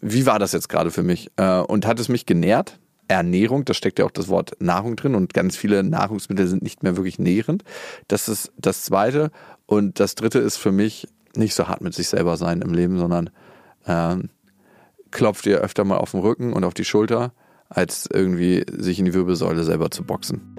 wie 0.01 0.27
war 0.27 0.39
das 0.39 0.53
jetzt 0.53 0.69
gerade 0.69 0.91
für 0.91 1.03
mich? 1.03 1.31
Äh, 1.37 1.61
und 1.61 1.87
hat 1.87 1.99
es 1.99 2.09
mich 2.09 2.27
genährt? 2.27 2.79
Ernährung, 3.09 3.65
da 3.65 3.75
steckt 3.75 3.99
ja 3.99 4.07
auch 4.07 4.11
das 4.11 4.29
Wort 4.29 4.53
Nahrung 4.61 4.97
drin 4.97 5.15
und 5.15 5.35
ganz 5.35 5.57
viele 5.57 5.83
Nahrungsmittel 5.83 6.47
sind 6.47 6.63
nicht 6.63 6.83
mehr 6.83 6.97
wirklich 6.97 7.19
nährend. 7.19 7.65
Das 8.09 8.29
ist 8.29 8.53
das 8.57 8.83
Zweite. 8.83 9.31
Und 9.67 10.01
das 10.01 10.15
Dritte 10.15 10.39
ist 10.39 10.57
für 10.57 10.73
mich 10.73 11.07
nicht 11.37 11.55
so 11.55 11.69
hart 11.69 11.81
mit 11.81 11.95
sich 11.95 12.09
selber 12.09 12.37
sein 12.37 12.63
im 12.63 12.73
Leben, 12.73 12.99
sondern 12.99 13.31
ähm, 13.87 14.31
klopft 15.11 15.47
ihr 15.47 15.59
öfter 15.59 15.85
mal 15.85 15.99
auf 15.99 16.13
den 16.13 16.21
Rücken 16.21 16.53
und 16.53 16.65
auf 16.65 16.75
die 16.75 16.85
Schulter, 16.85 17.33
als 17.69 18.09
irgendwie 18.11 18.65
sich 18.71 18.99
in 18.99 19.05
die 19.05 19.15
Wirbelsäule 19.15 19.65
selber 19.65 19.91
zu 19.91 20.05
boxen. 20.05 20.54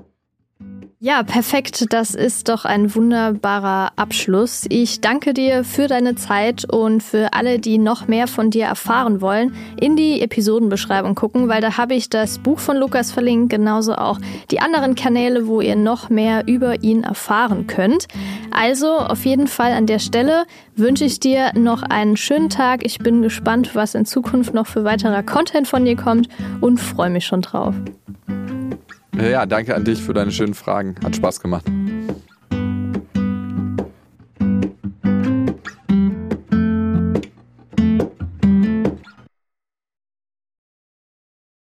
Ja, 1.00 1.24
perfekt. 1.24 1.88
Das 1.92 2.16
ist 2.16 2.48
doch 2.48 2.64
ein 2.64 2.96
wunderbarer 2.96 3.92
Abschluss. 3.98 4.66
Ich 4.70 5.02
danke 5.02 5.34
dir 5.34 5.66
für 5.66 5.88
deine 5.88 6.16
Zeit 6.16 6.64
und 6.72 7.04
für 7.04 7.34
alle, 7.34 7.60
die 7.60 7.78
noch 7.78 8.08
mehr 8.08 8.28
von 8.28 8.50
dir 8.50 8.66
erfahren 8.66 9.20
wollen, 9.20 9.54
in 9.80 9.98
die 9.98 10.22
Episodenbeschreibung 10.22 11.14
gucken, 11.14 11.50
weil 11.50 11.60
da 11.60 11.78
habe 11.78 11.96
ich 11.96 12.10
das 12.10 12.40
Buch 12.40 12.60
von 12.60 12.78
Lukas 12.78 13.12
verlinkt, 13.12 13.50
genauso 13.50 13.96
auch 13.96 14.20
die 14.52 14.62
anderen 14.62 14.96
Kanäle, 14.96 15.48
wo 15.48 15.60
ihr 15.60 15.76
noch 15.76 16.10
mehr 16.10 16.48
über 16.48 16.82
ihn 16.82 17.04
erfahren 17.04 17.68
könnt. 17.68 18.08
Also 18.52 18.98
auf 18.98 19.26
jeden 19.26 19.48
Fall 19.48 19.74
an 19.74 19.88
der 19.88 20.00
Stelle 20.00 20.46
wünsche 20.78 21.04
ich 21.04 21.20
dir 21.20 21.52
noch 21.56 21.84
einen 21.84 22.16
schönen 22.16 22.50
Tag. 22.50 22.86
Ich 22.86 23.00
bin 23.00 23.22
gespannt, 23.22 23.76
was 23.76 23.96
in 23.96 24.06
Zukunft 24.06 24.54
noch 24.54 24.66
für 24.66 24.86
weiterer 24.86 25.24
Content 25.24 25.68
von 25.68 25.84
dir 25.84 25.98
kommt 25.98 26.30
und 26.62 26.80
freue 26.80 27.10
mich 27.10 27.26
schon 27.26 27.42
drauf. 27.42 27.76
Ja, 29.18 29.46
danke 29.46 29.76
an 29.76 29.86
dich 29.86 30.02
für 30.02 30.14
deine 30.14 30.32
schönen 30.32 30.54
Fragen. 30.54 30.96
Hat 31.04 31.16
Spaß 31.16 31.40
gemacht. 31.40 31.66